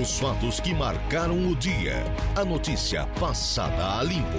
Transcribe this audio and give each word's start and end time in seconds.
Os 0.00 0.20
fatos 0.20 0.60
que 0.60 0.72
marcaram 0.72 1.48
o 1.48 1.56
dia. 1.56 2.04
A 2.36 2.44
notícia 2.44 3.04
passada 3.18 3.98
a 3.98 4.02
limpo. 4.04 4.38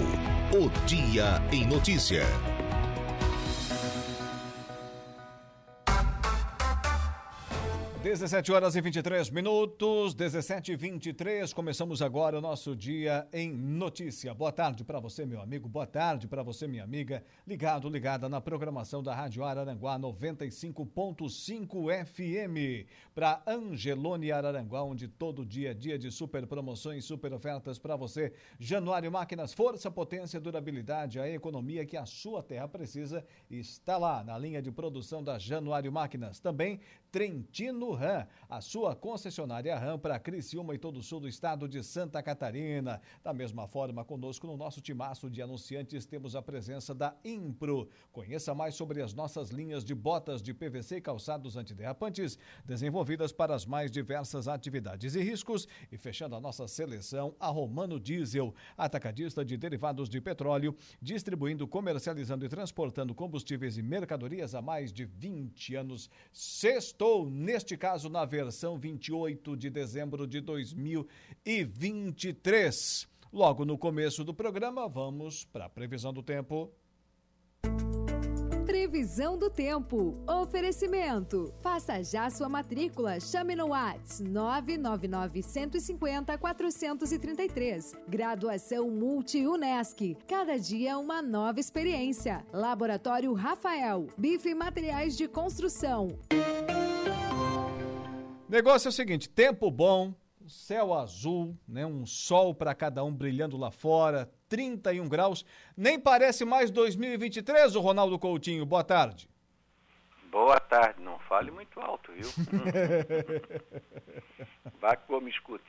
O 0.56 0.70
Dia 0.86 1.42
em 1.52 1.66
Notícia. 1.66 2.24
17 8.10 8.50
horas 8.50 8.74
e 8.74 8.80
23 8.80 9.30
minutos, 9.30 10.14
17 10.14 10.72
e 10.72 10.76
23. 10.76 11.52
Começamos 11.52 12.02
agora 12.02 12.36
o 12.36 12.40
nosso 12.40 12.74
dia 12.74 13.24
em 13.32 13.52
notícia. 13.52 14.34
Boa 14.34 14.50
tarde 14.50 14.82
para 14.82 14.98
você, 14.98 15.24
meu 15.24 15.40
amigo. 15.40 15.68
Boa 15.68 15.86
tarde 15.86 16.26
para 16.26 16.42
você, 16.42 16.66
minha 16.66 16.82
amiga. 16.82 17.22
Ligado, 17.46 17.88
ligada 17.88 18.28
na 18.28 18.40
programação 18.40 19.00
da 19.00 19.14
Rádio 19.14 19.44
Araranguá 19.44 19.96
95.5 19.96 22.04
FM. 22.04 22.84
Para 23.14 23.40
Angelone 23.46 24.32
Araranguá, 24.32 24.82
onde 24.82 25.06
todo 25.06 25.46
dia 25.46 25.70
é 25.70 25.74
dia 25.74 25.96
de 25.96 26.10
super 26.10 26.44
promoções, 26.48 27.04
super 27.04 27.32
ofertas 27.32 27.78
para 27.78 27.94
você. 27.94 28.32
Januário 28.58 29.12
Máquinas, 29.12 29.54
força, 29.54 29.88
potência, 29.88 30.40
durabilidade, 30.40 31.20
a 31.20 31.30
economia 31.30 31.86
que 31.86 31.96
a 31.96 32.06
sua 32.06 32.42
terra 32.42 32.66
precisa 32.66 33.24
está 33.48 33.96
lá 33.96 34.24
na 34.24 34.36
linha 34.36 34.60
de 34.60 34.72
produção 34.72 35.22
da 35.22 35.38
Januário 35.38 35.92
Máquinas. 35.92 36.40
Também 36.40 36.80
Trentino 37.10 37.92
RAM, 37.92 38.26
a 38.48 38.60
sua 38.60 38.94
concessionária 38.94 39.76
RAM 39.76 39.98
para 39.98 40.18
Criciúma 40.18 40.74
e 40.74 40.78
todo 40.78 40.98
o 40.98 41.02
sul 41.02 41.18
do 41.18 41.28
estado 41.28 41.68
de 41.68 41.82
Santa 41.82 42.22
Catarina. 42.22 43.00
Da 43.22 43.32
mesma 43.32 43.66
forma, 43.66 44.04
conosco 44.04 44.46
no 44.46 44.56
nosso 44.56 44.80
timaço 44.80 45.28
de 45.28 45.42
anunciantes 45.42 46.06
temos 46.06 46.36
a 46.36 46.42
presença 46.42 46.94
da 46.94 47.16
Impro. 47.24 47.88
Conheça 48.12 48.54
mais 48.54 48.76
sobre 48.76 49.02
as 49.02 49.12
nossas 49.12 49.50
linhas 49.50 49.84
de 49.84 49.94
botas 49.94 50.40
de 50.40 50.54
PVC 50.54 50.96
e 50.96 51.00
calçados 51.00 51.56
antiderrapantes, 51.56 52.38
desenvolvidas 52.64 53.32
para 53.32 53.54
as 53.56 53.66
mais 53.66 53.90
diversas 53.90 54.46
atividades 54.46 55.16
e 55.16 55.22
riscos. 55.22 55.66
E 55.90 55.96
fechando 55.96 56.36
a 56.36 56.40
nossa 56.40 56.68
seleção, 56.68 57.34
a 57.40 57.48
Romano 57.48 57.98
Diesel, 57.98 58.54
atacadista 58.76 59.44
de 59.44 59.56
derivados 59.56 60.08
de 60.08 60.20
petróleo, 60.20 60.76
distribuindo, 61.02 61.66
comercializando 61.66 62.44
e 62.44 62.48
transportando 62.48 63.14
combustíveis 63.14 63.76
e 63.76 63.82
mercadorias 63.82 64.54
há 64.54 64.62
mais 64.62 64.92
de 64.92 65.04
20 65.04 65.74
anos. 65.74 66.08
Sextou, 67.00 67.30
neste 67.30 67.78
caso, 67.78 68.10
na 68.10 68.26
versão 68.26 68.78
28 68.78 69.56
de 69.56 69.70
dezembro 69.70 70.26
de 70.26 70.42
2023. 70.42 73.08
Logo 73.32 73.64
no 73.64 73.78
começo 73.78 74.22
do 74.22 74.34
programa, 74.34 74.86
vamos 74.86 75.46
para 75.46 75.64
a 75.64 75.68
previsão 75.70 76.12
do 76.12 76.22
tempo. 76.22 76.70
Previsão 78.66 79.38
do 79.38 79.48
tempo. 79.48 80.22
Oferecimento. 80.28 81.54
Faça 81.62 82.04
já 82.04 82.28
sua 82.28 82.50
matrícula. 82.50 83.18
Chame 83.18 83.56
no 83.56 83.68
Whats 83.68 84.20
999 84.20 85.42
150 85.42 86.36
433. 86.36 87.94
Graduação 88.06 88.90
Multi-UNESC. 88.90 90.18
Cada 90.28 90.58
dia 90.58 90.98
uma 90.98 91.22
nova 91.22 91.60
experiência. 91.60 92.44
Laboratório 92.52 93.32
Rafael. 93.32 94.06
Bife 94.18 94.54
Materiais 94.54 95.16
de 95.16 95.26
Construção. 95.26 96.08
Negócio 98.50 98.88
é 98.88 98.90
o 98.90 98.92
seguinte: 98.92 99.28
tempo 99.28 99.70
bom, 99.70 100.12
céu 100.48 100.92
azul, 100.92 101.56
né? 101.68 101.86
Um 101.86 102.04
sol 102.04 102.52
para 102.52 102.74
cada 102.74 103.04
um 103.04 103.14
brilhando 103.14 103.56
lá 103.56 103.70
fora, 103.70 104.28
31 104.48 105.08
graus. 105.08 105.46
Nem 105.76 106.00
parece 106.00 106.44
mais 106.44 106.68
2023, 106.68 107.76
o 107.76 107.80
Ronaldo 107.80 108.18
Coutinho. 108.18 108.66
Boa 108.66 108.82
tarde. 108.82 109.30
Boa 110.32 110.58
tarde, 110.58 111.00
não 111.00 111.16
fale 111.20 111.52
muito 111.52 111.78
alto, 111.78 112.10
viu? 112.12 112.26
Vá 114.80 114.96
que 114.96 115.20
me 115.20 115.30
escute. 115.30 115.64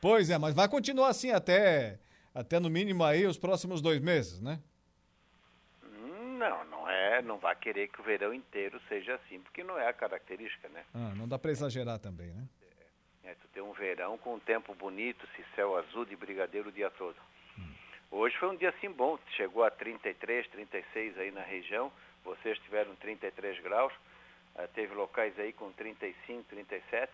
Pois 0.00 0.30
é, 0.30 0.38
mas 0.38 0.54
vai 0.54 0.68
continuar 0.68 1.08
assim 1.08 1.32
até, 1.32 1.98
até 2.32 2.60
no 2.60 2.70
mínimo 2.70 3.02
aí 3.02 3.26
os 3.26 3.38
próximos 3.38 3.82
dois 3.82 4.00
meses, 4.00 4.40
né? 4.40 4.60
Não, 6.40 6.64
não 6.64 6.88
é, 6.88 7.20
não 7.20 7.36
vai 7.36 7.54
querer 7.54 7.88
que 7.88 8.00
o 8.00 8.02
verão 8.02 8.32
inteiro 8.32 8.80
seja 8.88 9.14
assim, 9.16 9.38
porque 9.40 9.62
não 9.62 9.78
é 9.78 9.86
a 9.86 9.92
característica, 9.92 10.70
né? 10.70 10.86
Ah, 10.94 11.12
não 11.14 11.28
dá 11.28 11.38
para 11.38 11.50
exagerar 11.50 11.98
também, 11.98 12.28
né? 12.28 12.48
É, 13.22 13.34
tu 13.34 13.46
tem 13.48 13.62
um 13.62 13.74
verão 13.74 14.16
com 14.16 14.36
um 14.36 14.40
tempo 14.40 14.74
bonito, 14.74 15.28
se 15.36 15.44
céu 15.54 15.76
azul 15.76 16.06
de 16.06 16.16
brigadeiro 16.16 16.70
o 16.70 16.72
dia 16.72 16.90
todo. 16.92 17.16
Hum. 17.58 17.70
Hoje 18.10 18.34
foi 18.38 18.48
um 18.48 18.56
dia 18.56 18.70
assim 18.70 18.90
bom, 18.90 19.18
chegou 19.36 19.62
a 19.64 19.70
33, 19.70 20.48
36 20.48 21.18
aí 21.18 21.30
na 21.30 21.42
região, 21.42 21.92
vocês 22.24 22.58
tiveram 22.60 22.96
33 22.96 23.60
graus, 23.60 23.92
uh, 24.54 24.66
teve 24.74 24.94
locais 24.94 25.38
aí 25.38 25.52
com 25.52 25.70
35, 25.72 26.44
37, 26.48 27.12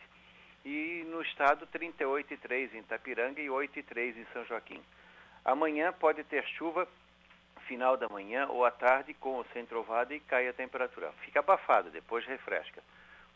e 0.64 1.04
no 1.08 1.20
estado 1.22 1.66
38,3 1.66 2.74
em 2.74 2.78
Itapiranga 2.78 3.40
e 3.40 3.48
8,3 3.48 4.18
em 4.18 4.26
São 4.32 4.44
Joaquim. 4.44 4.80
Amanhã 5.44 5.92
pode 5.92 6.22
ter 6.22 6.44
chuva 6.50 6.86
final 7.66 7.96
da 7.96 8.08
manhã 8.08 8.46
ou 8.48 8.64
à 8.64 8.70
tarde 8.70 9.14
com 9.14 9.38
o 9.38 9.44
centro-ovado 9.52 10.14
e 10.14 10.20
cai 10.20 10.48
a 10.48 10.52
temperatura. 10.52 11.12
Fica 11.24 11.40
abafada, 11.40 11.90
depois 11.90 12.24
refresca. 12.24 12.82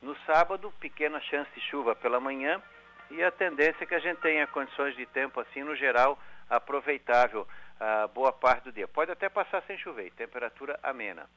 No 0.00 0.16
sábado, 0.24 0.72
pequena 0.80 1.20
chance 1.20 1.50
de 1.54 1.60
chuva 1.60 1.94
pela 1.94 2.18
manhã 2.18 2.60
e 3.10 3.22
a 3.22 3.30
tendência 3.30 3.84
é 3.84 3.86
que 3.86 3.94
a 3.94 3.98
gente 3.98 4.20
tenha 4.20 4.46
condições 4.46 4.96
de 4.96 5.04
tempo 5.06 5.40
assim, 5.40 5.62
no 5.62 5.76
geral, 5.76 6.18
aproveitável 6.48 7.46
a 7.78 8.06
boa 8.06 8.32
parte 8.32 8.64
do 8.64 8.72
dia. 8.72 8.88
Pode 8.88 9.10
até 9.10 9.28
passar 9.28 9.62
sem 9.62 9.76
chover, 9.78 10.10
temperatura 10.12 10.78
amena. 10.82 11.28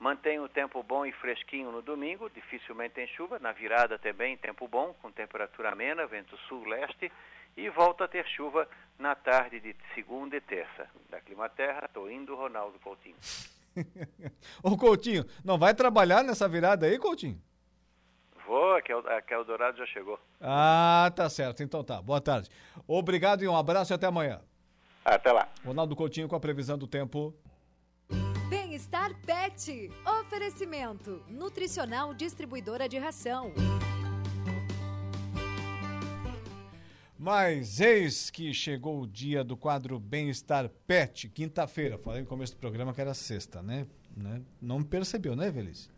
Mantém 0.00 0.38
o 0.38 0.48
tempo 0.48 0.82
bom 0.82 1.04
e 1.04 1.12
fresquinho 1.12 1.72
no 1.72 1.82
domingo, 1.82 2.30
dificilmente 2.30 2.94
tem 2.94 3.06
chuva. 3.08 3.38
Na 3.40 3.52
virada 3.52 3.98
também, 3.98 4.36
tempo 4.36 4.68
bom, 4.68 4.94
com 5.02 5.10
temperatura 5.10 5.70
amena, 5.70 6.06
vento 6.06 6.36
sul-leste 6.48 7.10
e 7.58 7.68
volta 7.70 8.04
a 8.04 8.08
ter 8.08 8.24
chuva 8.28 8.68
na 8.96 9.16
tarde 9.16 9.58
de 9.58 9.74
segunda 9.92 10.36
e 10.36 10.40
terça. 10.40 10.86
Da 11.10 11.20
Climaterra, 11.20 11.86
estou 11.86 12.08
indo, 12.08 12.36
Ronaldo 12.36 12.78
Coutinho. 12.78 13.16
Ô 14.62 14.76
Coutinho, 14.76 15.24
não 15.44 15.58
vai 15.58 15.74
trabalhar 15.74 16.22
nessa 16.22 16.48
virada 16.48 16.86
aí, 16.86 16.98
Coutinho? 16.98 17.40
Vou, 18.46 18.76
a 18.76 18.80
que 18.80 19.34
Eldorado 19.34 19.76
já 19.76 19.86
chegou. 19.86 20.18
Ah, 20.40 21.12
tá 21.14 21.28
certo. 21.28 21.62
Então 21.62 21.82
tá. 21.82 22.00
Boa 22.00 22.20
tarde. 22.20 22.48
Obrigado 22.86 23.42
e 23.42 23.48
um 23.48 23.56
abraço 23.56 23.92
e 23.92 23.94
até 23.94 24.06
amanhã. 24.06 24.40
Até 25.04 25.32
lá. 25.32 25.48
Ronaldo 25.66 25.96
Coutinho 25.96 26.28
com 26.28 26.36
a 26.36 26.40
previsão 26.40 26.78
do 26.78 26.86
tempo. 26.86 27.34
Bem-estar 28.48 29.10
Pet. 29.26 29.90
Oferecimento. 30.20 31.22
Nutricional 31.28 32.14
Distribuidora 32.14 32.88
de 32.88 32.98
Ração. 32.98 33.52
Mas 37.28 37.78
eis 37.78 38.30
que 38.30 38.54
chegou 38.54 39.02
o 39.02 39.06
dia 39.06 39.44
do 39.44 39.54
quadro 39.54 40.00
Bem-Estar 40.00 40.70
Pet, 40.86 41.28
quinta-feira. 41.28 41.98
Falei 41.98 42.22
no 42.22 42.26
começo 42.26 42.54
do 42.54 42.58
programa 42.58 42.94
que 42.94 43.02
era 43.02 43.12
sexta, 43.12 43.60
né? 43.62 43.86
né? 44.16 44.40
Não 44.62 44.82
percebeu, 44.82 45.36
né, 45.36 45.50
Velhice? 45.50 45.90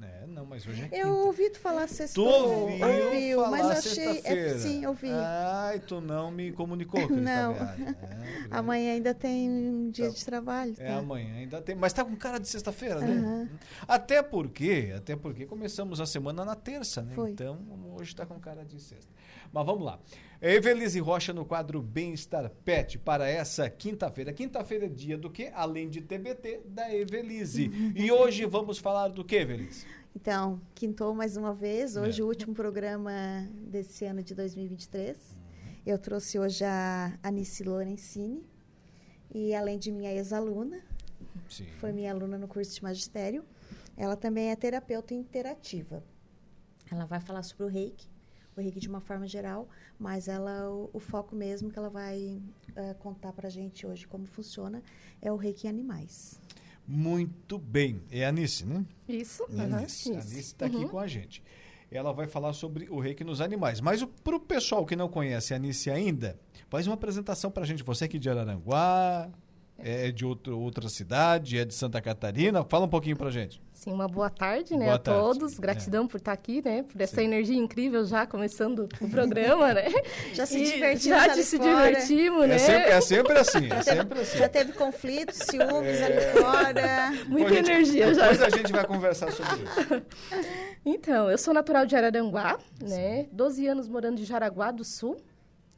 É, 0.00 0.26
não, 0.28 0.46
mas 0.46 0.66
hoje 0.66 0.80
é 0.80 0.84
quinta. 0.84 0.96
Eu 0.96 1.10
ouvi 1.10 1.50
tu 1.50 1.58
falar 1.58 1.88
sexta. 1.88 2.14
Tu 2.14 2.24
ouviu, 2.24 2.86
ouviu 2.86 3.42
falar 3.42 3.50
mas 3.50 3.84
eu 3.84 3.90
achei. 3.90 4.20
É, 4.24 4.58
sim, 4.58 4.86
ouvi. 4.86 5.10
Ai, 5.10 5.80
tu 5.80 6.00
não 6.00 6.30
me 6.30 6.52
comunicou 6.52 7.06
que 7.06 7.12
Não. 7.12 7.52
É, 7.52 7.76
amanhã 8.50 8.92
ainda 8.92 9.12
tem 9.12 9.50
um 9.50 9.90
dia 9.90 10.06
tá. 10.06 10.14
de 10.14 10.24
trabalho. 10.24 10.74
Tá? 10.74 10.84
É, 10.84 10.94
amanhã 10.94 11.34
ainda 11.34 11.60
tem. 11.60 11.74
Mas 11.74 11.92
tá 11.92 12.02
com 12.02 12.16
cara 12.16 12.38
de 12.38 12.48
sexta-feira, 12.48 13.00
né? 13.00 13.08
Uhum. 13.08 13.48
Até 13.86 14.22
porque, 14.22 14.94
até 14.96 15.16
porque 15.16 15.44
começamos 15.44 16.00
a 16.00 16.06
semana 16.06 16.44
na 16.46 16.54
terça, 16.54 17.02
né? 17.02 17.14
Foi. 17.14 17.32
Então, 17.32 17.58
hoje 17.98 18.14
tá 18.14 18.24
com 18.24 18.38
cara 18.38 18.64
de 18.64 18.80
sexta. 18.80 19.12
Mas 19.52 19.66
vamos 19.66 19.84
lá. 19.84 19.98
Evelise 20.40 21.00
Rocha 21.00 21.32
no 21.32 21.44
quadro 21.44 21.82
Bem-Estar 21.82 22.48
Pet 22.64 22.98
para 22.98 23.28
essa 23.28 23.68
quinta-feira. 23.68 24.32
Quinta-feira 24.32 24.86
é 24.86 24.88
dia 24.88 25.18
do 25.18 25.30
quê? 25.30 25.50
Além 25.52 25.88
de 25.88 26.00
TBT, 26.00 26.62
da 26.66 26.94
Evelise. 26.94 27.70
e 27.94 28.10
hoje 28.12 28.44
vamos 28.46 28.78
falar 28.78 29.08
do 29.08 29.24
que, 29.24 29.36
Evelise? 29.36 29.84
Então, 30.14 30.60
quintou 30.74 31.14
mais 31.14 31.36
uma 31.36 31.52
vez. 31.52 31.96
Hoje, 31.96 32.20
é. 32.20 32.24
o 32.24 32.28
último 32.28 32.54
programa 32.54 33.12
desse 33.52 34.04
ano 34.04 34.22
de 34.22 34.34
2023. 34.34 35.16
Uhum. 35.16 35.38
Eu 35.84 35.98
trouxe 35.98 36.38
hoje 36.38 36.64
a 36.64 37.18
Anice 37.22 37.64
Lorenzini. 37.64 38.44
E 39.34 39.54
além 39.54 39.78
de 39.78 39.90
minha 39.90 40.12
ex-aluna, 40.12 40.80
foi 41.80 41.92
minha 41.92 42.12
aluna 42.12 42.38
no 42.38 42.48
curso 42.48 42.74
de 42.74 42.82
magistério, 42.82 43.44
ela 43.96 44.16
também 44.16 44.50
é 44.50 44.56
terapeuta 44.56 45.12
interativa. 45.14 46.02
Ela 46.90 47.04
vai 47.04 47.20
falar 47.20 47.42
sobre 47.42 47.64
o 47.64 47.68
reiki 47.68 48.08
o 48.60 48.62
reiki 48.62 48.80
de 48.80 48.88
uma 48.88 49.00
forma 49.00 49.26
geral, 49.26 49.68
mas 49.98 50.28
ela 50.28 50.70
o, 50.70 50.90
o 50.92 51.00
foco 51.00 51.34
mesmo 51.34 51.70
que 51.70 51.78
ela 51.78 51.90
vai 51.90 52.40
uh, 52.70 52.94
contar 52.98 53.32
para 53.32 53.48
a 53.48 53.50
gente 53.50 53.86
hoje 53.86 54.06
como 54.06 54.26
funciona 54.26 54.82
é 55.20 55.32
o 55.32 55.36
reiki 55.36 55.66
animais. 55.66 56.40
Muito 56.86 57.58
bem. 57.58 58.00
É 58.10 58.24
a 58.24 58.30
Anice, 58.30 58.64
né? 58.64 58.84
Isso. 59.06 59.44
É 59.50 59.60
a 59.60 59.64
Anice 59.64 60.10
está 60.38 60.66
uhum. 60.66 60.76
aqui 60.76 60.88
com 60.88 60.98
a 60.98 61.06
gente. 61.06 61.42
Ela 61.90 62.12
vai 62.12 62.26
falar 62.26 62.52
sobre 62.52 62.88
o 62.90 62.98
reiki 62.98 63.24
nos 63.24 63.40
animais. 63.40 63.80
Mas 63.80 64.04
para 64.24 64.36
o 64.36 64.40
pessoal 64.40 64.84
que 64.86 64.96
não 64.96 65.08
conhece 65.08 65.52
a 65.52 65.56
Anice 65.56 65.90
ainda, 65.90 66.38
faz 66.68 66.86
uma 66.86 66.94
apresentação 66.94 67.50
para 67.50 67.62
a 67.62 67.66
gente. 67.66 67.82
Você 67.82 68.04
aqui 68.04 68.18
de 68.18 68.28
Araranguá. 68.28 69.30
É 69.78 70.10
de 70.10 70.24
outro, 70.24 70.58
outra 70.58 70.88
cidade, 70.88 71.58
é 71.58 71.64
de 71.64 71.72
Santa 71.72 72.00
Catarina. 72.00 72.64
Fala 72.64 72.86
um 72.86 72.88
pouquinho 72.88 73.16
pra 73.16 73.30
gente. 73.30 73.60
Sim, 73.72 73.92
uma 73.92 74.08
boa 74.08 74.28
tarde, 74.28 74.76
né, 74.76 74.86
boa 74.86 74.96
a 74.96 74.98
tarde. 74.98 75.20
todos. 75.20 75.56
Gratidão 75.56 76.04
é. 76.04 76.08
por 76.08 76.16
estar 76.16 76.32
aqui, 76.32 76.60
né, 76.64 76.82
por 76.82 77.00
essa 77.00 77.16
Sim. 77.16 77.26
energia 77.26 77.56
incrível 77.56 78.04
já 78.04 78.26
começando 78.26 78.88
o 79.00 79.08
programa, 79.08 79.72
né? 79.72 79.84
já 80.34 80.44
se 80.46 80.64
divertimos, 80.64 81.24
já 81.24 81.34
se 81.34 81.58
fora. 81.58 81.70
divertimos, 81.70 82.48
né? 82.48 82.54
É 82.56 82.58
sempre, 82.58 82.90
é 82.90 83.00
sempre 83.00 83.38
assim, 83.38 83.72
é 83.72 83.82
sempre 83.82 84.20
assim. 84.20 84.38
Já 84.38 84.48
teve 84.48 84.72
conflitos, 84.72 85.36
ciúmes 85.36 86.00
é... 86.00 86.04
ali 86.04 86.40
fora. 86.40 87.12
Muita 87.30 87.54
gente, 87.54 87.70
energia 87.70 88.14
já. 88.14 88.32
Depois 88.32 88.42
a 88.42 88.56
gente 88.56 88.72
vai 88.72 88.84
conversar 88.84 89.30
sobre 89.30 89.62
isso. 89.62 90.02
Então, 90.84 91.30
eu 91.30 91.38
sou 91.38 91.54
natural 91.54 91.86
de 91.86 91.94
Araranguá, 91.94 92.58
né? 92.82 93.28
12 93.30 93.66
anos 93.68 93.88
morando 93.88 94.20
em 94.20 94.24
Jaraguá 94.24 94.72
do 94.72 94.82
Sul, 94.82 95.16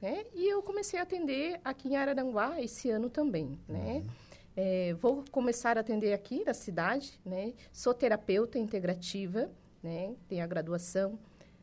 né? 0.00 0.24
E 0.34 0.48
eu 0.48 0.62
comecei 0.62 0.98
a 0.98 1.02
atender 1.02 1.60
aqui 1.64 1.88
em 1.88 1.96
Araranguá 1.96 2.60
esse 2.60 2.90
ano 2.90 3.10
também, 3.10 3.58
né? 3.68 3.96
Uhum. 3.96 4.06
É, 4.56 4.94
vou 4.94 5.24
começar 5.30 5.76
a 5.76 5.80
atender 5.80 6.12
aqui 6.12 6.44
na 6.44 6.54
cidade, 6.54 7.18
né? 7.24 7.54
Sou 7.72 7.94
terapeuta 7.94 8.58
integrativa, 8.58 9.50
né? 9.82 10.14
Tenho 10.28 10.42
a 10.42 10.46
graduação. 10.46 11.18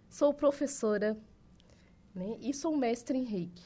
Sou 0.09 0.33
professora, 0.33 1.17
né? 2.15 2.37
E 2.39 2.53
sou 2.53 2.75
mestre 2.75 3.17
em 3.17 3.23
Reiki. 3.23 3.63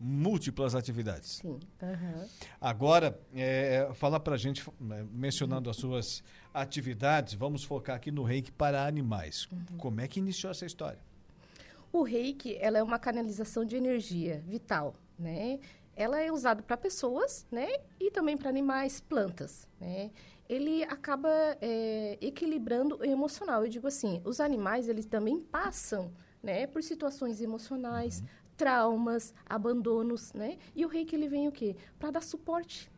Múltiplas 0.00 0.74
atividades. 0.74 1.36
Sim. 1.36 1.60
Uhum. 1.80 2.28
Agora, 2.60 3.20
é, 3.34 3.88
fala 3.94 4.18
para 4.18 4.34
a 4.34 4.38
gente, 4.38 4.68
né, 4.80 5.06
mencionando 5.12 5.70
as 5.70 5.76
suas 5.76 6.24
atividades, 6.52 7.34
vamos 7.34 7.62
focar 7.62 7.96
aqui 7.96 8.10
no 8.10 8.24
Reiki 8.24 8.50
para 8.50 8.84
animais. 8.84 9.46
Uhum. 9.52 9.78
Como 9.78 10.00
é 10.00 10.08
que 10.08 10.18
iniciou 10.18 10.50
essa 10.50 10.66
história? 10.66 10.98
O 11.92 12.02
Reiki, 12.02 12.56
ela 12.58 12.78
é 12.78 12.82
uma 12.82 12.98
canalização 12.98 13.64
de 13.64 13.76
energia 13.76 14.42
vital, 14.46 14.94
né? 15.18 15.60
ela 15.94 16.20
é 16.20 16.32
usada 16.32 16.62
para 16.62 16.76
pessoas, 16.76 17.46
né? 17.50 17.68
E 18.00 18.10
também 18.10 18.36
para 18.36 18.48
animais, 18.48 19.00
plantas, 19.00 19.66
né? 19.80 20.10
Ele 20.48 20.82
acaba 20.84 21.30
é, 21.60 22.18
equilibrando 22.20 22.96
o 22.96 23.04
emocional. 23.04 23.64
Eu 23.64 23.70
digo 23.70 23.86
assim, 23.86 24.20
os 24.24 24.40
animais, 24.40 24.88
eles 24.88 25.06
também 25.06 25.40
passam, 25.40 26.12
né? 26.42 26.66
Por 26.66 26.82
situações 26.82 27.40
emocionais, 27.40 28.20
uhum. 28.20 28.26
traumas, 28.56 29.34
abandonos, 29.46 30.32
né? 30.32 30.58
E 30.74 30.84
o 30.84 30.88
reiki, 30.88 31.14
ele 31.14 31.28
vem 31.28 31.48
o 31.48 31.52
quê? 31.52 31.76
Para 31.98 32.12
dar 32.12 32.22
suporte, 32.22 32.90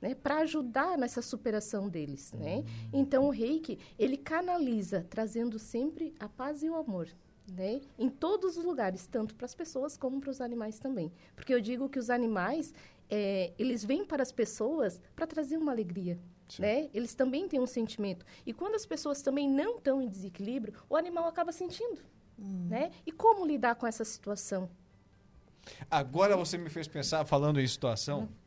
né, 0.00 0.14
para 0.14 0.38
ajudar 0.40 0.98
nessa 0.98 1.22
superação 1.22 1.88
deles, 1.88 2.32
né? 2.32 2.56
Uhum. 2.56 2.64
Então 2.92 3.24
o 3.26 3.30
Reiki, 3.30 3.78
ele 3.98 4.18
canaliza 4.18 5.06
trazendo 5.08 5.58
sempre 5.58 6.14
a 6.20 6.28
paz 6.28 6.62
e 6.62 6.68
o 6.68 6.74
amor, 6.74 7.08
né? 7.46 7.80
Em 7.98 8.08
todos 8.08 8.56
os 8.56 8.64
lugares, 8.64 9.06
tanto 9.06 9.34
para 9.34 9.44
as 9.44 9.54
pessoas 9.54 9.96
como 9.96 10.20
para 10.20 10.30
os 10.30 10.40
animais 10.40 10.78
também. 10.78 11.12
Porque 11.34 11.52
eu 11.52 11.60
digo 11.60 11.88
que 11.88 11.98
os 11.98 12.10
animais, 12.10 12.72
é, 13.10 13.52
eles 13.58 13.84
vêm 13.84 14.04
para 14.04 14.22
as 14.22 14.32
pessoas 14.32 15.00
para 15.14 15.26
trazer 15.26 15.56
uma 15.56 15.72
alegria, 15.72 16.18
né? 16.58 16.88
Eles 16.94 17.14
também 17.14 17.48
têm 17.48 17.60
um 17.60 17.66
sentimento. 17.66 18.24
E 18.46 18.52
quando 18.52 18.74
as 18.74 18.86
pessoas 18.86 19.22
também 19.22 19.48
não 19.48 19.76
estão 19.76 20.00
em 20.00 20.08
desequilíbrio, 20.08 20.74
o 20.88 20.96
animal 20.96 21.26
acaba 21.26 21.52
sentindo, 21.52 22.00
hum. 22.38 22.66
né? 22.68 22.90
E 23.06 23.12
como 23.12 23.46
lidar 23.46 23.74
com 23.74 23.86
essa 23.86 24.04
situação? 24.04 24.68
Agora 25.90 26.36
você 26.36 26.58
me 26.58 26.68
fez 26.68 26.88
pensar, 26.88 27.24
falando 27.24 27.60
em 27.60 27.66
situação... 27.66 28.22
Hum 28.22 28.43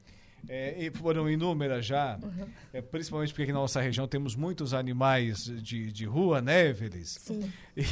é, 0.49 0.85
e 0.85 0.91
foram 0.91 1.29
inúmeras 1.29 1.85
já, 1.85 2.17
uhum. 2.23 2.47
é, 2.73 2.81
principalmente 2.81 3.29
porque 3.29 3.43
aqui 3.43 3.51
na 3.51 3.59
nossa 3.59 3.81
região 3.81 4.07
temos 4.07 4.35
muitos 4.35 4.73
animais 4.73 5.45
de, 5.61 5.91
de 5.91 6.05
rua, 6.05 6.41
né, 6.41 6.67
Evelis? 6.67 7.17
Sim. 7.19 7.51
E, 7.75 7.83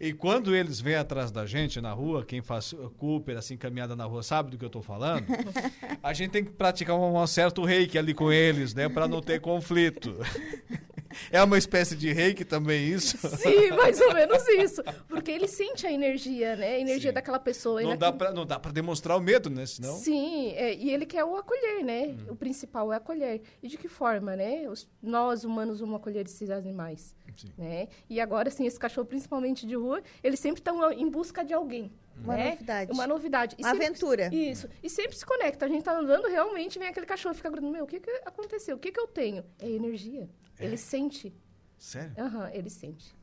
e, 0.00 0.12
quando 0.12 0.54
eles 0.54 0.80
vêm 0.80 0.94
atrás 0.94 1.30
da 1.30 1.44
gente 1.46 1.80
na 1.80 1.92
rua, 1.92 2.24
quem 2.24 2.40
faz 2.40 2.74
Cooper, 2.96 3.36
assim, 3.36 3.56
caminhada 3.56 3.94
na 3.96 4.04
rua, 4.04 4.22
sabe 4.22 4.50
do 4.50 4.58
que 4.58 4.64
eu 4.64 4.68
estou 4.68 4.82
falando? 4.82 5.26
A 6.02 6.12
gente 6.12 6.30
tem 6.30 6.44
que 6.44 6.52
praticar 6.52 6.96
um, 6.96 7.20
um 7.20 7.26
certo 7.26 7.64
reiki 7.64 7.98
ali 7.98 8.14
com 8.14 8.32
eles, 8.32 8.74
né, 8.74 8.88
para 8.88 9.08
não 9.08 9.20
ter 9.20 9.40
conflito. 9.40 10.16
É 11.30 11.42
uma 11.42 11.58
espécie 11.58 11.96
de 11.96 12.12
reiki 12.12 12.44
também 12.44 12.88
isso? 12.88 13.16
Sim, 13.36 13.70
mais 13.76 14.00
ou 14.00 14.14
menos 14.14 14.46
isso. 14.48 14.82
Porque 15.08 15.30
ele 15.30 15.48
sente 15.48 15.86
a 15.86 15.92
energia, 15.92 16.56
né? 16.56 16.74
A 16.74 16.80
energia 16.80 17.10
Sim. 17.10 17.14
daquela 17.14 17.38
pessoa. 17.38 17.82
Não, 17.82 17.96
dá 17.96 18.12
pra, 18.12 18.32
não 18.32 18.46
dá 18.46 18.58
para 18.58 18.72
demonstrar 18.72 19.16
o 19.16 19.20
medo, 19.20 19.50
né? 19.50 19.66
Senão... 19.66 19.94
Sim, 19.96 20.52
é, 20.52 20.74
e 20.74 20.90
ele 20.90 21.06
quer 21.06 21.24
o 21.24 21.36
acolher, 21.36 21.84
né? 21.84 22.08
Hum. 22.08 22.32
O 22.32 22.36
principal 22.36 22.92
é 22.92 22.96
acolher. 22.96 23.42
E 23.62 23.68
de 23.68 23.76
que 23.76 23.88
forma, 23.88 24.36
né? 24.36 24.68
Os, 24.68 24.88
nós, 25.02 25.44
humanos, 25.44 25.80
vamos 25.80 25.96
acolher 25.96 26.24
esses 26.26 26.50
animais. 26.50 27.14
Sim. 27.36 27.52
Né? 27.58 27.88
E 28.08 28.20
agora, 28.20 28.48
assim, 28.48 28.66
esse 28.66 28.78
cachorro, 28.78 29.06
principalmente 29.06 29.66
de 29.66 29.74
rua, 29.74 30.02
eles 30.22 30.40
sempre 30.40 30.60
estão 30.60 30.90
em 30.92 31.08
busca 31.08 31.44
de 31.44 31.52
alguém. 31.52 31.92
Uma 32.22 32.36
né? 32.36 32.50
novidade. 32.50 32.92
Uma 32.92 33.06
novidade. 33.06 33.56
E 33.58 33.62
Uma 33.62 33.70
sempre, 33.70 33.86
aventura. 33.86 34.34
Isso. 34.34 34.68
E 34.82 34.88
sempre 34.88 35.16
se 35.16 35.24
conecta. 35.24 35.66
A 35.66 35.68
gente 35.68 35.80
está 35.80 35.98
andando, 35.98 36.28
realmente 36.28 36.78
vem 36.78 36.88
aquele 36.88 37.06
cachorro 37.06 37.34
e 37.34 37.36
fica 37.36 37.50
grudando. 37.50 37.72
Meu, 37.72 37.84
o 37.84 37.86
que, 37.86 38.00
que 38.00 38.10
aconteceu? 38.24 38.76
O 38.76 38.78
que, 38.78 38.90
que 38.90 39.00
eu 39.00 39.06
tenho? 39.06 39.44
É 39.58 39.68
energia. 39.68 40.28
É. 40.58 40.64
Ele 40.64 40.76
sente. 40.76 41.34
Sério? 41.78 42.14
Aham, 42.18 42.44
uhum, 42.44 42.54
ele 42.54 42.70
sente. 42.70 43.14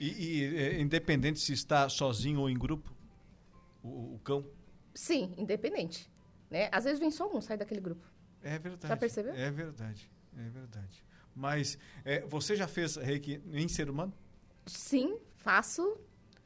E, 0.00 0.08
e 0.08 0.56
é, 0.56 0.80
independente 0.80 1.38
se 1.38 1.52
está 1.52 1.88
sozinho 1.88 2.40
ou 2.40 2.50
em 2.50 2.58
grupo? 2.58 2.92
O, 3.82 4.14
o, 4.14 4.20
cão? 4.24 4.44
Sim, 4.94 5.34
independente. 5.36 6.10
Né? 6.50 6.68
Às 6.72 6.84
vezes 6.84 6.98
vem 6.98 7.10
só 7.10 7.30
um, 7.30 7.40
sai 7.40 7.56
daquele 7.56 7.80
grupo. 7.80 8.04
É 8.42 8.58
verdade. 8.58 8.88
Já 8.88 8.96
percebeu? 8.96 9.34
É 9.34 9.50
verdade, 9.50 10.10
é 10.36 10.48
verdade. 10.48 11.04
Mas 11.34 11.78
é, 12.04 12.20
você 12.26 12.54
já 12.56 12.68
fez 12.68 12.96
reiki 12.96 13.40
em 13.52 13.68
ser 13.68 13.90
humano? 13.90 14.12
Sim, 14.66 15.18
faço 15.36 15.98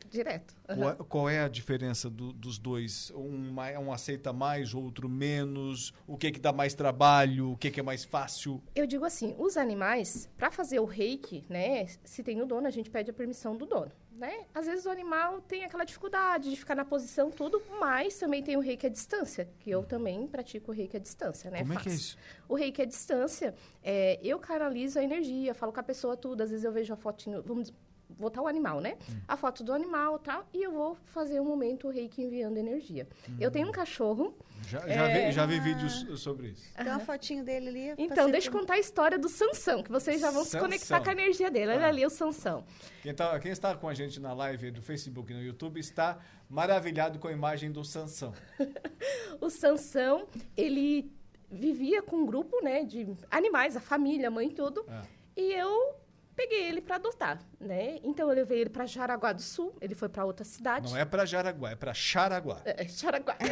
direto. 0.08 0.54
Uhum. 0.68 0.76
Qual, 0.76 0.96
qual, 0.96 1.28
é 1.28 1.40
a 1.40 1.48
diferença 1.48 2.08
do, 2.08 2.32
dos 2.32 2.58
dois? 2.58 3.10
Um, 3.14 3.54
um 3.54 3.92
aceita 3.92 4.32
mais, 4.32 4.74
outro 4.74 5.08
menos? 5.08 5.92
O 6.06 6.16
que, 6.16 6.28
é 6.28 6.30
que 6.30 6.40
dá 6.40 6.52
mais 6.52 6.74
trabalho? 6.74 7.52
O 7.52 7.56
que, 7.56 7.68
é 7.68 7.70
que 7.70 7.80
é 7.80 7.82
mais 7.82 8.04
fácil? 8.04 8.62
Eu 8.74 8.86
digo 8.86 9.04
assim, 9.04 9.34
os 9.38 9.56
animais, 9.56 10.28
para 10.36 10.50
fazer 10.50 10.80
o 10.80 10.84
reiki, 10.84 11.44
né? 11.48 11.86
Se 12.04 12.22
tem 12.22 12.40
o 12.40 12.46
dono, 12.46 12.66
a 12.66 12.70
gente 12.70 12.90
pede 12.90 13.10
a 13.10 13.14
permissão 13.14 13.56
do 13.56 13.66
dono. 13.66 13.92
Né? 14.18 14.46
Às 14.52 14.66
vezes 14.66 14.84
o 14.84 14.90
animal 14.90 15.40
tem 15.42 15.64
aquela 15.64 15.84
dificuldade 15.84 16.50
de 16.50 16.56
ficar 16.56 16.74
na 16.74 16.84
posição, 16.84 17.30
tudo, 17.30 17.62
mas 17.78 18.18
também 18.18 18.42
tem 18.42 18.56
o 18.56 18.60
reiki 18.60 18.84
à 18.84 18.88
distância, 18.88 19.48
que 19.60 19.70
eu 19.70 19.84
também 19.84 20.26
pratico 20.26 20.72
o 20.72 20.74
reiki 20.74 20.96
à 20.96 20.98
distância, 20.98 21.48
né? 21.52 21.60
Como 21.60 21.74
é 21.74 21.76
que 21.76 21.88
é 21.88 21.92
isso? 21.92 22.18
O 22.48 22.56
reiki 22.56 22.82
à 22.82 22.84
distância, 22.84 23.54
é, 23.80 24.18
eu 24.20 24.40
canalizo 24.40 24.98
a 24.98 25.04
energia, 25.04 25.54
falo 25.54 25.72
com 25.72 25.78
a 25.78 25.84
pessoa 25.84 26.16
tudo, 26.16 26.42
às 26.42 26.50
vezes 26.50 26.64
eu 26.64 26.72
vejo 26.72 26.92
a 26.92 26.96
fotinho, 26.96 27.40
vamos 27.42 27.72
botar 28.08 28.42
o 28.42 28.46
animal, 28.46 28.80
né? 28.80 28.96
Hum. 29.10 29.20
A 29.26 29.36
foto 29.36 29.62
do 29.62 29.72
animal 29.72 30.18
tal, 30.18 30.46
e 30.52 30.62
eu 30.62 30.72
vou 30.72 30.96
fazer 31.06 31.40
um 31.40 31.44
momento 31.44 31.88
reiki 31.88 32.22
enviando 32.22 32.56
energia. 32.56 33.06
Hum. 33.28 33.36
Eu 33.40 33.50
tenho 33.50 33.68
um 33.68 33.72
cachorro. 33.72 34.34
Já, 34.66 34.80
já, 34.80 35.08
é... 35.08 35.26
vi, 35.26 35.32
já 35.32 35.46
vi 35.46 35.60
vídeos 35.60 36.06
sobre 36.20 36.48
isso. 36.48 36.72
Tem 36.74 36.86
uma 36.88 37.00
fotinho 37.00 37.44
dele 37.44 37.68
ali. 37.68 37.94
Então, 37.98 38.30
deixa 38.30 38.48
eu 38.48 38.52
contar 38.52 38.74
a 38.74 38.78
história 38.78 39.18
do 39.18 39.28
Sansão, 39.28 39.82
que 39.82 39.90
vocês 39.90 40.20
já 40.20 40.30
vão 40.30 40.44
Sansão. 40.44 40.60
se 40.60 40.64
conectar 40.66 41.00
com 41.02 41.10
a 41.10 41.12
energia 41.12 41.50
dele. 41.50 41.72
Olha 41.72 41.86
ah. 41.86 41.88
ali 41.88 42.04
o 42.04 42.10
Sansão. 42.10 42.64
Quem, 43.02 43.14
tá, 43.14 43.38
quem 43.38 43.52
está 43.52 43.74
com 43.74 43.88
a 43.88 43.94
gente 43.94 44.20
na 44.20 44.32
live 44.32 44.70
do 44.70 44.82
Facebook 44.82 45.32
e 45.32 45.36
no 45.36 45.42
YouTube 45.42 45.78
está 45.78 46.18
maravilhado 46.48 47.18
com 47.18 47.28
a 47.28 47.32
imagem 47.32 47.70
do 47.70 47.84
Sansão. 47.84 48.34
o 49.40 49.48
Sansão, 49.48 50.26
ele 50.56 51.10
vivia 51.50 52.02
com 52.02 52.16
um 52.16 52.26
grupo 52.26 52.62
né, 52.62 52.84
de 52.84 53.06
animais, 53.30 53.76
a 53.76 53.80
família, 53.80 54.28
a 54.28 54.30
mãe 54.30 54.50
tudo. 54.50 54.84
Ah. 54.88 55.02
E 55.36 55.52
eu 55.52 55.97
peguei 56.38 56.68
ele 56.68 56.80
para 56.80 56.94
adotar, 56.94 57.40
né? 57.58 57.98
Então 58.04 58.28
eu 58.28 58.34
levei 58.36 58.60
ele 58.60 58.70
para 58.70 58.86
Jaraguá 58.86 59.32
do 59.32 59.42
Sul, 59.42 59.76
ele 59.80 59.96
foi 59.96 60.08
para 60.08 60.24
outra 60.24 60.44
cidade. 60.44 60.88
Não 60.88 60.96
é 60.96 61.04
para 61.04 61.24
Jaraguá, 61.26 61.72
é 61.72 61.74
para 61.74 61.92
Xaraguá. 61.92 62.62
É, 62.64 62.84
é 62.84 62.88
Xaraguá. 62.88 63.36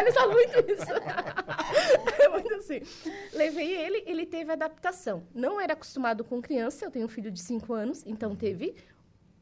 Ele 0.00 0.12
fala 0.12 0.32
muito 0.32 0.72
isso. 0.72 0.90
é 2.20 2.28
muito 2.28 2.54
assim. 2.54 2.80
Levei 3.32 3.76
ele, 3.76 4.02
ele 4.06 4.26
teve 4.26 4.50
adaptação. 4.50 5.22
Não 5.32 5.60
era 5.60 5.74
acostumado 5.74 6.24
com 6.24 6.42
criança, 6.42 6.84
eu 6.84 6.90
tenho 6.90 7.06
um 7.06 7.08
filho 7.08 7.30
de 7.30 7.40
5 7.40 7.72
anos, 7.72 8.02
então 8.04 8.34
teve 8.34 8.74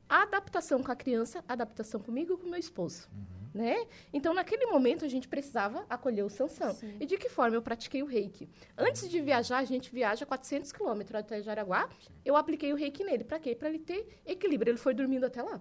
adaptação 0.07 0.83
com 0.83 0.93
a 0.93 0.97
criança, 0.97 1.43
adaptação 1.49 2.01
comigo 2.01 2.35
e 2.35 2.37
com 2.37 2.49
meu 2.49 2.59
esposo. 2.59 3.09
Uhum 3.13 3.38
né? 3.59 3.89
Então, 4.13 4.33
naquele 4.33 4.67
momento, 4.67 5.05
a 5.05 5.09
gente 5.09 5.27
precisava 5.27 5.85
acolher 5.91 6.23
o 6.23 6.31
Sansão. 6.31 6.73
Sim. 6.75 6.97
E 7.01 7.05
de 7.05 7.19
que 7.19 7.29
forma 7.29 7.57
eu 7.57 7.61
pratiquei 7.61 8.05
o 8.05 8.07
reiki? 8.07 8.49
Antes 8.77 9.11
de 9.11 9.21
viajar, 9.21 9.59
a 9.59 9.65
gente 9.65 9.93
viaja 9.93 10.25
400 10.25 10.71
quilômetros 10.71 11.17
até 11.17 11.43
Jaraguá. 11.43 11.91
Eu 12.25 12.37
apliquei 12.37 12.73
o 12.73 12.77
reiki 12.77 13.03
nele. 13.03 13.25
Para 13.25 13.41
quê? 13.41 13.57
Para 13.57 13.69
ele 13.69 13.81
ter 13.81 14.21
equilíbrio. 14.25 14.71
Ele 14.71 14.79
foi 14.79 14.95
dormindo 14.95 15.27
até 15.27 15.43
lá. 15.43 15.61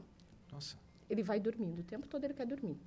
Nossa. 0.51 0.77
Ele 1.10 1.24
vai 1.24 1.39
dormindo. 1.39 1.80
O 1.80 1.84
tempo 1.84 2.08
todo 2.08 2.24
ele 2.24 2.36
quer 2.36 2.46
dormir. 2.46 2.77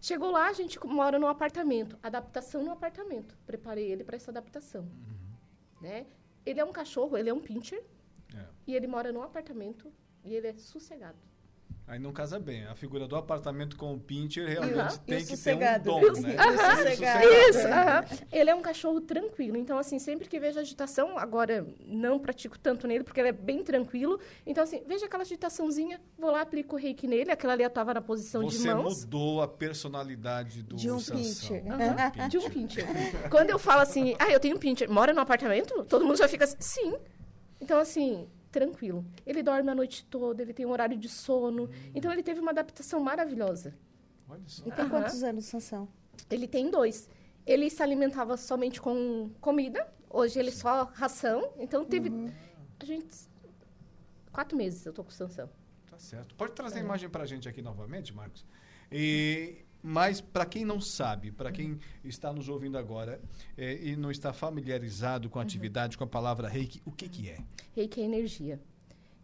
Chegou 0.00 0.30
lá, 0.30 0.48
a 0.48 0.52
gente 0.54 0.78
mora 0.86 1.18
num 1.18 1.26
apartamento. 1.26 1.98
Adaptação 2.02 2.64
no 2.64 2.72
apartamento. 2.72 3.36
Preparei 3.44 3.92
ele 3.92 4.02
para 4.02 4.16
essa 4.16 4.30
adaptação. 4.30 4.82
Uhum. 4.82 5.82
Né? 5.82 6.06
Ele 6.46 6.58
é 6.58 6.64
um 6.64 6.72
cachorro, 6.72 7.18
ele 7.18 7.28
é 7.28 7.34
um 7.34 7.40
pincher. 7.40 7.84
É. 8.34 8.46
E 8.66 8.74
ele 8.74 8.86
mora 8.86 9.12
num 9.12 9.22
apartamento 9.22 9.92
e 10.24 10.34
ele 10.34 10.46
é 10.46 10.54
sossegado. 10.54 11.18
Aí 11.88 11.98
não 11.98 12.12
casa 12.12 12.38
bem. 12.38 12.66
A 12.66 12.74
figura 12.74 13.08
do 13.08 13.16
apartamento 13.16 13.74
com 13.74 13.94
o 13.94 13.98
pincher 13.98 14.46
realmente 14.46 14.92
Uhum. 14.92 14.98
tem 15.06 15.20
que 15.20 15.28
ter 15.28 15.32
um 15.32 15.36
sossegado. 15.36 15.84
dom, 15.84 16.00
né? 16.20 16.36
o 16.36 16.52
Isso, 16.52 16.76
sossegado. 16.76 17.24
Isso, 17.48 17.66
aham. 17.66 18.04
ele 18.30 18.50
é 18.50 18.54
um 18.54 18.60
cachorro 18.60 19.00
tranquilo. 19.00 19.56
Então, 19.56 19.78
assim, 19.78 19.98
sempre 19.98 20.28
que 20.28 20.38
vejo 20.38 20.60
agitação, 20.60 21.18
agora 21.18 21.66
não 21.86 22.18
pratico 22.18 22.58
tanto 22.58 22.86
nele, 22.86 23.04
porque 23.04 23.18
ele 23.18 23.30
é 23.30 23.32
bem 23.32 23.64
tranquilo. 23.64 24.20
Então, 24.46 24.64
assim, 24.64 24.82
vejo 24.86 25.02
aquela 25.06 25.22
agitaçãozinha, 25.22 25.98
vou 26.18 26.30
lá, 26.30 26.42
aplico 26.42 26.76
o 26.76 26.78
reiki 26.78 27.06
nele. 27.06 27.30
Aquela 27.30 27.54
ali 27.54 27.62
eu 27.62 27.68
estava 27.68 27.94
na 27.94 28.02
posição 28.02 28.44
de 28.44 28.58
Você 28.58 28.74
mãos. 28.74 29.00
mudou 29.04 29.40
a 29.40 29.48
personalidade 29.48 30.62
do 30.62 30.76
De 30.76 30.90
um 30.90 31.00
Sansão. 31.00 31.16
pincher. 31.56 31.72
Aham, 31.72 32.28
De 32.28 32.36
um 32.36 32.50
pincher. 32.50 32.84
Quando 33.30 33.48
eu 33.48 33.58
falo 33.58 33.80
assim, 33.80 34.14
ah, 34.18 34.30
eu 34.30 34.38
tenho 34.38 34.56
um 34.56 34.58
pincher, 34.58 34.90
mora 34.90 35.14
no 35.14 35.20
apartamento? 35.22 35.82
Todo 35.84 36.04
mundo 36.04 36.18
já 36.18 36.28
fica 36.28 36.44
assim, 36.44 36.56
sim. 36.60 36.94
Então, 37.60 37.78
assim, 37.80 38.28
tranquilo. 38.50 39.04
Ele 39.26 39.42
dorme 39.42 39.70
a 39.70 39.74
noite 39.74 40.04
toda, 40.04 40.42
ele 40.42 40.52
tem 40.52 40.66
um 40.66 40.70
horário 40.70 40.96
de 40.96 41.08
sono. 41.08 41.68
Então, 41.94 42.12
ele 42.12 42.22
teve 42.22 42.40
uma 42.40 42.50
adaptação 42.50 43.00
maravilhosa. 43.00 43.74
Olha 44.28 44.42
só. 44.46 44.62
E 44.66 44.70
tem 44.72 44.84
Aham. 44.84 44.90
quantos 44.90 45.22
anos, 45.22 45.44
Sansão? 45.46 45.88
Ele 46.30 46.46
tem 46.48 46.70
dois. 46.70 47.08
Ele 47.46 47.70
se 47.70 47.82
alimentava 47.82 48.36
somente 48.36 48.80
com 48.80 49.30
comida. 49.40 49.86
Hoje 50.10 50.38
ele 50.38 50.50
só 50.50 50.84
ração. 50.94 51.52
Então 51.58 51.84
teve. 51.84 52.10
A 52.80 52.84
gente. 52.84 53.06
Quatro 54.32 54.56
meses 54.56 54.84
eu 54.84 54.92
tô 54.92 55.02
com 55.02 55.10
o 55.10 55.12
Sansão. 55.12 55.48
Tá 55.90 55.98
certo. 55.98 56.34
Pode 56.34 56.52
É. 56.52 56.54
trazer 56.54 56.78
a 56.78 56.82
imagem 56.82 57.08
pra 57.08 57.24
gente 57.24 57.48
aqui 57.48 57.62
novamente, 57.62 58.14
Marcos? 58.14 58.44
E, 58.92 59.64
mas 59.82 60.20
para 60.20 60.44
quem 60.44 60.64
não 60.64 60.80
sabe, 60.80 61.30
para 61.30 61.52
quem 61.52 61.78
está 62.04 62.32
nos 62.32 62.48
ouvindo 62.48 62.76
agora 62.76 63.20
é, 63.56 63.74
e 63.82 63.96
não 63.96 64.10
está 64.10 64.32
familiarizado 64.32 65.30
com 65.30 65.38
a 65.38 65.42
atividade, 65.42 65.96
com 65.96 66.04
a 66.04 66.06
palavra 66.06 66.48
reiki, 66.48 66.80
o 66.84 66.90
que, 66.90 67.08
que 67.08 67.28
é? 67.30 67.38
Reiki 67.74 68.00
é 68.00 68.04
energia. 68.04 68.60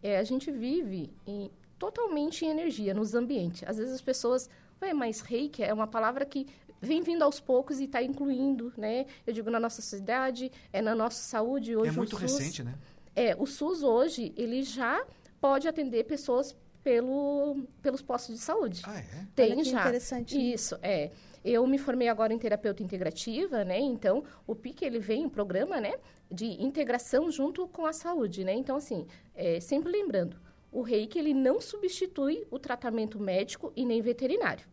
É, 0.01 0.17
a 0.17 0.23
gente 0.23 0.51
vive 0.51 1.11
em- 1.27 1.49
totalmente 1.77 2.45
em 2.45 2.49
energia 2.49 2.93
nos 2.93 3.13
ambientes. 3.13 3.63
Às 3.67 3.77
vezes 3.77 3.93
as 3.93 4.01
pessoas. 4.01 4.49
Ué, 4.81 4.93
mas 4.93 5.21
reiki 5.21 5.63
é 5.63 5.73
uma 5.73 5.87
palavra 5.87 6.25
que 6.25 6.45
vem 6.81 7.01
vindo 7.01 7.23
aos 7.23 7.39
poucos 7.39 7.79
e 7.79 7.85
está 7.85 8.01
incluindo, 8.03 8.71
né? 8.77 9.05
Eu 9.25 9.33
digo 9.33 9.49
na 9.49 9.59
nossa 9.59 9.81
cidade, 9.81 10.51
é 10.71 10.81
na 10.81 10.93
nossa 10.93 11.21
saúde 11.21 11.75
hoje. 11.75 11.89
é 11.89 11.91
o 11.91 11.95
muito 11.95 12.11
SUS- 12.17 12.21
recente, 12.21 12.63
né? 12.63 12.75
É, 13.15 13.35
o 13.35 13.45
SUS 13.45 13.81
hoje, 13.83 14.33
ele 14.35 14.61
já 14.63 15.05
pode 15.39 15.67
atender 15.67 16.03
pessoas 16.05 16.55
pelo, 16.85 17.67
pelos 17.81 18.03
postos 18.03 18.35
de 18.35 18.41
saúde. 18.41 18.83
Ah, 18.85 18.99
é? 18.99 19.27
Tem 19.33 19.53
Olha 19.53 19.63
que 19.63 19.69
já. 19.71 19.81
interessante. 19.81 20.53
Isso, 20.53 20.77
é. 20.83 21.09
Eu 21.43 21.65
me 21.65 21.79
formei 21.79 22.07
agora 22.07 22.31
em 22.31 22.37
terapeuta 22.37 22.83
integrativa, 22.83 23.65
né? 23.65 23.79
Então, 23.79 24.23
o 24.45 24.53
PIC, 24.55 24.85
ele 24.85 24.99
vem, 24.99 25.25
um 25.25 25.29
programa, 25.29 25.81
né? 25.81 25.95
De 26.29 26.45
integração 26.63 27.31
junto 27.31 27.67
com 27.67 27.87
a 27.87 27.93
saúde, 27.93 28.43
né? 28.43 28.53
Então, 28.53 28.75
assim, 28.75 29.07
é, 29.33 29.59
sempre 29.59 29.91
lembrando, 29.91 30.37
o 30.71 30.83
reiki, 30.83 31.17
ele 31.17 31.33
não 31.33 31.59
substitui 31.59 32.45
o 32.51 32.59
tratamento 32.59 33.19
médico 33.19 33.73
e 33.75 33.83
nem 33.83 33.99
veterinário. 33.99 34.67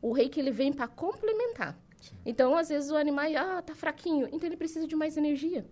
O 0.00 0.12
reiki, 0.12 0.40
ele 0.40 0.50
vem 0.50 0.72
para 0.72 0.88
complementar. 0.88 1.78
Então, 2.24 2.56
às 2.56 2.70
vezes, 2.70 2.90
o 2.90 2.96
animal, 2.96 3.26
ah, 3.36 3.60
tá 3.60 3.74
fraquinho, 3.74 4.26
então 4.32 4.48
ele 4.48 4.56
precisa 4.56 4.86
de 4.86 4.96
mais 4.96 5.18
energia 5.18 5.66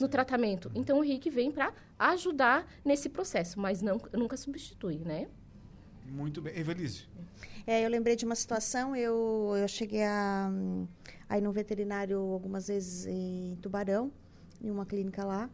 no 0.00 0.08
tratamento. 0.08 0.70
Então, 0.74 0.98
o 0.98 1.02
reiki 1.02 1.30
vem 1.30 1.50
para 1.50 1.72
ajudar 1.98 2.66
nesse 2.84 3.08
processo, 3.08 3.60
mas 3.60 3.82
não, 3.82 4.00
nunca 4.12 4.36
substitui, 4.36 4.98
né? 4.98 5.28
Muito 6.06 6.42
bem. 6.42 6.58
Evelise, 6.58 7.06
É, 7.66 7.84
eu 7.84 7.88
lembrei 7.88 8.16
de 8.16 8.24
uma 8.24 8.34
situação, 8.34 8.94
eu, 8.94 9.54
eu 9.56 9.68
cheguei 9.68 10.02
a, 10.04 10.50
hum, 10.52 10.86
a 11.28 11.38
ir 11.38 11.40
no 11.40 11.52
veterinário 11.52 12.18
algumas 12.18 12.68
vezes 12.68 13.06
em 13.06 13.56
Tubarão, 13.62 14.12
em 14.60 14.70
uma 14.70 14.84
clínica 14.84 15.24
lá. 15.24 15.48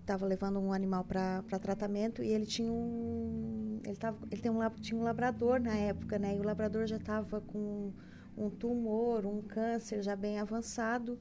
Estava 0.00 0.26
levando 0.26 0.58
um 0.58 0.72
animal 0.72 1.04
para 1.04 1.42
tratamento 1.60 2.22
e 2.22 2.28
ele 2.28 2.46
tinha 2.46 2.72
um. 2.72 3.78
Ele, 3.84 3.96
tava, 3.96 4.18
ele 4.30 4.40
tem 4.40 4.50
um, 4.50 4.70
tinha 4.80 4.98
um 4.98 5.04
labrador 5.04 5.60
na 5.60 5.74
época, 5.76 6.18
né? 6.18 6.34
E 6.34 6.40
o 6.40 6.42
labrador 6.42 6.86
já 6.86 6.96
estava 6.96 7.42
com 7.42 7.92
um 8.36 8.48
tumor, 8.48 9.26
um 9.26 9.42
câncer 9.42 10.02
já 10.02 10.16
bem 10.16 10.38
avançado. 10.38 11.18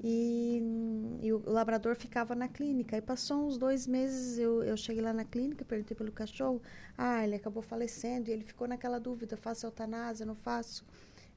E, 0.00 0.62
e 1.20 1.32
o 1.32 1.42
labrador 1.44 1.96
ficava 1.96 2.34
na 2.34 2.48
clínica. 2.48 2.96
E 2.96 3.00
passou 3.00 3.46
uns 3.46 3.58
dois 3.58 3.86
meses, 3.86 4.38
eu, 4.38 4.62
eu 4.62 4.76
cheguei 4.76 5.02
lá 5.02 5.12
na 5.12 5.24
clínica, 5.24 5.64
perguntei 5.64 5.96
pelo 5.96 6.12
cachorro. 6.12 6.62
Ah, 6.96 7.24
ele 7.24 7.34
acabou 7.34 7.62
falecendo. 7.62 8.30
E 8.30 8.32
ele 8.32 8.44
ficou 8.44 8.68
naquela 8.68 8.98
dúvida: 8.98 9.36
faço 9.36 9.66
eutanásia, 9.66 10.24
não 10.24 10.36
faço? 10.36 10.84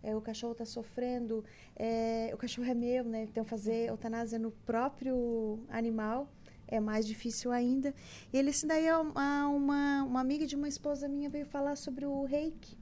É, 0.03 0.15
o 0.15 0.21
cachorro 0.21 0.53
está 0.53 0.65
sofrendo. 0.65 1.43
É, 1.75 2.31
o 2.33 2.37
cachorro 2.37 2.67
é 2.69 2.73
meu, 2.73 3.03
né? 3.03 3.23
Então, 3.23 3.43
fazer 3.43 3.89
eutanásia 3.89 4.37
no 4.39 4.51
próprio 4.51 5.59
animal 5.69 6.29
é 6.67 6.79
mais 6.79 7.05
difícil 7.05 7.51
ainda. 7.51 7.93
E 8.31 8.37
ele, 8.37 8.49
isso 8.49 8.65
daí, 8.65 8.85
é 8.87 8.95
uma, 8.95 9.47
uma, 9.49 10.03
uma 10.03 10.21
amiga 10.21 10.47
de 10.47 10.55
uma 10.55 10.67
esposa 10.67 11.07
minha 11.07 11.29
veio 11.29 11.45
falar 11.45 11.75
sobre 11.75 12.05
o 12.05 12.23
reiki. 12.23 12.77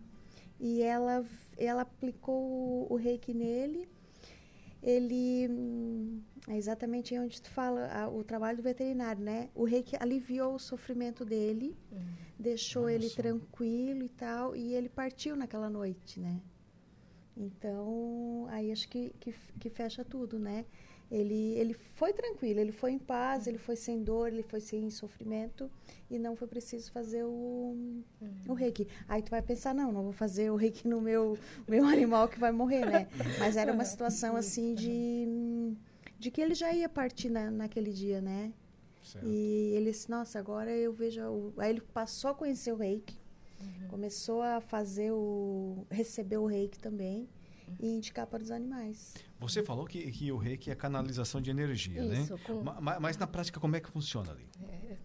E 0.59 0.81
ela, 0.81 1.25
ela 1.57 1.81
aplicou 1.81 2.87
o 2.91 2.95
reiki 2.95 3.33
nele. 3.33 3.89
Ele 4.81 5.47
hum, 5.49 6.21
é 6.47 6.55
exatamente 6.57 7.17
onde 7.19 7.41
tu 7.41 7.49
fala 7.49 7.87
a- 7.91 8.07
o 8.09 8.23
trabalho 8.23 8.57
do 8.57 8.63
veterinário, 8.63 9.21
né? 9.21 9.49
O 9.53 9.65
reiki 9.65 9.95
aliviou 9.99 10.55
o 10.55 10.59
sofrimento 10.59 11.25
dele, 11.25 11.75
deixou 12.37 12.83
Olha 12.85 12.95
ele 12.95 13.09
só. 13.09 13.17
tranquilo 13.17 14.03
e 14.03 14.09
tal, 14.09 14.55
e 14.55 14.73
ele 14.73 14.87
partiu 14.89 15.35
naquela 15.35 15.69
noite, 15.69 16.19
né? 16.19 16.41
Então, 17.35 18.47
aí 18.49 18.71
acho 18.71 18.87
que, 18.89 19.13
que, 19.19 19.33
que 19.59 19.69
fecha 19.69 20.03
tudo, 20.03 20.37
né? 20.39 20.65
Ele, 21.11 21.53
ele 21.53 21.73
foi 21.73 22.13
tranquilo, 22.13 22.59
ele 22.59 22.71
foi 22.71 22.91
em 22.91 22.99
paz, 22.99 23.47
ele 23.47 23.57
foi 23.57 23.75
sem 23.75 24.03
dor, 24.03 24.27
ele 24.27 24.43
foi 24.43 24.59
sem 24.59 24.89
sofrimento 24.91 25.69
e 26.09 26.19
não 26.19 26.35
foi 26.35 26.47
preciso 26.47 26.91
fazer 26.91 27.23
o, 27.23 28.03
o 28.47 28.53
reiki. 28.53 28.87
Aí 29.07 29.23
tu 29.23 29.31
vai 29.31 29.41
pensar, 29.41 29.73
não, 29.73 29.91
não 29.91 30.03
vou 30.03 30.11
fazer 30.11 30.51
o 30.51 30.55
reiki 30.55 30.87
no 30.87 31.01
meu, 31.01 31.35
meu 31.67 31.83
animal 31.85 32.27
que 32.27 32.39
vai 32.39 32.51
morrer, 32.51 32.85
né? 32.85 33.07
Mas 33.39 33.57
era 33.57 33.73
uma 33.73 33.85
situação 33.85 34.35
assim 34.35 34.75
de, 34.75 35.73
de 36.19 36.29
que 36.29 36.39
ele 36.41 36.53
já 36.53 36.71
ia 36.71 36.87
partir 36.87 37.29
na, 37.29 37.49
naquele 37.49 37.91
dia, 37.91 38.21
né? 38.21 38.53
certo. 39.03 39.27
E 39.27 39.73
ele 39.75 39.91
disse, 39.91 40.09
nossa, 40.11 40.37
agora 40.37 40.71
eu 40.71 40.93
vejo. 40.93 41.21
O... 41.23 41.53
Aí 41.57 41.71
ele 41.71 41.81
passou 41.81 42.29
a 42.29 42.35
conhecer 42.35 42.71
o 42.71 42.75
reiki, 42.75 43.17
começou 43.89 44.43
a 44.43 44.61
fazer 44.61 45.11
o. 45.11 45.87
receber 45.89 46.37
o 46.37 46.45
reiki 46.45 46.77
também 46.77 47.27
e 47.79 47.87
indicar 47.87 48.25
para 48.27 48.41
os 48.41 48.51
animais. 48.51 49.15
Você 49.39 49.61
falou 49.63 49.85
que, 49.85 50.11
que 50.11 50.31
o 50.31 50.37
reiki 50.37 50.69
é 50.71 50.75
canalização 50.75 51.41
de 51.41 51.49
energia, 51.51 52.01
Isso, 52.03 52.33
né? 52.33 52.39
com- 52.45 52.63
Ma- 52.63 52.79
ma- 52.81 52.99
Mas, 52.99 53.17
na 53.17 53.27
prática, 53.27 53.59
como 53.59 53.75
é 53.75 53.79
que 53.79 53.89
funciona 53.89 54.31
ali? 54.31 54.47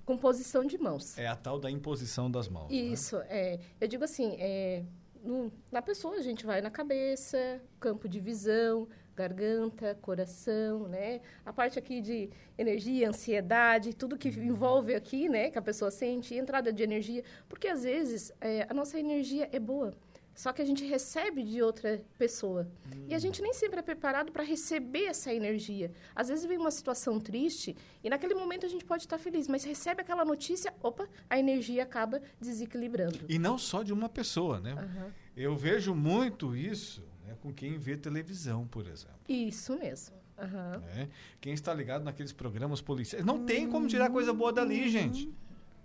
Composição 0.05 0.65
de 0.65 0.77
mãos. 0.79 1.17
É 1.19 1.27
a 1.27 1.37
tal 1.37 1.59
da 1.59 1.71
imposição 1.71 2.31
das 2.31 2.49
mãos. 2.49 2.71
né? 2.71 2.77
Isso, 2.77 3.17
é. 3.29 3.59
Eu 3.81 3.89
digo 3.89 4.05
assim, 4.05 4.37
é, 4.39 4.85
no- 5.23 5.53
na 5.71 5.81
pessoa 5.83 6.17
a 6.17 6.23
gente 6.23 6.45
vai 6.45 6.61
na 6.61 6.71
cabeça, 6.71 7.61
campo 7.81 8.09
de 8.09 8.21
visão, 8.21 8.89
garganta, 9.17 9.95
coração, 10.03 10.89
né? 10.89 11.21
A 11.47 11.53
parte 11.53 11.79
aqui 11.79 12.01
de 12.01 12.29
energia, 12.59 13.09
ansiedade, 13.09 13.95
tudo 13.95 14.19
que 14.19 14.29
envolve 14.29 14.95
aqui, 14.95 15.29
né? 15.29 15.51
Que 15.51 15.59
a 15.59 15.63
pessoa 15.63 15.91
sente, 15.91 16.35
entrada 16.35 16.73
de 16.73 16.83
energia. 16.83 17.23
Porque 17.49 17.69
às 17.69 17.85
vezes 17.85 18.33
é, 18.41 18.67
a 18.69 18.75
nossa 18.75 18.99
energia 18.99 19.49
é 19.53 19.59
boa. 19.61 19.95
Só 20.35 20.53
que 20.53 20.61
a 20.61 20.65
gente 20.65 20.85
recebe 20.85 21.43
de 21.43 21.63
outra 21.63 22.03
pessoa. 22.19 22.69
E 23.09 23.15
a 23.15 23.19
gente 23.19 23.41
nem 23.41 23.53
sempre 23.53 23.79
é 23.79 23.83
preparado 23.83 24.33
para 24.33 24.43
receber 24.43 25.05
essa 25.05 25.33
energia. 25.33 25.93
Às 26.15 26.29
vezes 26.29 26.45
vem 26.45 26.59
uma 26.59 26.71
situação 26.71 27.21
triste 27.21 27.77
e 28.03 28.11
naquele 28.11 28.35
momento 28.35 28.67
a 28.67 28.69
gente 28.69 28.85
pode 28.85 29.05
estar 29.05 29.19
feliz, 29.19 29.47
mas 29.47 29.65
recebe 29.65 30.01
aquela 30.03 30.25
notícia, 30.25 30.75
opa, 30.83 31.09
a 31.31 31.39
energia 31.39 31.83
acaba 31.85 32.21
desequilibrando. 32.41 33.21
E 33.29 33.39
não 33.39 33.57
só 33.57 33.83
de 33.83 33.93
uma 33.93 34.09
pessoa, 34.09 34.61
né? 34.61 34.73
Aham. 34.73 35.13
Eu 35.37 35.57
vejo 35.57 35.95
muito 35.95 36.55
isso 36.57 37.03
né, 37.27 37.37
com 37.41 37.53
quem 37.53 37.79
vê 37.79 37.97
televisão, 37.97 38.67
por 38.67 38.87
exemplo. 38.87 39.19
Isso 39.29 39.77
mesmo. 39.79 40.17
Aham. 40.37 40.79
né? 40.79 41.09
Quem 41.41 41.55
está 41.55 41.73
ligado 41.73 42.03
naqueles 42.03 42.33
programas 42.33 42.81
policiais. 42.81 43.25
Não 43.25 43.45
tem 43.45 43.69
como 43.69 43.87
tirar 43.87 44.11
coisa 44.11 44.33
boa 44.33 44.53
dali, 44.53 44.89
gente. 44.89 45.33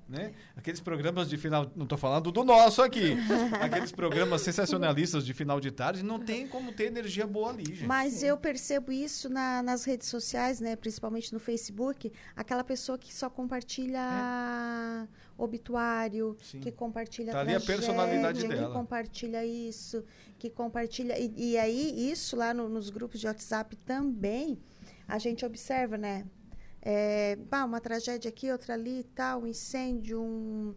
Né? 0.09 0.33
Aqueles 0.57 0.79
programas 0.81 1.29
de 1.29 1.37
final. 1.37 1.71
Não 1.75 1.83
estou 1.83 1.97
falando 1.97 2.31
do 2.31 2.43
nosso 2.43 2.81
aqui. 2.81 3.15
Aqueles 3.61 3.91
programas 3.91 4.41
sensacionalistas 4.41 5.23
de 5.23 5.35
final 5.35 5.59
de 5.59 5.69
tarde. 5.69 6.01
Não 6.03 6.17
tem 6.19 6.47
como 6.47 6.71
ter 6.71 6.85
energia 6.85 7.27
boa 7.27 7.49
ali, 7.51 7.63
gente. 7.65 7.85
Mas 7.85 8.23
eu 8.23 8.35
percebo 8.35 8.91
isso 8.91 9.29
na- 9.29 9.61
nas 9.61 9.83
redes 9.85 10.07
sociais, 10.07 10.59
né? 10.59 10.75
Principalmente 10.75 11.31
no 11.31 11.39
Facebook, 11.39 12.11
aquela 12.35 12.63
pessoa 12.63 12.97
que 12.97 13.13
só 13.13 13.29
compartilha 13.29 15.07
obituário, 15.37 16.35
É. 16.39 16.43
Sim. 16.43 16.59
que 16.59 16.71
compartilha 16.71 17.31
Tá 17.31 17.41
ali 17.41 17.51
a 17.55 17.59
tragédia, 17.59 17.75
personalidade 17.75 18.41
que 18.41 18.47
dela. 18.47 18.73
compartilha 18.73 19.45
isso, 19.45 20.03
que 20.37 20.49
compartilha 20.49 21.17
e, 21.19 21.33
e 21.53 21.57
aí 21.57 22.11
isso 22.11 22.35
lá 22.35 22.53
no- 22.53 22.67
nos 22.67 22.89
grupos 22.89 23.19
de 23.19 23.27
WhatsApp 23.27 23.75
também 23.77 24.59
a 25.07 25.17
gente 25.17 25.45
observa, 25.45 25.97
né? 25.97 26.25
É, 26.81 27.35
pá, 27.49 27.63
uma 27.65 27.81
tragédia 27.81 28.29
aqui, 28.29 28.51
outra 28.51 28.73
ali, 28.73 28.99
e 29.01 29.03
tal, 29.03 29.41
um 29.41 29.47
incêndio, 29.47 30.21
um, 30.21 30.73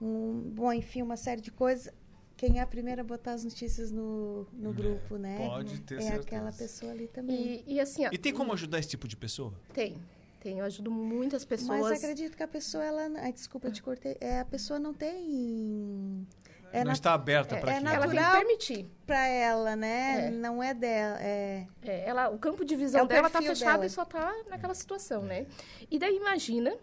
um 0.00 0.32
bom, 0.54 0.72
enfim, 0.72 1.02
uma 1.02 1.16
série 1.16 1.40
de 1.40 1.50
coisas. 1.50 1.92
Quem 2.36 2.58
é 2.58 2.62
a 2.62 2.66
primeira 2.66 3.02
a 3.02 3.04
botar 3.04 3.32
as 3.32 3.42
notícias 3.44 3.90
no, 3.90 4.46
no 4.52 4.70
É, 4.70 4.72
grupo, 4.72 5.16
né? 5.16 5.36
pode 5.48 5.80
ter 5.80 5.96
é 5.96 6.00
certeza. 6.00 6.22
aquela 6.22 6.52
pessoa 6.52 6.92
ali 6.92 7.08
também. 7.08 7.64
E, 7.66 7.74
e 7.74 7.80
assim, 7.80 8.06
ó, 8.06 8.10
E 8.12 8.16
tem 8.16 8.32
como 8.32 8.52
ajudar 8.52 8.78
esse 8.78 8.88
tipo 8.90 9.08
de 9.08 9.16
pessoa? 9.16 9.52
tem. 9.72 9.96
Tenho, 10.40 10.62
ajudo 10.64 10.88
muitas 10.88 11.44
pessoas. 11.44 11.80
Mas 11.80 11.98
acredito 11.98 12.36
que 12.36 12.42
a 12.44 12.46
pessoa, 12.48 12.84
ela. 12.84 13.10
Ai, 13.18 13.32
desculpa, 13.32 13.66
eu 13.66 13.72
te 13.72 13.82
cortei. 13.82 14.16
É, 14.20 14.38
a 14.38 14.44
pessoa 14.44 14.78
não 14.78 14.94
tem. 14.94 16.24
É 16.72 16.84
não 16.84 16.92
está 16.92 17.14
aberta 17.14 17.56
é, 17.56 17.60
para 17.60 17.72
é 17.72 17.76
aquilo. 17.76 17.92
Ela 17.92 18.08
tem 18.08 18.18
que 18.18 18.30
permitir. 18.30 18.90
Para 19.06 19.26
ela, 19.26 19.76
né? 19.76 20.26
É. 20.26 20.30
Não 20.30 20.62
é 20.62 20.74
dela. 20.74 21.18
É... 21.20 21.66
É, 21.82 22.08
ela, 22.08 22.28
o 22.28 22.38
campo 22.38 22.64
de 22.64 22.76
visão 22.76 23.04
É 23.04 23.06
dela 23.06 23.28
está 23.28 23.40
fechado 23.40 23.72
dela. 23.72 23.86
e 23.86 23.90
só 23.90 24.02
está 24.02 24.34
naquela 24.48 24.74
situação, 24.74 25.22
né? 25.22 25.46
E 25.90 25.98
daí 25.98 26.16
imagina 26.16 26.76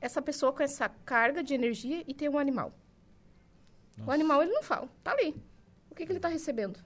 essa 0.00 0.22
pessoa 0.22 0.52
com 0.52 0.62
essa 0.62 0.88
carga 0.88 1.42
de 1.42 1.54
energia 1.54 2.02
e 2.06 2.14
tem 2.14 2.28
um 2.28 2.38
animal. 2.38 2.72
O 4.06 4.10
animal 4.10 4.42
ele 4.42 4.52
não 4.52 4.62
fala, 4.62 4.88
tá 5.02 5.12
ali. 5.12 5.34
O 5.90 5.94
que, 5.94 6.04
que 6.04 6.12
ele 6.12 6.18
está 6.18 6.28
recebendo? 6.28 6.78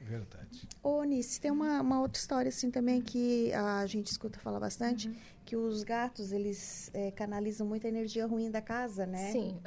Verdade. 0.00 0.66
Ô, 0.82 1.02
Nice, 1.04 1.40
tem 1.40 1.50
uma, 1.50 1.80
uma 1.82 2.00
outra 2.00 2.18
história 2.18 2.48
assim 2.48 2.70
também 2.70 3.00
que 3.00 3.52
a 3.52 3.84
gente 3.86 4.06
escuta 4.06 4.38
falar 4.38 4.58
bastante, 4.58 5.14
que 5.48 5.56
os 5.56 5.82
gatos, 5.82 6.30
eles 6.30 6.90
é, 6.92 7.10
canalizam 7.10 7.66
muita 7.66 7.88
energia 7.88 8.26
ruim 8.26 8.50
da 8.50 8.60
casa, 8.60 9.06
né? 9.06 9.32
Sim, 9.32 9.58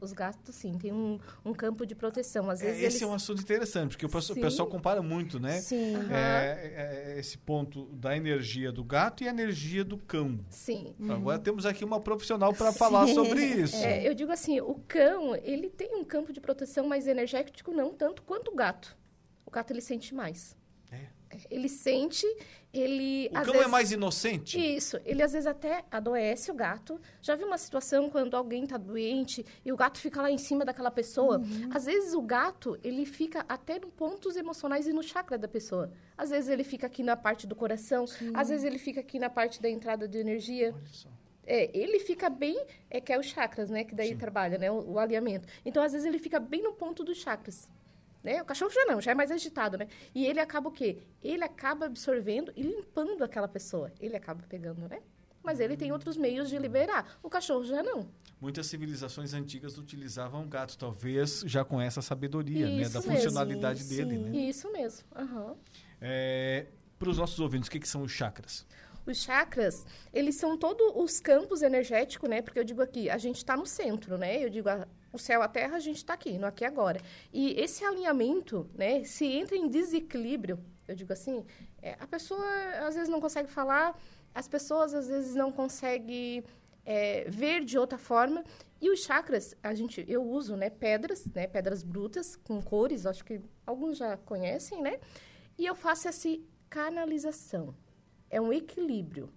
os 0.00 0.12
gatos 0.12 0.56
sim, 0.56 0.76
tem 0.76 0.92
um, 0.92 1.20
um 1.44 1.52
campo 1.52 1.86
de 1.86 1.94
proteção. 1.94 2.50
Às 2.50 2.60
É, 2.60 2.64
vezes 2.64 2.78
esse 2.82 2.96
eles... 2.96 3.02
é 3.02 3.06
um 3.06 3.14
assunto 3.14 3.40
interessante, 3.40 3.90
porque 3.92 4.06
o 4.06 4.08
pessoal, 4.08 4.36
o 4.36 4.42
pessoal 4.42 4.68
compara 4.68 5.00
muito, 5.00 5.38
né? 5.38 5.60
Sim. 5.60 5.94
Aham. 5.94 6.12
É, 6.12 7.12
é, 7.14 7.20
esse 7.20 7.38
ponto 7.38 7.84
da 7.92 8.16
energia 8.16 8.72
do 8.72 8.82
gato 8.82 9.22
e 9.22 9.28
a 9.28 9.30
energia 9.30 9.84
do 9.84 9.96
cão. 9.96 10.44
Sim. 10.48 10.96
Agora 11.08 11.38
temos 11.38 11.64
aqui 11.64 11.84
uma 11.84 12.00
profissional 12.00 12.52
para 12.52 12.72
falar 12.72 13.06
sobre 13.06 13.44
isso. 13.62 13.76
É, 13.76 14.08
eu 14.08 14.14
digo 14.14 14.32
assim, 14.32 14.60
o 14.60 14.82
cão, 14.88 15.36
ele 15.36 15.70
tem 15.70 15.94
um 15.94 16.02
campo 16.02 16.32
de 16.32 16.40
proteção 16.40 16.88
mais 16.88 17.06
energético, 17.06 17.70
não 17.70 17.94
tanto 17.94 18.22
quanto 18.22 18.50
o 18.50 18.56
gato. 18.56 18.98
O 19.46 19.50
gato, 19.52 19.72
ele 19.72 19.80
sente 19.80 20.12
mais. 20.12 20.56
É. 20.90 21.06
Ele 21.48 21.68
sente, 21.68 22.26
ele... 22.72 23.28
O 23.32 23.38
às 23.38 23.44
cão 23.44 23.52
vezes... 23.54 23.66
é 23.66 23.70
mais 23.70 23.92
inocente? 23.92 24.76
Isso, 24.76 24.98
ele 25.04 25.22
às 25.22 25.32
vezes 25.32 25.46
até 25.46 25.84
adoece 25.90 26.50
o 26.50 26.54
gato. 26.54 27.00
Já 27.20 27.34
vi 27.34 27.44
uma 27.44 27.58
situação 27.58 28.08
quando 28.08 28.36
alguém 28.36 28.66
tá 28.66 28.76
doente 28.76 29.44
e 29.64 29.72
o 29.72 29.76
gato 29.76 29.98
fica 29.98 30.22
lá 30.22 30.30
em 30.30 30.38
cima 30.38 30.64
daquela 30.64 30.90
pessoa. 30.90 31.42
Às 31.74 31.86
vezes 31.86 32.14
o 32.14 32.22
gato, 32.22 32.78
ele 32.82 33.04
fica 33.04 33.44
até 33.48 33.78
nos 33.78 33.90
pontos 33.90 34.36
emocionais 34.36 34.86
e 34.86 34.92
no 34.92 35.02
chakra 35.02 35.36
da 35.36 35.48
pessoa. 35.48 35.90
Às 36.16 36.30
vezes 36.30 36.48
ele 36.48 36.64
fica 36.64 36.86
aqui 36.86 37.02
na 37.02 37.16
parte 37.16 37.46
do 37.46 37.56
coração, 37.56 38.04
às 38.34 38.48
vezes 38.48 38.64
ele 38.64 38.78
fica 38.78 39.00
aqui 39.00 39.18
na 39.18 39.30
parte 39.30 39.60
da 39.60 39.68
entrada 39.68 40.06
de 40.06 40.18
energia. 40.18 40.72
Olha 40.74 40.86
só. 40.92 41.08
É, 41.46 41.68
ele 41.76 41.98
fica 41.98 42.30
bem, 42.30 42.64
é 42.88 43.00
que 43.00 43.12
é 43.12 43.18
os 43.18 43.26
chakras, 43.26 43.70
né, 43.70 43.82
que 43.82 43.94
daí 43.94 44.14
trabalha, 44.14 44.56
né, 44.56 44.70
o, 44.70 44.92
o 44.92 44.98
alinhamento. 44.98 45.48
Então 45.64 45.82
às 45.82 45.92
vezes 45.92 46.06
ele 46.06 46.18
fica 46.18 46.38
bem 46.38 46.62
no 46.62 46.72
ponto 46.72 47.02
dos 47.02 47.18
chakras. 47.18 47.68
Né? 48.22 48.42
O 48.42 48.44
cachorro 48.44 48.70
já 48.70 48.84
não, 48.84 49.00
já 49.00 49.12
é 49.12 49.14
mais 49.14 49.30
agitado, 49.30 49.78
né? 49.78 49.88
E 50.14 50.26
ele 50.26 50.40
acaba 50.40 50.68
o 50.68 50.72
quê? 50.72 50.98
Ele 51.22 51.42
acaba 51.42 51.86
absorvendo 51.86 52.52
e 52.54 52.62
limpando 52.62 53.22
aquela 53.24 53.48
pessoa. 53.48 53.92
Ele 53.98 54.16
acaba 54.16 54.42
pegando, 54.48 54.88
né? 54.88 55.00
Mas 55.42 55.58
ele 55.58 55.76
tem 55.76 55.90
outros 55.90 56.18
meios 56.18 56.50
de 56.50 56.58
liberar. 56.58 57.18
O 57.22 57.30
cachorro 57.30 57.64
já 57.64 57.82
não. 57.82 58.06
Muitas 58.38 58.66
civilizações 58.66 59.32
antigas 59.32 59.78
utilizavam 59.78 60.44
o 60.44 60.46
gato, 60.46 60.76
talvez 60.76 61.42
já 61.46 61.64
com 61.64 61.80
essa 61.80 62.02
sabedoria, 62.02 62.66
né? 62.66 62.88
Da 62.88 63.00
mesmo. 63.00 63.02
funcionalidade 63.02 63.84
dele, 63.84 64.18
né? 64.18 64.36
Isso 64.36 64.70
mesmo. 64.70 65.06
aham. 65.16 65.56
É, 66.00 66.66
para 66.98 67.08
os 67.08 67.16
nossos 67.16 67.40
ouvintes, 67.40 67.68
o 67.68 67.70
que, 67.70 67.80
que 67.80 67.88
são 67.88 68.02
os 68.02 68.12
chakras? 68.12 68.66
Os 69.06 69.18
chakras, 69.18 69.84
eles 70.12 70.36
são 70.36 70.56
todos 70.56 70.92
os 70.94 71.20
campos 71.20 71.62
energéticos, 71.62 72.28
né? 72.28 72.42
Porque 72.42 72.58
eu 72.58 72.64
digo 72.64 72.82
aqui, 72.82 73.08
a 73.08 73.18
gente 73.18 73.36
está 73.36 73.56
no 73.56 73.66
centro, 73.66 74.16
né? 74.18 74.44
Eu 74.44 74.50
digo, 74.50 74.68
a- 74.68 74.86
o 75.12 75.18
céu, 75.18 75.42
a 75.42 75.48
terra, 75.48 75.76
a 75.76 75.80
gente 75.80 75.96
está 75.96 76.14
aqui, 76.14 76.38
no 76.38 76.46
aqui 76.46 76.64
e 76.64 76.66
agora. 76.66 77.00
E 77.32 77.58
esse 77.60 77.84
alinhamento, 77.84 78.68
né? 78.74 79.02
Se 79.04 79.24
entra 79.26 79.56
em 79.56 79.68
desequilíbrio, 79.68 80.58
eu 80.86 80.94
digo 80.94 81.12
assim, 81.12 81.44
é, 81.82 81.96
a 81.98 82.06
pessoa 82.06 82.44
às 82.86 82.94
vezes 82.94 83.08
não 83.08 83.20
consegue 83.20 83.48
falar, 83.50 83.98
as 84.34 84.46
pessoas 84.46 84.94
às 84.94 85.08
vezes 85.08 85.34
não 85.34 85.50
conseguem 85.50 86.44
é, 86.84 87.24
ver 87.28 87.64
de 87.64 87.78
outra 87.78 87.98
forma. 87.98 88.44
E 88.80 88.90
os 88.90 89.00
chakras, 89.04 89.54
a 89.62 89.74
gente, 89.74 90.04
eu 90.08 90.22
uso, 90.22 90.56
né? 90.56 90.70
Pedras, 90.70 91.26
né? 91.26 91.46
Pedras 91.46 91.82
brutas 91.82 92.36
com 92.36 92.62
cores, 92.62 93.06
acho 93.06 93.24
que 93.24 93.40
alguns 93.66 93.98
já 93.98 94.16
conhecem, 94.18 94.82
né? 94.82 94.98
E 95.58 95.66
eu 95.66 95.74
faço 95.74 96.08
essa 96.08 96.28
canalização 96.68 97.74
é 98.30 98.40
um 98.40 98.52
equilíbrio. 98.52 99.28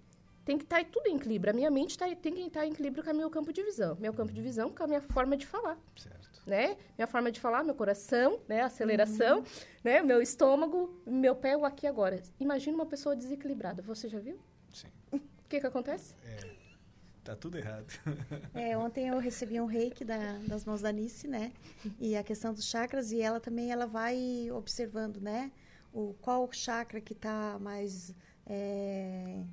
Tem 0.46 0.58
que 0.58 0.66
estar 0.66 0.84
tudo 0.86 1.08
em 1.08 1.16
equilíbrio. 1.16 1.52
A 1.52 1.56
minha 1.56 1.72
mente 1.72 1.98
tá, 1.98 2.06
tem 2.16 2.34
que 2.34 2.42
estar 2.42 2.66
em 2.66 2.72
equilíbrio 2.72 3.02
com 3.04 3.12
o 3.12 3.16
meu 3.16 3.30
campo 3.30 3.54
de 3.54 3.64
visão. 3.64 3.96
Meu 4.00 4.14
campo 4.14 4.34
de 4.34 4.42
visão 4.42 4.70
com 4.70 4.84
a 4.84 4.88
minha 4.88 5.02
forma 5.02 5.38
de 5.38 5.48
falar, 5.48 5.78
Certo. 5.96 6.42
né? 6.46 6.76
Minha 6.98 7.08
forma 7.08 7.32
de 7.32 7.40
falar, 7.40 7.64
meu 7.64 7.74
coração, 7.74 8.40
né? 8.48 8.62
Aceleração, 8.62 9.44
né? 9.84 10.02
Meu 10.02 10.22
estômago, 10.22 11.02
meu 11.08 11.34
pé, 11.34 11.56
o 11.56 11.64
aqui 11.64 11.86
e 11.86 11.90
agora. 11.90 12.22
Imagina 12.42 12.76
uma 12.76 12.86
pessoa 12.86 13.16
desequilibrada. 13.16 13.82
Você 13.84 14.10
já 14.10 14.20
viu? 14.20 14.38
Sim. 14.74 14.88
O 15.14 15.20
que 15.48 15.62
que 15.62 15.68
acontece? 15.68 16.14
Tá 17.24 17.38
tudo 17.38 17.58
errado. 17.58 17.88
É, 18.54 18.78
ontem 18.78 19.08
eu 19.08 19.18
recebi 19.20 19.60
um 19.62 19.66
reiki 19.66 20.04
da- 20.04 20.40
das 20.46 20.66
mãos 20.66 20.82
da 20.82 20.92
Nice, 20.92 21.26
né? 21.26 21.54
E 22.00 22.18
a 22.18 22.24
questão 22.24 22.54
dos 22.54 22.66
chakras, 22.66 23.14
e 23.14 23.22
ela 23.22 23.40
também 23.40 23.72
ela 23.72 23.86
vai 23.88 24.50
observando, 24.52 25.22
né? 25.22 25.52
O, 25.94 26.14
qual 26.22 26.52
chakra 26.52 27.00
que 27.00 27.14
está 27.14 27.58
mais 27.62 28.14
é, 28.46 29.44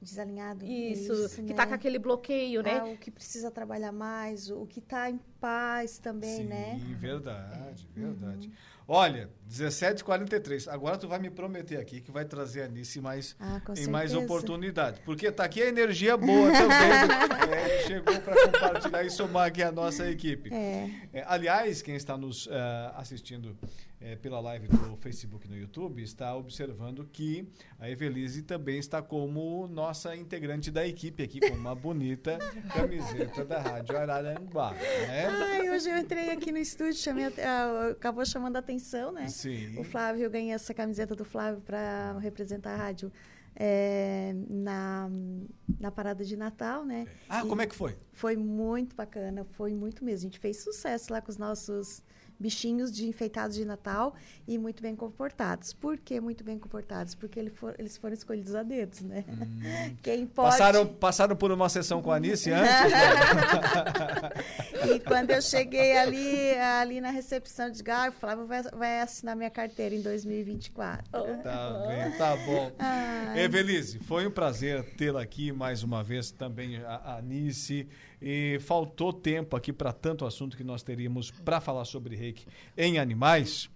desalinhado. 0.00 0.64
Isso, 0.64 1.36
que 1.36 1.42
né? 1.42 1.54
tá 1.54 1.66
com 1.66 1.74
aquele 1.74 1.98
bloqueio, 1.98 2.62
né? 2.62 2.78
Ah, 2.80 2.84
o 2.86 2.96
que 2.96 3.10
precisa 3.10 3.50
trabalhar 3.50 3.92
mais, 3.92 4.50
o 4.50 4.66
que 4.66 4.78
está 4.78 5.10
em 5.10 5.20
paz 5.40 5.98
também, 5.98 6.38
Sim, 6.38 6.44
né? 6.44 6.80
verdade, 6.98 7.88
verdade. 7.94 8.50
Olha, 8.88 9.28
17h43. 9.50 10.68
Agora 10.72 10.96
tu 10.96 11.08
vai 11.08 11.18
me 11.18 11.28
prometer 11.28 11.76
aqui 11.78 12.00
que 12.00 12.12
vai 12.12 12.24
trazer 12.24 12.62
a 12.62 12.68
Nice 12.68 13.00
mais, 13.00 13.34
Ah, 13.40 13.60
em 13.76 13.88
mais 13.88 14.14
oportunidade. 14.14 15.00
Porque 15.04 15.30
tá 15.32 15.44
aqui 15.44 15.60
a 15.60 15.66
energia 15.66 16.16
boa 16.16 16.52
também. 16.52 17.36
É, 17.46 17.86
chegou 17.86 18.20
para 18.20 18.46
compartilhar 18.46 19.04
e 19.04 19.10
somar 19.10 19.46
aqui 19.46 19.62
a 19.62 19.70
nossa 19.70 20.08
equipe. 20.10 20.52
É. 20.52 20.90
É, 21.12 21.24
aliás, 21.28 21.80
quem 21.80 21.94
está 21.94 22.16
nos 22.16 22.48
eh, 22.50 22.92
assistindo 22.96 23.56
eh, 24.06 24.14
pela 24.14 24.38
live 24.38 24.68
do 24.68 24.96
Facebook 24.98 25.48
e 25.48 25.50
no 25.50 25.56
YouTube 25.56 26.00
está 26.00 26.36
observando 26.36 27.04
que 27.12 27.48
a 27.76 27.90
Evelise 27.90 28.42
também 28.42 28.78
está 28.78 29.02
como 29.02 29.66
nossa 29.66 30.14
integrante 30.14 30.70
da 30.70 30.86
equipe 30.86 31.24
aqui, 31.24 31.40
com 31.40 31.56
uma 31.56 31.74
bonita 31.74 32.38
camiseta 32.72 33.44
da 33.44 33.60
Rádio 33.60 33.98
Araranguá. 33.98 34.74
Né? 34.74 35.26
Ai, 35.26 35.70
hoje 35.70 35.90
eu 35.90 35.98
entrei 35.98 36.30
aqui 36.30 36.52
no 36.52 36.58
estúdio, 36.58 36.94
chamei, 36.94 37.24
ah, 37.24 37.88
acabou 37.90 38.24
chamando 38.24 38.54
a 38.54 38.60
atenção, 38.60 39.10
né? 39.10 39.26
Sim. 39.26 39.76
O 39.76 39.82
Flávio, 39.82 40.22
eu 40.22 40.30
ganhei 40.30 40.52
essa 40.52 40.72
camiseta 40.72 41.16
do 41.16 41.24
Flávio 41.24 41.60
para 41.62 42.16
representar 42.20 42.74
a 42.74 42.76
rádio 42.76 43.10
é, 43.56 44.36
na, 44.48 45.10
na 45.80 45.90
parada 45.90 46.24
de 46.24 46.36
Natal, 46.36 46.84
né? 46.84 47.08
Ah, 47.28 47.42
como 47.42 47.60
é 47.60 47.66
que 47.66 47.74
foi? 47.74 47.96
Foi 48.12 48.36
muito 48.36 48.94
bacana, 48.94 49.44
foi 49.44 49.74
muito 49.74 50.04
mesmo. 50.04 50.28
A 50.28 50.30
gente 50.30 50.38
fez 50.38 50.58
sucesso 50.58 51.12
lá 51.12 51.20
com 51.20 51.30
os 51.30 51.38
nossos 51.38 52.04
bichinhos 52.38 52.92
de 52.92 53.06
enfeitados 53.08 53.56
de 53.56 53.64
Natal 53.64 54.14
e 54.46 54.58
muito 54.58 54.82
bem 54.82 54.94
comportados. 54.94 55.72
Por 55.72 55.96
que 55.98 56.20
muito 56.20 56.44
bem 56.44 56.58
comportados? 56.58 57.14
Porque 57.14 57.38
ele 57.38 57.50
for- 57.50 57.74
eles 57.78 57.96
foram 57.96 58.14
escolhidos 58.14 58.54
a 58.54 58.62
dedos, 58.62 59.00
né? 59.02 59.24
Quem 60.02 60.26
pode... 60.26 60.50
Passaram, 60.50 60.86
passaram 60.86 61.36
por 61.36 61.50
uma 61.50 61.68
sessão 61.68 62.02
com 62.02 62.10
a 62.10 62.16
Anice 62.16 62.50
antes? 62.52 62.72
E 64.94 65.00
quando 65.00 65.30
eu 65.30 65.40
cheguei 65.42 65.96
ali, 65.96 66.54
ali 66.54 67.00
na 67.00 67.10
recepção 67.10 67.70
de 67.70 67.82
Gar, 67.82 68.10
o 68.10 68.12
Flávio 68.12 68.46
vai, 68.46 68.62
vai 68.62 69.00
assinar 69.00 69.34
minha 69.34 69.50
carteira 69.50 69.94
em 69.94 70.00
2024. 70.02 71.04
Tá 71.42 71.84
bem, 71.88 72.12
tá 72.18 72.36
bom. 72.36 72.70
Ai. 72.78 73.42
Evelise, 73.44 73.98
foi 74.00 74.26
um 74.26 74.30
prazer 74.30 74.84
tê-la 74.96 75.22
aqui 75.22 75.50
mais 75.52 75.82
uma 75.82 76.02
vez, 76.04 76.30
também 76.30 76.76
a 76.78 76.96
a 77.06 77.18
Anice. 77.18 77.88
E 78.20 78.58
faltou 78.60 79.12
tempo 79.12 79.56
aqui 79.56 79.72
para 79.72 79.92
tanto 79.92 80.24
assunto 80.24 80.56
que 80.56 80.64
nós 80.64 80.82
teríamos 80.82 81.30
para 81.30 81.60
falar 81.60 81.84
sobre 81.84 82.16
reiki 82.16 82.46
em 82.76 82.98
animais. 82.98 83.68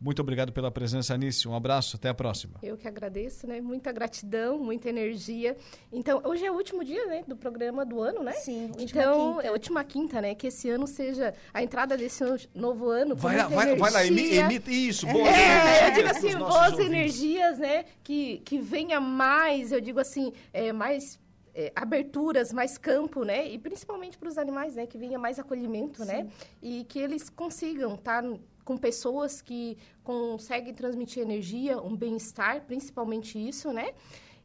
Muito 0.00 0.20
obrigado 0.20 0.52
pela 0.52 0.68
presença, 0.68 1.14
Anice. 1.14 1.46
Um 1.46 1.54
abraço, 1.54 1.94
até 1.94 2.08
a 2.08 2.14
próxima. 2.14 2.54
Eu 2.60 2.76
que 2.76 2.88
agradeço, 2.88 3.46
né? 3.46 3.60
Muita 3.60 3.92
gratidão, 3.92 4.58
muita 4.58 4.88
energia. 4.88 5.56
Então, 5.92 6.20
hoje 6.24 6.44
é 6.44 6.50
o 6.50 6.54
último 6.56 6.82
dia, 6.82 7.06
né, 7.06 7.22
do 7.24 7.36
programa 7.36 7.86
do 7.86 8.00
ano, 8.00 8.20
né? 8.20 8.32
Sim, 8.32 8.72
Então, 8.80 9.34
quinta. 9.34 9.46
é 9.46 9.48
a 9.50 9.52
última 9.52 9.84
quinta, 9.84 10.20
né? 10.20 10.34
Que 10.34 10.48
esse 10.48 10.68
ano 10.68 10.88
seja 10.88 11.32
a 11.54 11.62
entrada 11.62 11.96
desse 11.96 12.24
no- 12.24 12.36
novo 12.52 12.88
ano. 12.90 13.14
com 13.14 13.20
Vai 13.22 13.36
lá, 13.36 13.46
vai, 13.46 13.76
vai 13.76 13.90
lá, 13.92 14.04
emi- 14.04 14.22
energia. 14.22 14.40
emite 14.40 14.88
isso, 14.88 15.06
boas 15.06 15.28
É, 15.28 15.30
eu 15.30 15.36
energias 15.36 15.94
digo 15.94 16.08
pros 16.08 16.16
assim, 16.24 16.36
boas 16.36 16.72
ouvintes. 16.72 16.86
energias, 16.86 17.58
né? 17.60 17.84
Que, 18.02 18.38
que 18.44 18.58
venha 18.58 19.00
mais, 19.00 19.70
eu 19.70 19.80
digo 19.80 20.00
assim, 20.00 20.32
é, 20.52 20.72
mais 20.72 21.16
é, 21.54 21.72
aberturas, 21.74 22.52
mais 22.52 22.78
campo, 22.78 23.24
né? 23.24 23.48
E 23.48 23.58
principalmente 23.58 24.18
para 24.18 24.28
os 24.28 24.38
animais, 24.38 24.74
né? 24.74 24.86
Que 24.86 24.98
venha 24.98 25.18
mais 25.18 25.38
acolhimento, 25.38 26.04
né? 26.04 26.28
E 26.62 26.84
que 26.84 26.98
eles 26.98 27.28
consigam 27.28 27.94
estar 27.94 28.24
com 28.64 28.76
pessoas 28.76 29.42
que 29.42 29.76
conseguem 30.02 30.72
transmitir 30.72 31.22
energia, 31.22 31.80
um 31.80 31.96
bem-estar, 31.96 32.62
principalmente 32.62 33.38
isso, 33.38 33.72
né? 33.72 33.92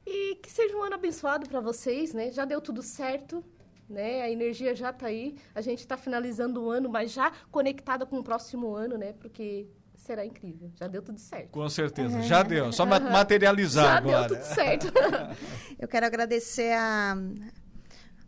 E 0.05 0.35
que 0.35 0.49
seja 0.49 0.75
um 0.75 0.83
ano 0.83 0.95
abençoado 0.95 1.47
para 1.47 1.59
vocês, 1.59 2.13
né? 2.13 2.31
Já 2.31 2.45
deu 2.45 2.61
tudo 2.61 2.81
certo, 2.81 3.43
né? 3.89 4.21
A 4.21 4.29
energia 4.29 4.75
já 4.75 4.89
está 4.89 5.07
aí. 5.07 5.35
A 5.53 5.61
gente 5.61 5.79
está 5.79 5.97
finalizando 5.97 6.63
o 6.63 6.69
ano, 6.69 6.89
mas 6.89 7.11
já 7.11 7.31
conectada 7.51 8.05
com 8.05 8.19
o 8.19 8.23
próximo 8.23 8.73
ano, 8.73 8.97
né? 8.97 9.13
Porque 9.13 9.67
será 10.07 10.25
incrível. 10.25 10.71
Já 10.75 10.87
deu 10.87 11.01
tudo 11.01 11.19
certo. 11.19 11.51
Com 11.51 11.67
certeza, 11.69 12.21
já 12.21 12.41
deu. 12.41 12.71
Só 12.71 12.85
materializar 12.85 13.85
já 13.85 13.97
agora. 13.97 14.21
Já 14.21 14.27
deu 14.27 14.37
tudo 14.37 14.55
certo. 14.55 14.87
Eu 15.77 15.87
quero 15.87 16.05
agradecer 16.05 16.73
a 16.73 17.17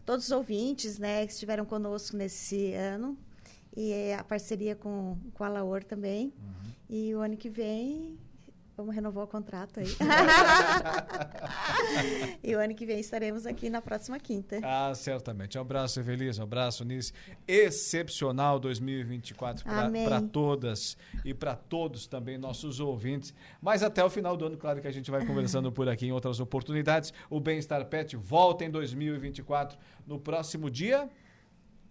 todos 0.05 0.25
os 0.25 0.31
ouvintes 0.31 0.99
né, 0.99 1.25
que 1.25 1.31
estiveram 1.31 1.65
conosco 1.65 2.17
nesse 2.17 2.73
ano 2.73 3.17
e 3.75 4.11
a 4.11 4.23
parceria 4.23 4.75
com, 4.75 5.17
com 5.33 5.43
a 5.43 5.47
Laor 5.47 5.83
também. 5.83 6.33
Uhum. 6.37 6.71
E 6.89 7.15
o 7.15 7.21
ano 7.21 7.37
que 7.37 7.49
vem 7.49 8.19
Vamos 8.79 8.95
renovar 8.95 9.25
o 9.25 9.27
contrato 9.27 9.81
aí. 9.81 9.87
e 12.41 12.55
o 12.55 12.59
ano 12.59 12.73
que 12.73 12.85
vem 12.85 12.97
estaremos 12.97 13.45
aqui 13.45 13.69
na 13.69 13.81
próxima 13.81 14.17
quinta. 14.17 14.57
Ah, 14.63 14.93
certamente. 14.95 15.57
Um 15.57 15.61
abraço, 15.61 15.99
Evelise. 15.99 16.39
Um 16.39 16.45
abraço, 16.45 16.85
Nice. 16.85 17.11
Excepcional 17.45 18.57
2024 18.57 19.65
para 19.65 20.21
todas 20.21 20.95
e 21.25 21.33
para 21.33 21.57
todos 21.57 22.07
também, 22.07 22.37
nossos 22.37 22.79
ouvintes. 22.79 23.33
Mas 23.61 23.83
até 23.83 24.01
o 24.01 24.09
final 24.09 24.37
do 24.37 24.45
ano, 24.45 24.55
claro 24.55 24.79
que 24.79 24.87
a 24.87 24.93
gente 24.93 25.11
vai 25.11 25.25
conversando 25.25 25.73
por 25.73 25.89
aqui 25.89 26.05
em 26.05 26.13
outras 26.13 26.39
oportunidades. 26.39 27.13
O 27.29 27.41
Bem-Estar 27.41 27.83
Pet 27.83 28.15
volta 28.15 28.63
em 28.63 28.69
2024 28.69 29.77
no 30.07 30.17
próximo 30.17 30.69
dia. 30.69 31.09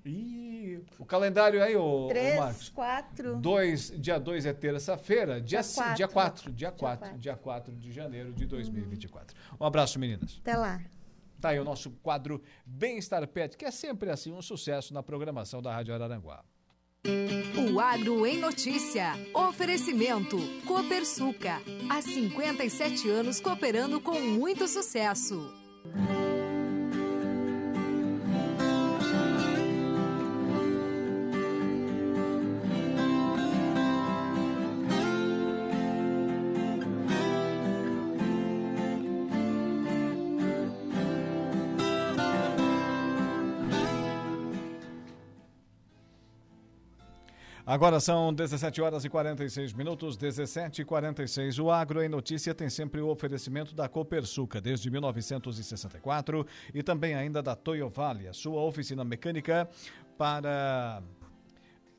E 0.05 0.81
o 0.99 1.05
calendário 1.05 1.63
aí, 1.63 1.77
o, 1.77 2.09
3, 2.09 2.35
o 2.35 2.39
Marcos. 2.39 2.69
4. 2.71 3.37
Dois, 3.37 3.93
dia 3.97 4.19
2 4.19 4.47
é 4.47 4.53
terça-feira, 4.53 5.41
dia 5.41 5.63
4. 5.63 5.95
Dia 5.95 6.09
4, 6.09 6.53
dia 6.53 6.71
4, 6.73 7.19
dia 7.19 7.37
4 7.37 7.77
de 7.77 7.93
janeiro 7.93 8.33
de 8.33 8.47
2024. 8.47 9.37
Um 9.61 9.65
abraço, 9.65 9.99
meninas. 9.99 10.41
Até 10.41 10.57
lá. 10.57 10.81
Tá 11.41 11.51
aí 11.51 11.61
o 11.61 11.65
nosso 11.65 11.91
quadro 12.03 12.43
Bem-Estar 12.67 13.27
Pet, 13.29 13.57
que 13.57 13.65
é 13.65 13.71
sempre 13.71 14.11
assim 14.11 14.33
um 14.33 14.43
sucesso 14.43 14.93
na 14.93 15.03
programação 15.03 15.63
da 15.63 15.73
Rádio 15.73 15.95
Araranguá. 15.95 16.45
O 17.57 17.79
Agro 17.79 18.27
em 18.27 18.39
Notícia. 18.39 19.13
Oferecimento. 19.33 20.37
Copersuca. 20.67 21.61
Há 21.89 22.03
57 22.03 23.09
anos 23.09 23.41
cooperando 23.41 24.01
com 24.01 24.21
muito 24.21 24.67
sucesso. 24.67 25.55
Agora 47.79 48.01
são 48.01 48.35
17 48.35 48.83
horas 48.83 49.05
e 49.05 49.09
46 49.09 49.73
minutos, 49.73 50.17
17 50.17 50.83
e 50.83 50.85
46. 50.85 51.61
O 51.61 51.71
Agro 51.71 52.03
em 52.03 52.09
Notícia 52.09 52.53
tem 52.53 52.69
sempre 52.69 53.01
o 53.01 53.07
oferecimento 53.07 53.73
da 53.73 53.89
Copersuca 53.89 54.61
desde 54.61 54.91
1964 54.91 56.45
e 56.75 56.83
também 56.83 57.15
ainda 57.15 57.41
da 57.41 57.55
Toyo 57.55 57.89
Vale, 57.89 58.27
a 58.27 58.33
sua 58.33 58.61
oficina 58.63 59.05
mecânica 59.05 59.71
para 60.19 61.01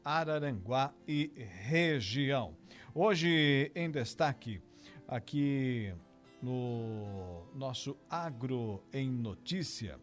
Araranguá 0.03 0.93
e 1.07 1.31
região. 1.63 2.57
Hoje 2.93 3.71
em 3.73 3.89
destaque 3.89 4.61
aqui 5.07 5.93
no 6.41 7.47
nosso 7.55 7.95
Agro 8.09 8.83
em 8.91 9.09
Notícia 9.09 9.97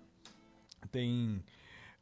tem 0.90 1.44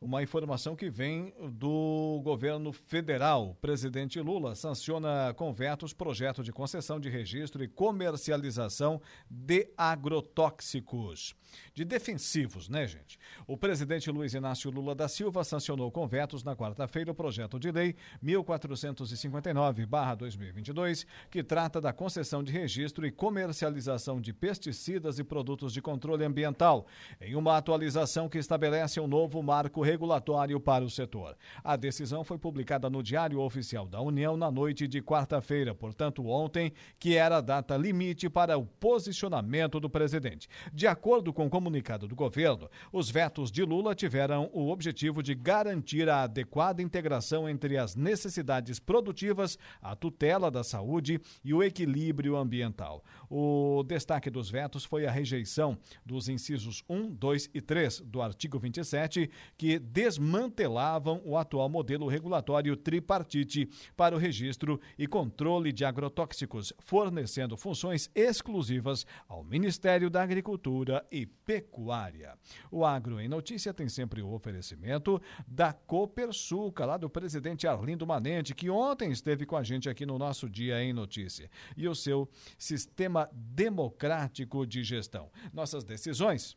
uma 0.04 0.22
informação 0.22 0.76
que 0.76 0.88
vem 0.90 1.32
do 1.52 2.20
governo 2.22 2.74
federal. 2.74 3.52
O 3.52 3.54
presidente 3.54 4.20
Lula 4.20 4.54
sanciona 4.54 5.32
com 5.34 5.50
vetos 5.50 5.94
projeto 5.94 6.44
de 6.44 6.52
concessão 6.52 7.00
de 7.00 7.08
registro 7.08 7.64
e 7.64 7.68
comercialização 7.68 9.00
de 9.30 9.66
agrotóxicos. 9.78 11.34
De 11.72 11.86
defensivos, 11.86 12.68
né, 12.68 12.86
gente? 12.86 13.18
O 13.46 13.56
presidente 13.56 14.10
Luiz 14.10 14.34
Inácio 14.34 14.70
Lula 14.70 14.94
da 14.94 15.08
Silva 15.08 15.42
sancionou 15.42 15.90
com 15.90 16.06
vetos 16.06 16.44
na 16.44 16.54
quarta-feira 16.54 17.12
o 17.12 17.14
projeto 17.14 17.58
de 17.58 17.70
lei 17.70 17.96
1459-2022, 18.22 21.06
que 21.30 21.42
trata 21.42 21.80
da 21.80 21.94
concessão 21.94 22.42
de 22.42 22.52
registro 22.52 23.06
e 23.06 23.10
comercialização 23.10 24.20
de 24.20 24.34
pesticidas 24.34 25.18
e 25.18 25.24
produtos 25.24 25.72
de 25.72 25.80
controle 25.80 26.24
ambiental, 26.24 26.86
em 27.20 27.36
uma 27.36 27.56
atualização 27.56 28.28
que 28.28 28.36
estabelece 28.36 29.00
um 29.00 29.06
novo 29.06 29.42
marco 29.42 29.80
regulatório 29.94 30.58
para 30.58 30.84
o 30.84 30.90
setor. 30.90 31.36
A 31.62 31.76
decisão 31.76 32.24
foi 32.24 32.36
publicada 32.36 32.90
no 32.90 33.02
Diário 33.02 33.40
Oficial 33.40 33.86
da 33.86 34.00
União 34.00 34.36
na 34.36 34.50
noite 34.50 34.88
de 34.88 35.00
quarta-feira, 35.00 35.74
portanto, 35.74 36.26
ontem, 36.26 36.72
que 36.98 37.16
era 37.16 37.36
a 37.36 37.40
data 37.40 37.76
limite 37.76 38.28
para 38.28 38.58
o 38.58 38.66
posicionamento 38.66 39.78
do 39.78 39.88
presidente. 39.88 40.48
De 40.72 40.86
acordo 40.86 41.32
com 41.32 41.46
o 41.46 41.50
comunicado 41.50 42.08
do 42.08 42.16
governo, 42.16 42.68
os 42.92 43.08
vetos 43.08 43.52
de 43.52 43.62
Lula 43.62 43.94
tiveram 43.94 44.50
o 44.52 44.70
objetivo 44.70 45.22
de 45.22 45.34
garantir 45.34 46.08
a 46.08 46.22
adequada 46.22 46.82
integração 46.82 47.48
entre 47.48 47.78
as 47.78 47.94
necessidades 47.94 48.80
produtivas, 48.80 49.56
a 49.80 49.94
tutela 49.94 50.50
da 50.50 50.64
saúde 50.64 51.20
e 51.44 51.54
o 51.54 51.62
equilíbrio 51.62 52.36
ambiental. 52.36 53.04
O 53.30 53.84
destaque 53.86 54.28
dos 54.28 54.50
vetos 54.50 54.84
foi 54.84 55.06
a 55.06 55.10
rejeição 55.10 55.78
dos 56.04 56.28
incisos 56.28 56.82
1, 56.88 57.14
2 57.14 57.50
e 57.54 57.60
3 57.60 58.00
do 58.00 58.20
artigo 58.20 58.58
27, 58.58 59.30
que 59.56 59.78
desmantelavam 59.84 61.20
o 61.24 61.36
atual 61.36 61.68
modelo 61.68 62.08
regulatório 62.08 62.76
tripartite 62.76 63.68
para 63.96 64.14
o 64.14 64.18
registro 64.18 64.80
e 64.98 65.06
controle 65.06 65.72
de 65.72 65.84
agrotóxicos, 65.84 66.72
fornecendo 66.78 67.56
funções 67.56 68.10
exclusivas 68.14 69.06
ao 69.28 69.44
Ministério 69.44 70.08
da 70.08 70.22
Agricultura 70.22 71.06
e 71.10 71.26
Pecuária. 71.26 72.36
O 72.70 72.84
Agro 72.84 73.20
em 73.20 73.28
Notícia 73.28 73.74
tem 73.74 73.88
sempre 73.88 74.22
o 74.22 74.32
oferecimento 74.32 75.20
da 75.46 75.72
Copersuca, 75.72 76.86
lá 76.86 76.96
do 76.96 77.10
presidente 77.10 77.66
Arlindo 77.66 78.06
Manente, 78.06 78.54
que 78.54 78.70
ontem 78.70 79.10
esteve 79.10 79.44
com 79.44 79.56
a 79.56 79.62
gente 79.62 79.88
aqui 79.88 80.06
no 80.06 80.18
nosso 80.18 80.48
Dia 80.48 80.82
em 80.82 80.92
Notícia, 80.92 81.50
e 81.76 81.86
o 81.86 81.94
seu 81.94 82.28
sistema 82.58 83.28
democrático 83.32 84.66
de 84.66 84.82
gestão. 84.82 85.30
Nossas 85.52 85.84
decisões 85.84 86.56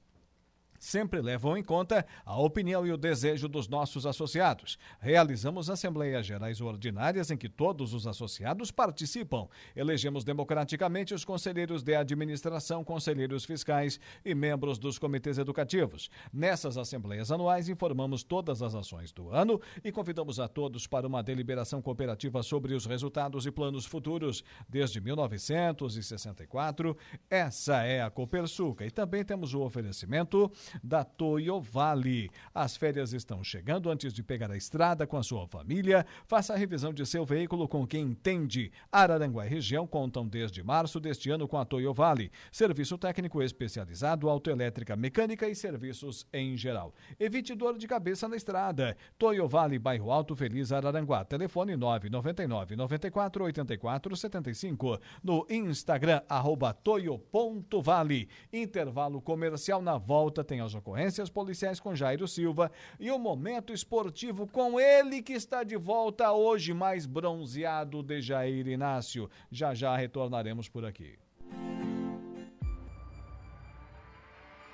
sempre 0.80 1.22
levam 1.22 1.58
em 1.58 1.63
conta 1.63 2.06
a 2.26 2.40
opinião 2.40 2.86
e 2.86 2.92
o 2.92 2.98
desejo 2.98 3.48
dos 3.48 3.68
nossos 3.68 4.06
associados. 4.06 4.78
Realizamos 5.00 5.70
assembleias 5.70 6.26
gerais 6.26 6.62
ordinárias 6.62 7.32
em 7.32 7.38
que 7.38 7.50
todos 7.50 7.94
os 7.94 8.08
associados 8.08 8.72
participam. 8.72 9.48
Elegemos 9.76 10.24
democraticamente 10.24 11.13
os 11.13 11.26
conselheiros 11.26 11.84
de 11.84 11.96
administração, 11.96 12.84
conselheiros 12.84 13.46
fiscais 13.46 14.00
e 14.24 14.34
membros 14.36 14.78
dos 14.78 14.98
comitês 15.00 15.38
educativos. 15.38 16.10
Nessas 16.32 16.78
assembleias 16.78 17.32
anuais 17.32 17.70
informamos 17.70 18.24
todas 18.24 18.62
as 18.62 18.76
ações 18.76 19.12
do 19.12 19.30
ano 19.30 19.60
e 19.84 19.92
convidamos 19.92 20.40
a 20.40 20.48
todos 20.48 20.88
para 20.88 21.08
uma 21.08 21.24
deliberação 21.24 21.82
cooperativa 21.82 22.44
sobre 22.44 22.74
os 22.74 22.86
resultados 22.86 23.46
e 23.46 23.52
planos 23.52 23.86
futuros. 23.86 24.44
Desde 24.68 25.00
1964, 25.02 26.98
essa 27.30 27.84
é 27.84 28.02
a 28.02 28.10
Copersuca 28.10 28.86
e 28.86 28.92
também 28.92 29.24
temos 29.24 29.54
o 29.54 29.62
oferecimento 29.62 30.52
da 30.84 31.03
Toyo 31.03 31.60
Vale. 31.60 32.30
As 32.53 32.75
férias 32.75 33.13
estão 33.13 33.43
chegando. 33.43 33.89
Antes 33.89 34.13
de 34.13 34.23
pegar 34.23 34.51
a 34.51 34.58
estrada 34.58 35.08
com 35.08 35.17
a 35.17 35.23
sua 35.23 35.47
família, 35.47 36.06
faça 36.25 36.53
a 36.53 36.58
revisão 36.58 36.93
de 36.93 37.06
seu 37.06 37.25
veículo 37.25 37.67
com 37.67 37.86
quem 37.86 38.03
entende. 38.03 38.71
Araranguá 38.91 39.45
e 39.45 39.49
região 39.49 39.86
contam 39.88 40.27
desde 40.27 40.63
março 40.63 40.99
deste 40.99 41.30
ano 41.30 41.47
com 41.47 41.58
a 41.58 41.65
Toyo 41.65 41.93
Vale. 41.93 42.32
Serviço 42.51 42.97
técnico 42.97 43.41
especializado, 43.41 44.30
autoelétrica, 44.30 44.95
mecânica 44.95 45.47
e 45.47 45.56
serviços 45.56 46.27
em 46.34 46.56
geral. 46.58 46.93
Evite 47.19 47.56
dor 47.56 47.77
de 47.77 47.88
cabeça 47.88 48.27
na 48.27 48.36
estrada. 48.36 48.95
Toyo 49.17 49.47
Vale, 49.47 49.80
bairro 49.80 50.12
Alto 50.12 50.36
Feliz, 50.36 50.71
Araranguá. 50.71 51.23
Telefone 51.25 51.75
999 51.75 52.75
94 52.75 53.43
84 53.43 54.15
75. 54.15 54.99
No 55.23 55.45
Instagram, 55.49 56.21
arroba 56.27 56.73
toyo.vale. 56.73 58.30
Intervalo 58.51 59.21
comercial 59.21 59.82
na 59.82 59.97
volta 59.97 60.43
tem 60.43 60.57
as 60.62 60.76
ocorrências 60.76 61.30
policiais 61.30 61.80
com 61.80 61.96
Jairo 61.96 62.28
Silva 62.28 62.72
e 63.00 63.10
o 63.12 63.20
momento 63.20 63.74
esportivo 63.74 64.48
com 64.48 64.80
ele 64.80 65.22
que 65.22 65.34
está 65.34 65.63
de 65.63 65.78
volta 65.78 66.32
hoje, 66.32 66.74
mais 66.74 67.06
bronzeado 67.06 68.04
de 68.04 68.22
Jair 68.22 68.67
Inácio. 68.67 69.30
Já 69.52 69.74
já 69.74 69.96
retornaremos 69.96 70.70
por 70.70 70.86
aqui. 70.86 71.17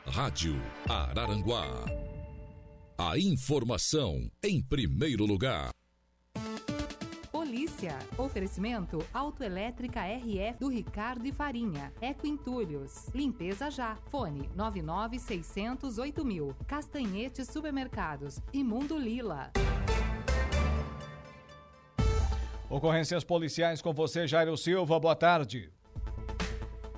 Rádio 0.06 0.62
Araranguá. 0.88 1.86
A 2.98 3.18
informação 3.18 4.30
em 4.44 4.62
primeiro 4.62 5.26
lugar. 5.26 5.72
Polícia. 7.54 8.00
Oferecimento 8.18 9.06
Autoelétrica 9.14 10.00
RF 10.02 10.58
do 10.60 10.70
Ricardo 10.70 11.28
e 11.28 11.32
Farinha. 11.32 11.94
Eco 12.02 12.26
Entulhos. 12.26 13.10
Limpeza 13.14 13.70
já. 13.70 13.96
Fone 14.10 14.50
99608 14.56 16.26
mil. 16.26 16.56
Castanhetes 16.66 17.48
Supermercados. 17.48 18.40
Imundo 18.52 18.98
Lila. 18.98 19.52
Ocorrências 22.68 23.24
policiais 23.24 23.84
com 23.84 23.94
você, 23.94 24.26
Jairo 24.26 24.58
Silva. 24.58 25.00
Boa 25.00 25.16
tarde. 25.16 25.72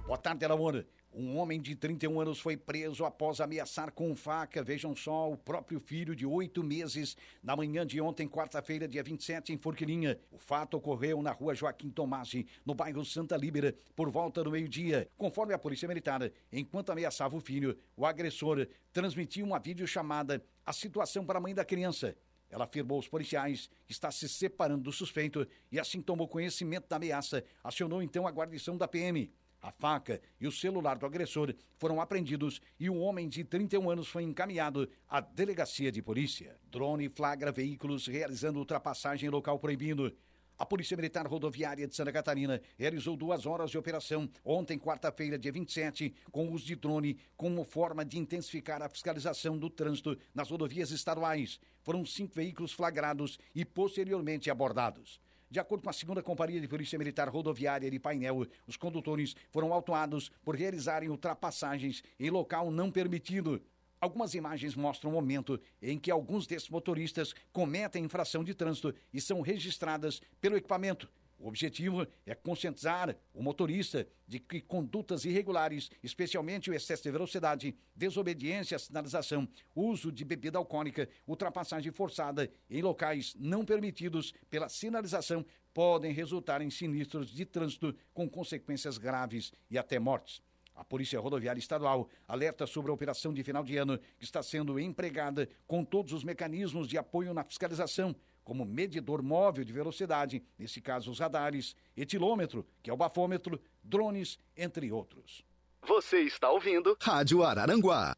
Boa 0.05 0.19
tarde, 0.19 0.45
Elaona. 0.45 0.85
Um 1.11 1.35
homem 1.37 1.59
de 1.59 1.75
31 1.75 2.21
anos 2.21 2.39
foi 2.39 2.55
preso 2.55 3.05
após 3.05 3.41
ameaçar 3.41 3.91
com 3.91 4.15
faca, 4.15 4.63
vejam 4.63 4.95
só, 4.95 5.31
o 5.31 5.35
próprio 5.35 5.79
filho 5.79 6.15
de 6.15 6.27
oito 6.27 6.63
meses, 6.63 7.17
na 7.41 7.55
manhã 7.55 7.83
de 7.83 7.99
ontem, 7.99 8.27
quarta-feira, 8.27 8.87
dia 8.87 9.01
27, 9.01 9.51
em 9.51 9.57
Forquilinha. 9.57 10.19
O 10.31 10.37
fato 10.37 10.77
ocorreu 10.77 11.23
na 11.23 11.31
rua 11.31 11.55
Joaquim 11.55 11.89
Tomasi, 11.89 12.45
no 12.63 12.75
bairro 12.75 13.03
Santa 13.03 13.35
Líbera, 13.35 13.75
por 13.95 14.11
volta 14.11 14.43
do 14.43 14.51
meio-dia. 14.51 15.09
Conforme 15.17 15.55
a 15.55 15.57
Polícia 15.57 15.87
Militar, 15.87 16.31
enquanto 16.51 16.91
ameaçava 16.91 17.35
o 17.35 17.41
filho, 17.41 17.75
o 17.97 18.05
agressor 18.05 18.67
transmitiu 18.93 19.43
uma 19.43 19.57
videochamada, 19.57 20.45
a 20.63 20.71
situação 20.71 21.25
para 21.25 21.39
a 21.39 21.41
mãe 21.41 21.55
da 21.55 21.65
criança. 21.65 22.15
Ela 22.47 22.65
afirmou 22.65 22.97
aos 22.97 23.07
policiais 23.07 23.71
que 23.87 23.91
está 23.91 24.11
se 24.11 24.29
separando 24.29 24.83
do 24.83 24.91
suspeito 24.91 25.47
e, 25.71 25.79
assim 25.79 25.99
tomou 25.99 26.27
conhecimento 26.27 26.87
da 26.87 26.97
ameaça, 26.97 27.43
acionou 27.63 28.03
então 28.03 28.27
a 28.27 28.31
guarnição 28.31 28.77
da 28.77 28.87
PM. 28.87 29.31
A 29.61 29.71
faca 29.71 30.21
e 30.39 30.47
o 30.47 30.51
celular 30.51 30.97
do 30.97 31.05
agressor 31.05 31.53
foram 31.77 31.99
apreendidos 31.99 32.61
e 32.79 32.89
o 32.89 32.97
homem 32.97 33.27
de 33.27 33.43
31 33.43 33.89
anos 33.89 34.07
foi 34.07 34.23
encaminhado 34.23 34.87
à 35.09 35.19
delegacia 35.19 35.91
de 35.91 36.01
polícia. 36.01 36.55
Drone 36.69 37.09
flagra 37.09 37.51
veículos 37.51 38.07
realizando 38.07 38.59
ultrapassagem 38.59 39.27
em 39.27 39.31
local 39.31 39.57
proibido. 39.57 40.15
A 40.57 40.65
Polícia 40.65 40.95
Militar 40.95 41.27
Rodoviária 41.27 41.85
de 41.85 41.93
Santa 41.93 42.13
Catarina 42.13 42.61
realizou 42.77 43.17
duas 43.17 43.45
horas 43.45 43.69
de 43.69 43.77
operação 43.77 44.29
ontem, 44.43 44.79
quarta-feira, 44.79 45.37
dia 45.37 45.51
27, 45.51 46.13
com 46.31 46.49
uso 46.49 46.65
de 46.65 46.77
drone, 46.77 47.17
como 47.35 47.65
forma 47.65 48.05
de 48.05 48.17
intensificar 48.17 48.81
a 48.81 48.87
fiscalização 48.87 49.57
do 49.57 49.69
trânsito 49.69 50.17
nas 50.33 50.49
rodovias 50.49 50.91
estaduais. 50.91 51.59
Foram 51.81 52.05
cinco 52.05 52.35
veículos 52.35 52.71
flagrados 52.71 53.37
e 53.53 53.65
posteriormente 53.65 54.49
abordados. 54.49 55.19
De 55.49 55.59
acordo 55.59 55.83
com 55.83 55.89
a 55.89 55.93
segunda 55.93 56.23
Companhia 56.23 56.59
de 56.59 56.67
Polícia 56.67 56.97
Militar 56.97 57.29
Rodoviária 57.29 57.89
de 57.89 57.99
Painel, 57.99 58.47
os 58.65 58.75
condutores 58.75 59.35
foram 59.51 59.71
autuados 59.71 60.31
por 60.43 60.55
realizarem 60.55 61.09
ultrapassagens 61.09 62.03
em 62.19 62.29
local 62.29 62.71
não 62.71 62.91
permitido. 62.91 63.61
Algumas 64.01 64.33
imagens 64.33 64.75
mostram 64.75 65.11
o 65.11 65.13
momento 65.13 65.59
em 65.81 65.97
que 65.97 66.11
alguns 66.11 66.45
desses 66.47 66.69
motoristas 66.69 67.33
cometem 67.53 68.03
infração 68.03 68.43
de 68.43 68.53
trânsito 68.53 68.93
e 69.13 69.21
são 69.21 69.41
registradas 69.41 70.21
pelo 70.41 70.57
equipamento. 70.57 71.09
O 71.37 71.47
objetivo 71.47 72.07
é 72.25 72.33
conscientizar 72.33 73.15
o 73.33 73.43
motorista 73.43 74.07
de 74.27 74.39
que 74.39 74.61
condutas 74.61 75.25
irregulares, 75.25 75.91
especialmente 76.01 76.69
o 76.69 76.73
excesso 76.73 77.03
de 77.03 77.11
velocidade, 77.11 77.75
desobediência 77.95 78.77
à 78.77 78.79
sinalização, 78.79 79.47
uso 79.75 80.11
de 80.11 80.23
bebida 80.23 80.57
alcoólica, 80.57 81.09
ultrapassagem 81.27 81.91
forçada 81.91 82.49
em 82.69 82.81
locais 82.81 83.35
não 83.37 83.65
permitidos 83.65 84.33
pela 84.49 84.69
sinalização, 84.69 85.45
podem 85.73 86.13
resultar 86.13 86.61
em 86.61 86.69
sinistros 86.69 87.29
de 87.29 87.45
trânsito 87.45 87.93
com 88.13 88.29
consequências 88.29 88.97
graves 88.97 89.51
e 89.69 89.77
até 89.77 89.99
mortes. 89.99 90.41
A 90.73 90.83
Polícia 90.83 91.19
Rodoviária 91.19 91.59
Estadual 91.59 92.09
alerta 92.27 92.65
sobre 92.65 92.91
a 92.91 92.93
operação 92.93 93.33
de 93.33 93.43
final 93.43 93.63
de 93.63 93.77
ano 93.77 93.97
que 94.17 94.25
está 94.25 94.41
sendo 94.43 94.77
empregada 94.79 95.49
com 95.67 95.85
todos 95.85 96.11
os 96.11 96.23
mecanismos 96.23 96.87
de 96.87 96.97
apoio 96.97 97.33
na 97.33 97.43
fiscalização 97.43 98.15
como 98.45 98.63
medidor 98.63 99.21
móvel 99.21 99.65
de 99.65 99.73
velocidade, 99.73 100.41
nesse 100.57 100.79
caso 100.79 101.11
os 101.11 101.19
radares, 101.19 101.75
etilômetro, 101.97 102.65
que 102.81 102.89
é 102.89 102.93
o 102.93 102.97
bafômetro, 102.97 103.59
drones, 103.83 104.39
entre 104.55 104.91
outros. 104.91 105.43
Você 105.85 106.19
está 106.21 106.49
ouvindo 106.49 106.95
Rádio 107.01 107.43
Araranguá. 107.43 108.15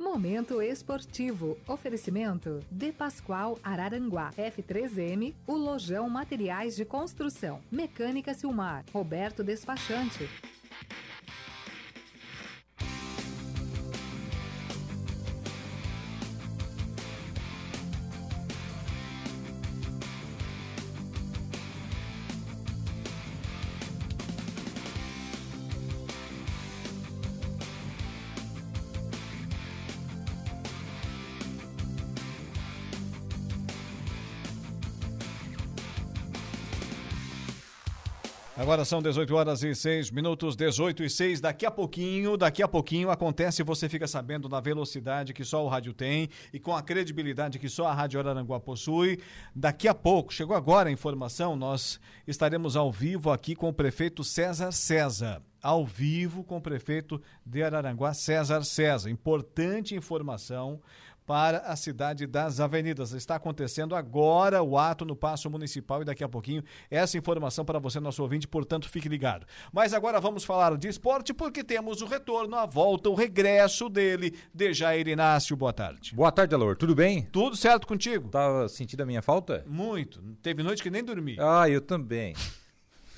Momento 0.00 0.60
esportivo. 0.60 1.56
Oferecimento 1.66 2.60
De 2.70 2.92
Pascoal 2.92 3.58
Araranguá. 3.62 4.30
F3M, 4.36 5.34
o 5.46 5.54
Lojão 5.56 6.10
Materiais 6.10 6.76
de 6.76 6.84
Construção. 6.84 7.62
Mecânica 7.70 8.34
Silmar. 8.34 8.84
Roberto 8.92 9.42
Despachante. 9.42 10.28
Agora 38.64 38.82
são 38.82 39.02
18 39.02 39.34
horas 39.34 39.62
e 39.62 39.74
6 39.74 40.10
minutos, 40.10 40.56
18 40.56 41.04
e 41.04 41.10
6. 41.10 41.38
Daqui 41.38 41.66
a 41.66 41.70
pouquinho, 41.70 42.34
daqui 42.34 42.62
a 42.62 42.66
pouquinho 42.66 43.10
acontece 43.10 43.62
você 43.62 43.90
fica 43.90 44.06
sabendo 44.06 44.48
na 44.48 44.58
velocidade 44.58 45.34
que 45.34 45.44
só 45.44 45.62
o 45.62 45.68
rádio 45.68 45.92
tem 45.92 46.30
e 46.50 46.58
com 46.58 46.74
a 46.74 46.82
credibilidade 46.82 47.58
que 47.58 47.68
só 47.68 47.86
a 47.86 47.92
Rádio 47.92 48.18
Araranguá 48.18 48.58
possui. 48.58 49.20
Daqui 49.54 49.86
a 49.86 49.94
pouco, 49.94 50.32
chegou 50.32 50.56
agora 50.56 50.88
a 50.88 50.92
informação, 50.92 51.54
nós 51.54 52.00
estaremos 52.26 52.74
ao 52.74 52.90
vivo 52.90 53.30
aqui 53.30 53.54
com 53.54 53.68
o 53.68 53.72
prefeito 53.72 54.24
César 54.24 54.72
César. 54.72 55.42
Ao 55.62 55.84
vivo 55.84 56.42
com 56.42 56.56
o 56.56 56.60
prefeito 56.60 57.20
de 57.44 57.62
Araranguá, 57.62 58.14
César 58.14 58.64
César. 58.64 59.10
Importante 59.10 59.94
informação 59.94 60.80
para 61.26 61.58
a 61.58 61.76
cidade 61.76 62.26
das 62.26 62.60
avenidas. 62.60 63.12
Está 63.12 63.36
acontecendo 63.36 63.94
agora 63.94 64.62
o 64.62 64.78
ato 64.78 65.04
no 65.04 65.16
Paço 65.16 65.50
Municipal 65.50 66.02
e 66.02 66.04
daqui 66.04 66.22
a 66.22 66.28
pouquinho 66.28 66.62
essa 66.90 67.16
informação 67.16 67.64
para 67.64 67.78
você, 67.78 68.00
nosso 68.00 68.22
ouvinte, 68.22 68.46
portanto, 68.46 68.88
fique 68.88 69.08
ligado. 69.08 69.46
Mas 69.72 69.94
agora 69.94 70.20
vamos 70.20 70.44
falar 70.44 70.76
de 70.76 70.88
esporte 70.88 71.32
porque 71.32 71.64
temos 71.64 72.02
o 72.02 72.06
retorno, 72.06 72.56
a 72.56 72.66
volta, 72.66 73.08
o 73.08 73.14
regresso 73.14 73.88
dele, 73.88 74.36
de 74.52 74.72
Jair 74.72 75.08
Inácio. 75.08 75.56
Boa 75.56 75.72
tarde. 75.72 76.14
Boa 76.14 76.32
tarde, 76.32 76.54
Alor. 76.54 76.76
Tudo 76.76 76.94
bem? 76.94 77.22
Tudo 77.32 77.56
certo 77.56 77.86
contigo? 77.86 78.28
Tava 78.28 78.68
sentindo 78.68 79.02
a 79.02 79.06
minha 79.06 79.22
falta? 79.22 79.64
Muito. 79.66 80.20
Teve 80.42 80.62
noite 80.62 80.82
que 80.82 80.90
nem 80.90 81.02
dormi. 81.02 81.36
Ah, 81.38 81.68
eu 81.68 81.80
também. 81.80 82.34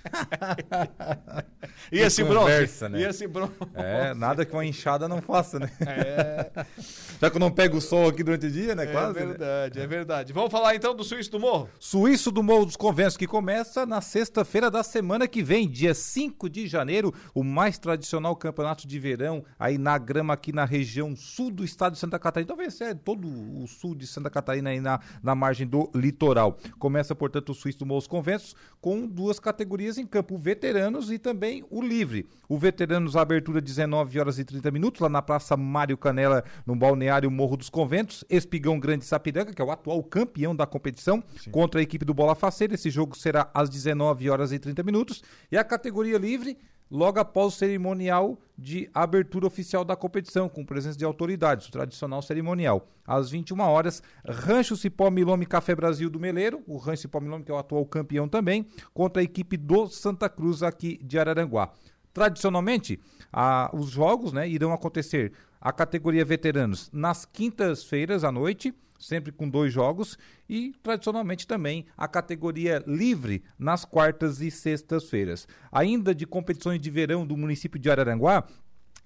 e 1.90 1.98
esse 1.98 2.24
conversa, 2.24 2.88
bronze? 2.88 2.88
Né? 2.88 3.00
E 3.00 3.10
esse 3.10 3.26
bronze? 3.26 3.52
É, 3.74 4.14
nada 4.14 4.44
que 4.44 4.52
uma 4.52 4.64
enxada 4.64 5.08
não 5.08 5.20
faça, 5.20 5.58
né? 5.58 5.70
É. 5.80 6.50
Já 7.20 7.30
que 7.30 7.36
eu 7.36 7.40
não 7.40 7.50
pego 7.50 7.78
o 7.78 7.80
sol 7.80 8.08
aqui 8.08 8.22
durante 8.22 8.46
o 8.46 8.50
dia, 8.50 8.74
né? 8.74 8.84
É 8.84 8.86
Quase. 8.86 9.18
É 9.18 9.26
verdade, 9.26 9.78
né? 9.78 9.84
é 9.84 9.88
verdade. 9.88 10.32
Vamos 10.32 10.50
falar 10.50 10.74
então 10.74 10.94
do 10.94 11.02
Suíço 11.02 11.30
do 11.30 11.40
Morro? 11.40 11.68
Suíço 11.78 12.30
do 12.30 12.42
Morro 12.42 12.66
dos 12.66 12.76
Conventos, 12.76 13.16
que 13.16 13.26
começa 13.26 13.86
na 13.86 14.00
sexta-feira 14.00 14.70
da 14.70 14.82
semana 14.82 15.26
que 15.26 15.42
vem, 15.42 15.68
dia 15.68 15.94
5 15.94 16.48
de 16.48 16.66
janeiro, 16.66 17.14
o 17.34 17.42
mais 17.42 17.78
tradicional 17.78 18.36
campeonato 18.36 18.86
de 18.86 18.98
verão 18.98 19.44
aí 19.58 19.78
na 19.78 19.96
grama 19.98 20.34
aqui 20.34 20.52
na 20.52 20.64
região 20.64 21.16
sul 21.16 21.50
do 21.50 21.64
estado 21.64 21.94
de 21.94 21.98
Santa 21.98 22.18
Catarina. 22.18 22.48
Talvez 22.48 22.80
é 22.80 22.94
todo 22.94 23.26
o 23.26 23.66
sul 23.66 23.94
de 23.94 24.06
Santa 24.06 24.30
Catarina 24.30 24.70
aí 24.70 24.80
na, 24.80 25.00
na 25.22 25.34
margem 25.34 25.66
do 25.66 25.90
litoral. 25.94 26.58
Começa, 26.78 27.14
portanto, 27.14 27.50
o 27.50 27.54
Suíço 27.54 27.78
do 27.78 27.86
Morro 27.86 28.00
dos 28.00 28.06
Conventos 28.06 28.54
com 28.80 29.06
duas 29.06 29.40
categorias 29.40 29.95
em 29.98 30.06
campo, 30.06 30.34
o 30.34 30.38
veteranos 30.38 31.10
e 31.10 31.18
também 31.18 31.64
o 31.70 31.82
livre. 31.82 32.28
O 32.48 32.58
veteranos, 32.58 33.16
abertura 33.16 33.60
19 33.60 34.18
horas 34.18 34.38
e 34.38 34.44
30 34.44 34.70
minutos, 34.70 35.00
lá 35.00 35.08
na 35.08 35.20
Praça 35.20 35.56
Mário 35.56 35.96
Canela, 35.96 36.44
no 36.64 36.76
balneário 36.76 37.30
Morro 37.30 37.56
dos 37.56 37.68
Conventos. 37.68 38.24
Espigão 38.28 38.78
Grande 38.78 39.04
Sapiranga, 39.04 39.52
que 39.52 39.60
é 39.60 39.64
o 39.64 39.70
atual 39.70 40.02
campeão 40.02 40.54
da 40.54 40.66
competição, 40.66 41.22
Sim. 41.38 41.50
contra 41.50 41.80
a 41.80 41.82
equipe 41.82 42.04
do 42.04 42.14
Bola 42.14 42.34
Faceira. 42.34 42.74
Esse 42.74 42.90
jogo 42.90 43.16
será 43.16 43.50
às 43.52 43.68
19 43.68 44.30
horas 44.30 44.52
e 44.52 44.58
30 44.58 44.82
minutos. 44.82 45.22
E 45.50 45.56
a 45.56 45.64
categoria 45.64 46.18
livre, 46.18 46.56
logo 46.90 47.18
após 47.18 47.54
o 47.54 47.56
cerimonial 47.56 48.38
de 48.56 48.88
abertura 48.94 49.46
oficial 49.46 49.84
da 49.84 49.94
competição, 49.94 50.48
com 50.48 50.64
presença 50.64 50.96
de 50.96 51.04
autoridades, 51.04 51.68
o 51.68 51.70
tradicional 51.70 52.22
cerimonial. 52.22 52.88
Às 53.06 53.30
21 53.30 53.60
horas, 53.60 54.02
Rancho 54.24 54.76
Cipó 54.76 55.10
Milome 55.10 55.46
Café 55.46 55.74
Brasil 55.74 56.08
do 56.08 56.18
Meleiro, 56.18 56.62
o 56.66 56.76
Rancho 56.76 57.02
Cipó 57.02 57.20
Milome, 57.20 57.44
que 57.44 57.50
é 57.50 57.54
o 57.54 57.58
atual 57.58 57.84
campeão 57.84 58.28
também, 58.28 58.66
contra 58.94 59.20
a 59.20 59.24
equipe 59.24 59.56
do 59.56 59.88
Santa 59.88 60.28
Cruz 60.28 60.62
aqui 60.62 60.98
de 61.02 61.18
Araranguá. 61.18 61.70
Tradicionalmente, 62.14 62.98
a, 63.30 63.70
os 63.74 63.90
jogos 63.90 64.32
né, 64.32 64.48
irão 64.48 64.72
acontecer 64.72 65.32
a 65.60 65.70
categoria 65.72 66.24
veteranos 66.24 66.88
nas 66.92 67.26
quintas-feiras 67.26 68.24
à 68.24 68.32
noite, 68.32 68.74
sempre 68.98 69.32
com 69.32 69.48
dois 69.48 69.72
jogos, 69.72 70.18
e 70.48 70.74
tradicionalmente 70.82 71.46
também 71.46 71.86
a 71.96 72.06
categoria 72.06 72.82
livre 72.86 73.42
nas 73.58 73.84
quartas 73.84 74.40
e 74.40 74.50
sextas-feiras. 74.50 75.46
Ainda 75.70 76.14
de 76.14 76.26
competições 76.26 76.80
de 76.80 76.90
verão 76.90 77.26
do 77.26 77.36
município 77.36 77.78
de 77.78 77.90
Araranguá, 77.90 78.46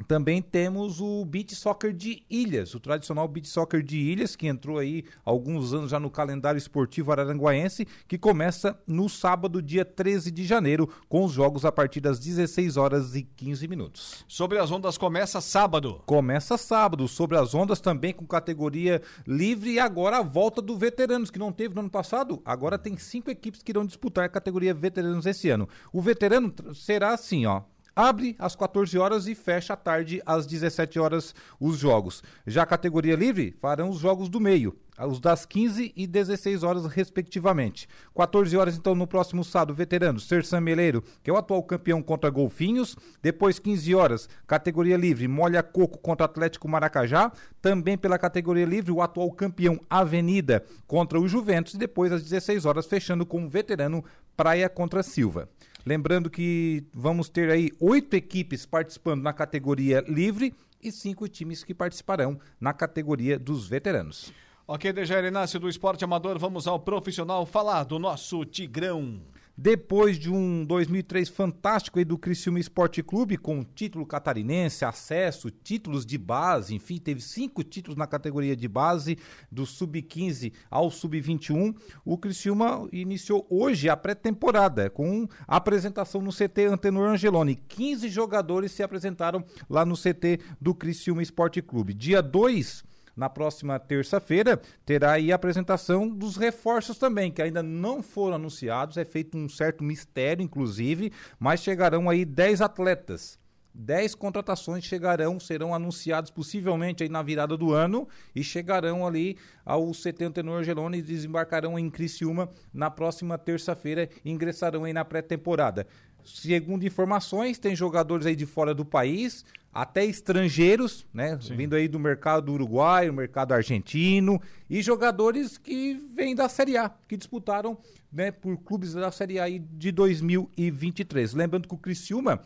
também 0.07 0.41
temos 0.41 1.01
o 1.01 1.25
Beach 1.25 1.55
Soccer 1.55 1.93
de 1.93 2.23
Ilhas, 2.31 2.75
o 2.75 2.81
tradicional 2.81 3.27
Beach 3.29 3.49
Soccer 3.49 3.83
de 3.83 3.99
Ilhas, 3.99 4.37
que 4.37 4.47
entrou 4.47 4.79
aí 4.79 5.05
há 5.25 5.31
alguns 5.31 5.73
anos 5.73 5.91
já 5.91 6.01
no 6.01 6.11
calendário 6.11 6.59
esportivo 6.59 7.13
araranguaense, 7.13 7.87
que 8.07 8.19
começa 8.19 8.79
no 8.87 9.09
sábado, 9.09 9.63
dia 9.63 9.85
13 9.85 10.31
de 10.31 10.45
janeiro, 10.45 10.89
com 11.09 11.25
os 11.25 11.33
jogos 11.33 11.65
a 11.65 11.73
partir 11.73 12.01
das 12.01 12.19
16 12.19 12.77
horas 12.77 13.15
e 13.15 13.23
15 13.23 13.69
minutos. 13.69 14.25
Sobre 14.29 14.59
as 14.59 14.71
ondas 14.71 14.97
começa 14.97 15.41
sábado. 15.41 16.03
Começa 16.07 16.57
sábado, 16.57 17.07
sobre 17.09 17.37
as 17.37 17.55
ondas 17.55 17.81
também 17.81 18.13
com 18.13 18.27
categoria 18.27 19.03
livre 19.27 19.73
e 19.73 19.79
agora 19.79 20.19
a 20.19 20.23
volta 20.23 20.63
do 20.63 20.77
veteranos, 20.77 21.31
que 21.31 21.39
não 21.39 21.53
teve 21.53 21.75
no 21.75 21.81
ano 21.81 21.91
passado. 21.91 22.41
Agora 22.45 22.79
tem 22.79 22.97
cinco 22.97 23.31
equipes 23.31 23.63
que 23.63 23.73
irão 23.73 23.85
disputar 23.85 24.25
a 24.25 24.29
categoria 24.29 24.75
veteranos 24.75 25.27
esse 25.27 25.51
ano. 25.51 25.69
O 25.93 26.01
veterano 26.01 26.53
será 26.75 27.13
assim, 27.13 27.47
ó 27.47 27.63
abre 27.95 28.37
às 28.39 28.57
14 28.57 28.99
horas 28.99 29.27
e 29.27 29.35
fecha 29.35 29.75
à 29.75 29.77
tarde 29.77 30.23
às 30.25 30.47
17 30.47 30.99
horas 30.99 31.35
os 31.59 31.79
jogos. 31.79 32.23
Já 32.47 32.63
a 32.63 32.67
categoria 32.67 33.17
livre 33.17 33.57
farão 33.61 33.91
os 33.91 33.99
jogos 33.99 34.29
do 34.29 34.41
meio, 34.41 34.77
os 34.99 35.21
das 35.21 35.47
15 35.47 35.93
e 35.97 36.07
16 36.07 36.63
horas 36.63 36.87
respectivamente. 36.87 37.89
14 38.15 38.57
horas 38.57 38.77
então 38.77 38.95
no 38.95 39.07
próximo 39.07 39.43
sábado, 39.45 39.75
veteranos, 39.75 40.27
Sersan 40.27 40.61
Meleiro, 40.61 41.03
que 41.23 41.31
é 41.31 41.33
o 41.33 41.37
atual 41.37 41.63
campeão 41.63 42.03
contra 42.03 42.31
Golfinhos, 42.31 42.97
depois 43.23 43.59
15 43.59 43.95
horas, 43.95 44.29
categoria 44.47 44.97
livre, 44.97 45.27
Molha 45.27 45.63
Coco 45.63 45.99
contra 45.99 46.27
Atlético 46.27 46.69
Maracajá, 46.69 47.33
também 47.63 47.97
pela 47.97 48.19
categoria 48.19 48.67
livre, 48.67 48.93
o 48.93 49.03
atual 49.03 49.31
campeão 49.33 49.81
Avenida 49.89 50.65
contra 50.87 51.19
o 51.19 51.29
Juventus 51.29 51.75
e 51.75 51.79
depois 51.79 52.13
às 52.13 52.23
16 52.23 52.65
horas 52.65 52.87
fechando 52.87 53.25
com 53.25 53.45
o 53.45 53.49
veterano 53.49 54.05
Praia 54.37 54.69
contra 54.69 55.03
Silva. 55.03 55.49
Lembrando 55.85 56.29
que 56.29 56.85
vamos 56.93 57.29
ter 57.29 57.51
aí 57.51 57.71
oito 57.81 58.15
equipes 58.15 58.67
participando 58.67 59.23
na 59.23 59.33
categoria 59.33 60.05
livre 60.07 60.55
e 60.83 60.91
cinco 60.91 61.29
times 61.29 61.65
que 61.65 61.75
participarão 61.75 62.39
na 62.61 62.73
categoria 62.73 63.39
dos 63.39 63.69
veteranos. 63.69 64.33
Ok, 64.67 64.93
Dejair 64.93 65.25
Inácio 65.25 65.59
do 65.59 65.69
Esporte 65.69 66.05
Amador, 66.05 66.39
vamos 66.39 66.67
ao 66.67 66.79
profissional 66.79 67.45
falar 67.45 67.85
do 67.85 67.99
nosso 67.99 68.45
Tigrão. 68.45 69.21
Depois 69.57 70.19
de 70.19 70.31
um 70.31 70.65
2003 70.65 71.29
fantástico 71.29 71.99
aí 71.99 72.05
do 72.05 72.17
Criciúma 72.17 72.59
Esporte 72.59 73.03
Clube, 73.03 73.37
com 73.37 73.63
título 73.63 74.07
catarinense, 74.07 74.85
acesso, 74.85 75.51
títulos 75.51 76.07
de 76.07 76.17
base, 76.17 76.75
enfim, 76.75 76.99
teve 76.99 77.21
cinco 77.21 77.63
títulos 77.63 77.97
na 77.97 78.07
categoria 78.07 78.57
de 78.57 78.67
base, 78.67 79.19
do 79.51 79.67
Sub-15 79.67 80.53
ao 80.71 80.91
Sub-21. 80.91 81.77
O 82.05 82.17
Criciúma 82.17 82.89
iniciou 82.93 83.47
hoje 83.51 83.89
a 83.89 83.97
pré-temporada, 83.97 84.89
com 84.89 85.29
apresentação 85.47 86.23
no 86.23 86.33
CT 86.33 86.67
Antenor 86.67 87.11
Angeloni. 87.11 87.57
15 87.57 88.09
jogadores 88.09 88.73
se 88.73 88.83
apresentaram 88.83 89.45
lá 89.69 89.85
no 89.85 89.95
CT 89.95 90.41
do 90.61 90.75
Criciúma 90.75 91.23
Esporte 91.23 91.61
Clube. 91.61 91.93
Dia 91.93 92.23
2 92.23 92.89
na 93.21 93.29
próxima 93.29 93.79
terça-feira, 93.79 94.59
terá 94.87 95.13
aí 95.13 95.31
a 95.31 95.35
apresentação 95.35 96.09
dos 96.09 96.39
reforços 96.39 96.97
também, 96.97 97.31
que 97.31 97.43
ainda 97.43 97.63
não 97.63 98.03
foram 98.03 98.37
anunciados, 98.37 98.97
é 98.97 99.05
feito 99.05 99.37
um 99.37 99.47
certo 99.47 99.85
mistério, 99.85 100.43
inclusive, 100.43 101.13
mas 101.39 101.61
chegarão 101.61 102.09
aí 102.09 102.25
10 102.25 102.63
atletas. 102.63 103.39
10 103.75 104.15
contratações 104.15 104.85
chegarão, 104.85 105.39
serão 105.39 105.75
anunciadas 105.75 106.31
possivelmente 106.31 107.03
aí 107.03 107.09
na 107.11 107.23
virada 107.23 107.59
do 107.59 107.73
ano 107.73 108.09
e 108.35 108.43
chegarão 108.43 109.07
ali 109.07 109.37
ao 109.65 109.93
CT 109.93 110.25
Antenor 110.25 110.65
Gelone 110.65 110.99
e 110.99 111.03
desembarcarão 111.03 111.79
em 111.79 111.91
Criciúma 111.91 112.49
na 112.73 112.91
próxima 112.91 113.39
terça-feira 113.39 114.09
e 114.25 114.31
ingressarão 114.31 114.85
aí 114.85 114.93
na 114.93 115.05
pré-temporada. 115.05 115.87
Segundo 116.25 116.87
informações, 116.87 117.59
tem 117.59 117.75
jogadores 117.75 118.27
aí 118.27 118.37
de 118.37 118.47
fora 118.47 118.75
do 118.75 118.85
país, 118.85 119.45
até 119.73 120.05
estrangeiros, 120.05 121.07
né? 121.15 121.39
Sim. 121.41 121.57
Vindo 121.57 121.77
aí 121.77 121.87
do 121.87 121.99
mercado 121.99 122.53
uruguaio, 122.53 123.13
mercado 123.13 123.53
argentino 123.53 124.41
e 124.69 124.83
jogadores 124.83 125.57
que 125.57 125.95
vêm 126.15 126.35
da 126.35 126.49
Série 126.49 126.77
A, 126.77 126.91
que 127.09 127.17
disputaram 127.17 127.79
né, 128.13 128.31
por 128.31 128.57
clubes 128.59 128.95
da 128.95 129.13
Série 129.13 129.39
A 129.39 129.47
de 129.49 129.93
2023. 129.93 131.35
Lembrando 131.35 131.69
que 131.69 131.75
o 131.75 131.79
Criciúma 131.79 132.41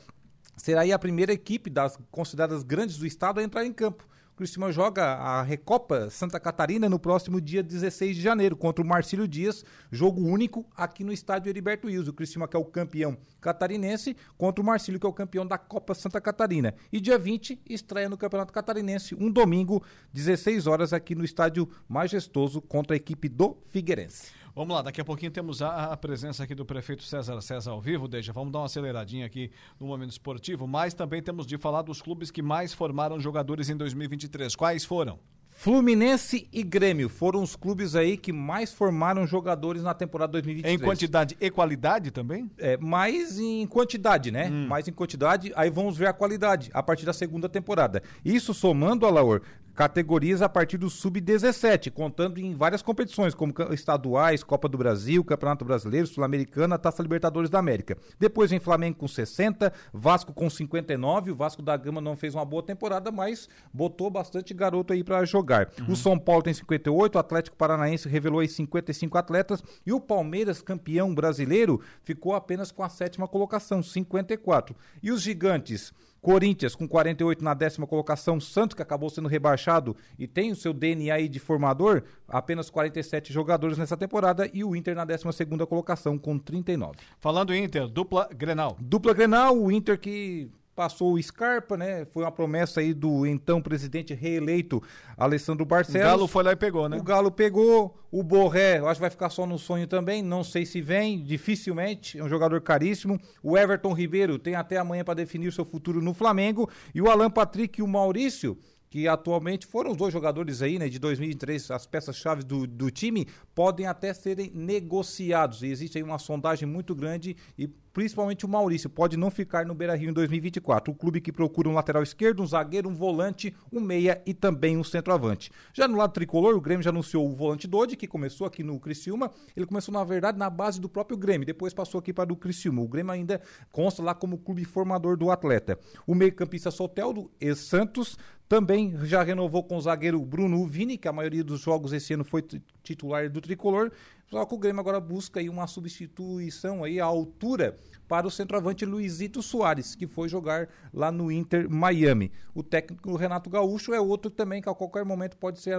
será 0.57 0.83
aí 0.83 0.93
a 0.93 0.99
primeira 0.99 1.33
equipe 1.33 1.71
das 1.71 1.99
consideradas 2.11 2.63
grandes 2.63 2.99
do 2.99 3.07
estado 3.07 3.41
a 3.41 3.43
entrar 3.43 3.65
em 3.65 3.73
campo. 3.73 4.07
O 4.37 4.73
joga 4.73 5.05
a 5.05 5.43
Recopa 5.43 6.11
Santa 6.11 6.41
Catarina 6.41 6.89
no 6.89 6.99
próximo 6.99 7.41
dia 7.41 7.63
16 7.63 8.17
de 8.17 8.21
janeiro 8.21 8.57
contra 8.57 8.85
o 8.85 8.87
Marcílio 8.87 9.29
Dias, 9.29 9.65
jogo 9.93 10.21
único 10.27 10.67
aqui 10.77 11.05
no 11.05 11.13
estádio 11.13 11.49
Heriberto 11.49 11.87
Wilson. 11.87 12.11
O 12.11 12.15
Criciúma 12.15 12.49
que 12.49 12.57
é 12.57 12.59
o 12.59 12.65
campeão 12.65 13.17
catarinense 13.41 14.17
contra 14.37 14.61
o 14.61 14.67
Marcílio 14.67 14.99
que 14.99 15.07
é 15.07 15.09
o 15.09 15.13
campeão 15.13 15.47
da 15.47 15.57
Copa 15.57 15.95
Santa 15.95 16.21
Catarina. 16.21 16.75
E 16.93 17.01
dia 17.01 17.17
20 17.17 17.63
estreia 17.71 18.09
no 18.09 18.19
Campeonato 18.19 18.53
Catarinense, 18.53 19.15
um 19.15 19.31
domingo, 19.31 19.85
16 20.13 20.67
horas 20.67 20.93
aqui 20.93 21.15
no 21.15 21.25
estádio 21.25 21.69
Majestoso 21.89 22.61
contra 22.61 22.97
a 22.97 22.97
equipe 22.97 23.29
do 23.29 23.57
Figueirense. 23.69 24.33
Vamos 24.55 24.73
lá, 24.73 24.83
daqui 24.83 25.01
a 25.01 25.05
pouquinho 25.05 25.33
temos 25.33 25.61
a, 25.61 25.87
a, 25.87 25.97
presença 25.97 26.45
aqui 26.45 26.55
do 26.55 26.65
prefeito 26.65 27.03
César 27.03 27.41
César 27.41 27.73
ao 27.73 27.81
vivo, 27.81 28.07
deixa, 28.07 28.33
vamos 28.33 28.53
dar 28.53 28.61
uma 28.61 28.67
aceleradinha 28.67 29.27
aqui 29.27 29.51
no 29.81 29.87
momento 29.89 30.13
esportivo, 30.13 30.65
mas 30.65 30.95
também 30.95 31.21
temos 31.21 31.45
de 31.45 31.59
falar 31.59 31.83
dos 31.83 32.01
clubes 32.01 32.31
que 32.31 32.41
mais 32.41 32.73
formaram 32.73 33.19
jogadores 33.19 33.69
em 33.69 33.77
2023. 33.77 34.55
Quais 34.55 34.85
foram? 34.85 35.19
Fluminense 35.57 36.49
e 36.53 36.63
Grêmio 36.63 37.09
foram 37.09 37.43
os 37.43 37.57
clubes 37.57 37.97
aí 37.97 38.17
que 38.17 38.33
mais 38.33 38.73
formaram 38.73 39.27
jogadores 39.27 39.83
na 39.83 39.95
temporada 39.95 40.33
2023. 40.33 40.75
Em 40.75 40.85
quantidade 40.85 41.37
e 41.41 41.51
qualidade 41.51 42.11
também? 42.11 42.51
É, 42.59 42.77
mais 42.77 43.39
em 43.39 43.67
quantidade, 43.67 44.31
né? 44.31 44.51
Hum. 44.51 44.67
Mais 44.67 44.87
em 44.89 44.93
quantidade, 44.93 45.53
aí 45.57 45.71
vamos 45.71 45.97
ver 45.97 46.07
a 46.07 46.13
qualidade 46.13 46.71
a 46.75 46.83
partir 46.83 47.07
da 47.07 47.13
segunda 47.13 47.49
temporada. 47.49 48.03
Isso 48.25 48.53
somando, 48.53 49.07
Alaor, 49.07 49.43
categorias 49.75 50.41
a 50.41 50.49
partir 50.49 50.79
do 50.79 50.89
sub-17, 50.89 51.91
contando 51.91 52.39
em 52.39 52.55
várias 52.55 52.81
competições, 52.81 53.35
como 53.35 53.53
estaduais, 53.73 54.45
Copa 54.45 54.69
do 54.69 54.79
Brasil, 54.79 55.25
Campeonato 55.25 55.65
Brasileiro, 55.65 56.07
Sul-Americana, 56.07 56.79
Taça 56.79 57.03
Libertadores 57.03 57.51
da 57.51 57.59
América. 57.59 57.97
Depois 58.19 58.51
vem 58.51 58.61
Flamengo 58.61 58.99
com 58.99 59.09
60, 59.09 59.73
Vasco 59.93 60.33
com 60.33 60.49
59, 60.49 61.33
o 61.33 61.35
Vasco 61.35 61.61
da 61.61 61.77
Gama 61.77 62.01
não 62.01 62.17
fez 62.17 62.35
uma 62.35 62.45
boa 62.45 62.63
temporada, 62.63 63.11
mas 63.11 63.49
botou 63.73 64.09
bastante 64.11 64.55
garoto 64.55 64.93
aí 64.93 65.03
para 65.03 65.25
jogar. 65.25 65.71
Uhum. 65.81 65.93
O 65.93 65.97
São 65.97 66.19
Paulo 66.19 66.43
tem 66.43 66.55
58, 66.55 67.17
o 67.17 67.19
Atlético 67.19 67.57
Paranaense 67.57 68.09
revelou 68.09 68.41
aí 68.41 68.49
55 68.49 69.19
atletas 69.19 69.63
e 69.85 69.93
o 69.93 70.01
Palmeiras, 70.01 70.63
campeão 70.63 71.15
brasileiro, 71.15 71.81
ficou 72.03 72.35
apenas 72.35 72.71
com 72.71 72.83
a 72.83 72.89
sétima 72.89 73.27
colocação, 73.27 73.83
54. 73.83 74.77
E 75.03 75.11
os 75.11 75.21
gigantes 75.21 75.93
Corinthians 76.25 76.75
com 76.75 76.89
48 76.89 77.45
na 77.45 77.53
décima 77.53 77.87
colocação, 77.87 78.41
Santos 78.41 78.75
que 78.75 78.81
acabou 78.81 79.11
sendo 79.11 79.29
rebaixado 79.29 79.95
e 80.19 80.27
tem 80.27 80.51
o 80.51 80.57
seu 80.57 80.73
DNA 80.73 81.15
aí 81.15 81.29
de 81.29 81.39
formador, 81.39 82.03
apenas 82.27 82.71
47 82.71 83.31
jogadores 83.31 83.77
nessa 83.77 83.95
temporada 83.95 84.49
e 84.51 84.65
o 84.65 84.75
Inter 84.75 84.97
na 84.97 85.05
décima 85.05 85.33
segunda 85.33 85.67
colocação 85.67 86.17
com 86.17 86.39
39. 86.39 86.97
Falando 87.21 87.55
Inter, 87.55 87.87
dupla 87.87 88.27
Grenal. 88.35 88.75
Dupla 88.81 89.13
Grenal, 89.13 89.55
o 89.55 89.71
Inter 89.71 89.99
que 90.01 90.51
passou 90.75 91.15
o 91.15 91.23
Scarpa, 91.23 91.77
né? 91.77 92.05
Foi 92.07 92.25
uma 92.25 92.33
promessa 92.33 92.81
aí 92.81 92.93
do 92.93 93.27
então 93.27 93.63
presidente 93.63 94.13
reeleito 94.13 94.83
Alessandro 95.17 95.65
Barcelos. 95.65 96.07
O 96.07 96.11
Galo 96.11 96.29
foi 96.29 96.43
lá 96.43 96.53
e 96.53 96.57
pegou, 96.57 96.89
né? 96.89 96.97
O 96.97 97.03
Galo 97.03 97.31
pegou, 97.31 97.99
o 98.11 98.23
Borré, 98.23 98.79
eu 98.79 98.89
acho 98.89 98.99
que 98.99 99.03
vai 99.03 99.11
ficar 99.11 99.31
só 99.31 99.47
no 99.47 99.59
sonho 99.59 99.87
também, 99.87 100.23
não 100.23 100.43
sei 100.43 100.67
se 100.67 100.81
vem, 100.81 101.23
dificilmente, 101.23 102.19
é 102.19 102.25
um 102.25 102.29
jogador 102.29 102.61
caríssimo. 102.61 103.21
O 103.43 103.57
Everton 103.57 103.93
Ribeiro 103.93 104.39
tem 104.39 104.55
até 104.55 104.77
amanhã 104.77 105.05
para 105.05 105.15
definir 105.15 105.49
o 105.49 105.53
seu 105.53 105.65
futuro 105.65 106.03
no 106.03 106.15
Flamengo 106.15 106.69
e 106.95 107.01
o 107.01 107.09
Alan 107.09 107.31
Patrick 107.31 107.81
e 107.81 107.83
o 107.83 107.89
Maurício 107.89 108.59
que 108.95 109.09
atualmente 109.09 109.67
foram 109.67 109.91
os 109.91 109.97
dois 109.97 110.13
jogadores 110.13 110.63
aí, 110.63 110.79
né, 110.79 110.89
de 110.89 111.01
2023, 111.01 111.73
as 111.73 111.85
peças-chave 111.85 112.45
do, 112.45 112.65
do 112.65 112.93
time, 112.93 113.27
podem 113.53 113.87
até 113.87 114.15
serem 114.15 114.53
negociados. 114.55 115.65
E 115.65 115.67
existe 115.67 115.99
aí 115.99 116.05
uma 116.05 116.17
sondagem 116.17 116.69
muito 116.69 116.95
grande 116.95 117.37
e 117.59 117.69
principalmente 117.95 118.45
o 118.45 118.49
Maurício, 118.49 118.91
pode 118.91 119.17
não 119.17 119.31
ficar 119.31 119.65
no 119.65 119.73
Beira 119.73 119.95
Rio 119.95 120.11
em 120.11 120.13
2024. 120.13 120.93
O 120.93 120.97
clube 120.97 121.21
que 121.21 121.33
procura 121.33 121.69
um 121.69 121.73
lateral 121.73 122.03
esquerdo, 122.03 122.43
um 122.43 122.47
zagueiro, 122.47 122.89
um 122.89 122.95
volante, 122.95 123.55
um 123.73 123.81
meia 123.81 124.21
e 124.27 124.35
também 124.35 124.77
um 124.77 124.83
centroavante. 124.83 125.51
Já 125.73 125.87
no 125.87 125.97
lado 125.97 126.13
tricolor, 126.13 126.57
o 126.57 126.61
Grêmio 126.61 126.83
já 126.83 126.91
anunciou 126.91 127.27
o 127.27 127.35
volante 127.35 127.69
Dodi, 127.69 127.97
que 127.97 128.09
começou 128.09 128.47
aqui 128.47 128.65
no 128.65 128.79
Criciúma. 128.81 129.31
Ele 129.57 129.65
começou, 129.65 129.95
na 129.95 130.03
verdade, 130.03 130.37
na 130.37 130.51
base 130.51 130.81
do 130.81 130.89
próprio 130.89 131.17
Grêmio, 131.17 131.47
depois 131.47 131.73
passou 131.73 132.01
aqui 132.01 132.13
para 132.13 132.33
o 132.33 132.37
Criciúma. 132.37 132.83
O 132.83 132.89
Grêmio 132.89 133.13
ainda 133.13 133.41
consta 133.71 134.03
lá 134.03 134.13
como 134.13 134.39
clube 134.39 134.65
formador 134.65 135.17
do 135.17 135.31
atleta. 135.31 135.79
O 136.05 136.17
meio-campista 136.17 136.73
Soteldo, 136.73 137.31
ex-Santos, 137.41 138.19
também 138.49 138.95
já 139.05 139.23
renovou 139.23 139.63
com 139.63 139.77
o 139.77 139.81
zagueiro 139.81 140.21
Bruno 140.21 140.67
Vini, 140.67 140.99
que 140.99 141.09
a 141.09 141.13
maioria 141.13 141.43
dos 141.43 141.61
jogos 141.61 141.93
esse 141.93 142.13
ano 142.13 142.25
foi 142.25 142.45
titular 142.83 143.31
do 143.31 143.41
tricolor. 143.41 143.91
Só 144.31 144.45
que 144.45 144.55
o 144.55 144.59
Grêmio 144.59 144.81
agora 144.81 145.01
busca 145.01 145.41
aí 145.41 145.49
uma 145.49 145.67
substituição 145.67 146.83
aí 146.83 146.99
à 146.99 147.05
altura 147.05 147.79
para 148.09 148.27
o 148.27 148.31
centroavante 148.31 148.85
Luizito 148.85 149.43
Soares, 149.43 149.95
que 149.95 150.07
foi 150.07 150.29
jogar 150.29 150.69
lá 150.93 151.13
no 151.13 151.31
Inter 151.31 151.71
Miami. 151.71 152.33
O 152.55 152.63
técnico 152.63 153.17
Renato 153.17 153.49
Gaúcho 153.49 153.95
é 153.95 154.01
outro 154.01 154.31
também 154.31 154.61
que 154.61 154.69
a 154.69 154.75
qualquer 154.75 155.05
momento 155.05 155.37
pode 155.37 155.61
ser 155.61 155.77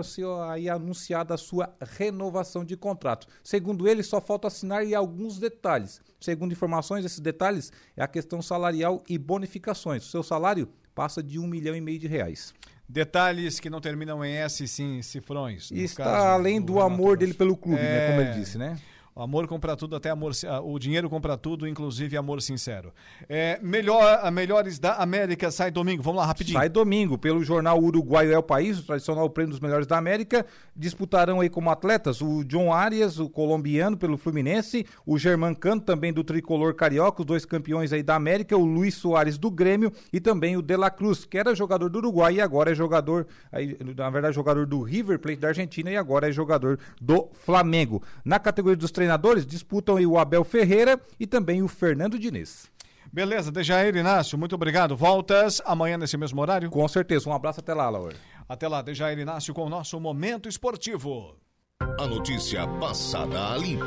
aí 0.50 0.70
anunciada 0.70 1.34
a 1.34 1.38
sua 1.38 1.76
renovação 1.82 2.64
de 2.64 2.78
contrato. 2.78 3.28
Segundo 3.44 3.88
ele, 3.88 4.04
só 4.04 4.22
falta 4.22 4.48
assinar 4.48 4.80
aí 4.80 4.96
alguns 4.96 5.40
detalhes. 5.40 6.02
Segundo 6.20 6.52
informações, 6.52 7.06
esses 7.06 7.20
detalhes 7.20 7.72
é 7.96 8.04
a 8.04 8.08
questão 8.08 8.42
salarial 8.42 9.04
e 9.08 9.18
bonificações. 9.18 10.06
O 10.06 10.10
seu 10.10 10.24
salário 10.24 10.70
passa 10.94 11.22
de 11.22 11.38
um 11.38 11.46
milhão 11.46 11.76
e 11.76 11.82
meio 11.82 12.00
de 12.00 12.08
reais. 12.08 12.54
Detalhes 12.88 13.60
que 13.60 13.70
não 13.70 13.82
terminam 13.82 14.24
em 14.24 14.36
S, 14.36 14.68
sim, 14.68 15.02
cifrões. 15.02 15.72
E 15.72 15.84
está 15.84 16.04
caso, 16.04 16.28
além 16.28 16.62
do, 16.62 16.80
amor 16.80 17.18
dele 17.18 17.34
pelo 17.34 17.58
clube, 17.58 17.80
é... 17.80 17.84
né? 17.84 18.08
Como 18.10 18.22
ele 18.22 18.40
disse, 18.40 18.58
né? 18.58 18.78
Amor 19.18 19.48
compra 19.48 19.78
tudo, 19.78 19.96
até 19.96 20.10
amor, 20.10 20.34
o 20.66 20.78
dinheiro 20.78 21.10
compra 21.10 21.38
tudo, 21.38 21.66
inclusive 21.66 22.18
amor 22.18 22.42
sincero. 22.42 22.92
É, 23.30 23.58
melhor, 23.64 24.20
a 24.22 24.30
Melhores 24.30 24.78
da 24.78 24.96
América 24.96 25.50
sai 25.52 25.72
domingo. 25.72 26.04
Vamos 26.04 26.20
lá, 26.20 26.26
rapidinho. 26.26 26.60
Sai 26.60 26.68
domingo, 26.68 27.18
pelo 27.18 27.42
jornal 27.42 27.82
Uruguaio 27.82 28.34
é 28.34 28.38
o 28.38 28.44
País, 28.44 28.78
o 28.78 28.84
tradicional 28.84 29.30
prêmio 29.30 29.52
dos 29.52 29.62
melhores 29.62 29.88
da 29.88 29.98
América. 29.98 30.46
Disputarão 30.76 31.40
aí 31.40 31.50
como 31.50 31.70
atletas 31.70 32.22
o 32.22 32.44
John 32.44 32.74
Arias, 32.74 33.18
o 33.18 33.30
colombiano 33.30 33.96
pelo 33.96 34.18
Fluminense, 34.18 34.86
o 35.06 35.18
Germán 35.18 35.56
Canto, 35.56 35.86
também 35.86 36.12
do 36.12 36.22
tricolor 36.22 36.76
carioca, 36.76 37.22
os 37.22 37.26
dois 37.26 37.46
campeões 37.46 37.94
aí 37.94 38.04
da 38.04 38.16
América, 38.16 38.58
o 38.58 38.66
Luiz 38.66 38.96
Soares 38.96 39.38
do 39.38 39.50
Grêmio 39.50 39.94
e 40.12 40.20
também 40.20 40.58
o 40.58 40.62
De 40.62 40.76
La 40.76 40.90
Cruz, 40.90 41.24
que 41.24 41.38
era 41.38 41.56
jogador 41.56 41.88
do 41.88 42.00
Uruguai 42.00 42.34
e 42.34 42.42
agora 42.42 42.74
é 42.74 42.76
jogador, 42.76 43.28
aí, 43.50 43.78
na 43.96 44.10
verdade, 44.10 44.36
jogador 44.36 44.66
do 44.66 44.82
River 44.82 45.20
Plate 45.20 45.40
da 45.40 45.48
Argentina 45.48 45.90
e 45.90 45.96
agora 45.96 46.28
é 46.28 46.34
jogador 46.34 46.78
do 47.00 47.30
Flamengo. 47.46 48.04
Na 48.26 48.40
categoria 48.40 48.76
dos 48.76 48.92
treinadores 48.92 49.05
disputam 49.46 49.96
o 49.96 50.18
Abel 50.18 50.44
Ferreira 50.44 51.00
e 51.20 51.26
também 51.26 51.62
o 51.62 51.68
Fernando 51.68 52.18
Diniz. 52.20 52.70
Beleza, 53.12 53.52
Dejair 53.52 53.96
Inácio, 53.96 54.38
muito 54.38 54.56
obrigado. 54.56 54.96
Voltas 54.96 55.62
amanhã 55.66 55.98
nesse 55.98 56.18
mesmo 56.18 56.42
horário? 56.42 56.70
Com 56.70 56.88
certeza. 56.88 57.30
Um 57.30 57.34
abraço 57.34 57.62
até 57.62 57.74
lá, 57.74 57.90
Laura. 57.90 58.16
Até 58.48 58.68
lá, 58.68 58.82
Dejair 58.82 59.18
Inácio 59.18 59.54
com 59.54 59.64
o 59.64 59.70
nosso 59.70 60.00
Momento 60.00 60.50
Esportivo. 60.50 61.36
A 61.80 62.08
notícia 62.08 62.68
passada 62.80 63.54
a 63.54 63.58
limpo. 63.58 63.86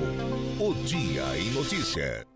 O 0.58 0.74
Dia 0.84 1.38
em 1.38 1.50
Notícia. 1.52 2.26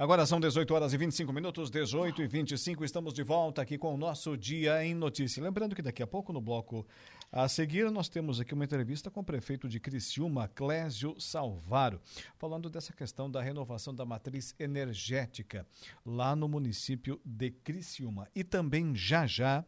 Agora 0.00 0.24
são 0.24 0.38
18 0.38 0.72
horas 0.72 0.92
e 0.92 0.96
25 0.96 1.32
minutos, 1.32 1.72
18 1.72 2.22
e 2.22 2.28
25. 2.28 2.84
Estamos 2.84 3.12
de 3.12 3.24
volta 3.24 3.62
aqui 3.62 3.76
com 3.76 3.92
o 3.92 3.96
nosso 3.96 4.36
Dia 4.36 4.84
em 4.84 4.94
Notícia. 4.94 5.42
Lembrando 5.42 5.74
que 5.74 5.82
daqui 5.82 6.00
a 6.00 6.06
pouco, 6.06 6.32
no 6.32 6.40
bloco 6.40 6.86
a 7.32 7.48
seguir, 7.48 7.90
nós 7.90 8.08
temos 8.08 8.38
aqui 8.38 8.54
uma 8.54 8.64
entrevista 8.64 9.10
com 9.10 9.18
o 9.18 9.24
prefeito 9.24 9.68
de 9.68 9.80
Criciúma, 9.80 10.46
Clésio 10.46 11.16
Salvaro, 11.18 12.00
falando 12.36 12.70
dessa 12.70 12.92
questão 12.92 13.28
da 13.28 13.42
renovação 13.42 13.92
da 13.92 14.04
matriz 14.06 14.54
energética 14.56 15.66
lá 16.06 16.36
no 16.36 16.46
município 16.46 17.20
de 17.24 17.50
Criciúma. 17.50 18.28
E 18.36 18.44
também 18.44 18.94
já 18.94 19.26
já 19.26 19.64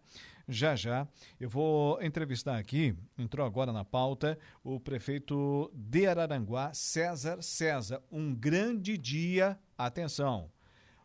já 0.51 0.75
já. 0.75 1.07
Eu 1.39 1.49
vou 1.49 2.03
entrevistar 2.03 2.59
aqui, 2.59 2.95
entrou 3.17 3.47
agora 3.47 3.73
na 3.73 3.85
pauta, 3.85 4.39
o 4.63 4.79
prefeito 4.81 5.71
de 5.75 6.07
Araranguá, 6.07 6.75
César 6.75 7.41
César. 7.43 8.03
Um 8.11 8.35
grande 8.35 8.99
dia, 8.99 9.59
atenção, 9.79 10.51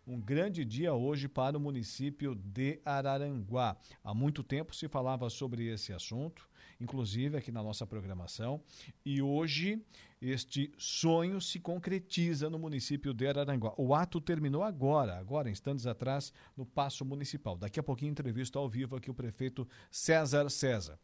um 0.07 0.19
grande 0.19 0.65
dia 0.65 0.93
hoje 0.93 1.27
para 1.27 1.57
o 1.57 1.59
município 1.59 2.35
de 2.35 2.79
Araranguá. 2.83 3.77
Há 4.03 4.13
muito 4.13 4.43
tempo 4.43 4.75
se 4.75 4.87
falava 4.87 5.29
sobre 5.29 5.67
esse 5.67 5.93
assunto, 5.93 6.49
inclusive 6.79 7.37
aqui 7.37 7.51
na 7.51 7.63
nossa 7.63 7.85
programação, 7.85 8.61
e 9.05 9.21
hoje 9.21 9.81
este 10.21 10.71
sonho 10.77 11.39
se 11.39 11.59
concretiza 11.59 12.49
no 12.49 12.57
município 12.57 13.13
de 13.13 13.27
Araranguá. 13.27 13.73
O 13.77 13.93
ato 13.93 14.19
terminou 14.19 14.63
agora, 14.63 15.17
agora, 15.17 15.49
instantes 15.49 15.85
atrás, 15.85 16.33
no 16.55 16.65
Paço 16.65 17.05
Municipal. 17.05 17.57
Daqui 17.57 17.79
a 17.79 17.83
pouquinho, 17.83 18.11
entrevista 18.11 18.57
ao 18.57 18.69
vivo 18.69 18.95
aqui 18.95 19.11
o 19.11 19.13
prefeito 19.13 19.67
César 19.91 20.49
César. 20.49 20.97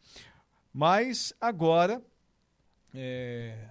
Mas 0.74 1.34
agora. 1.40 2.02
É 2.94 3.70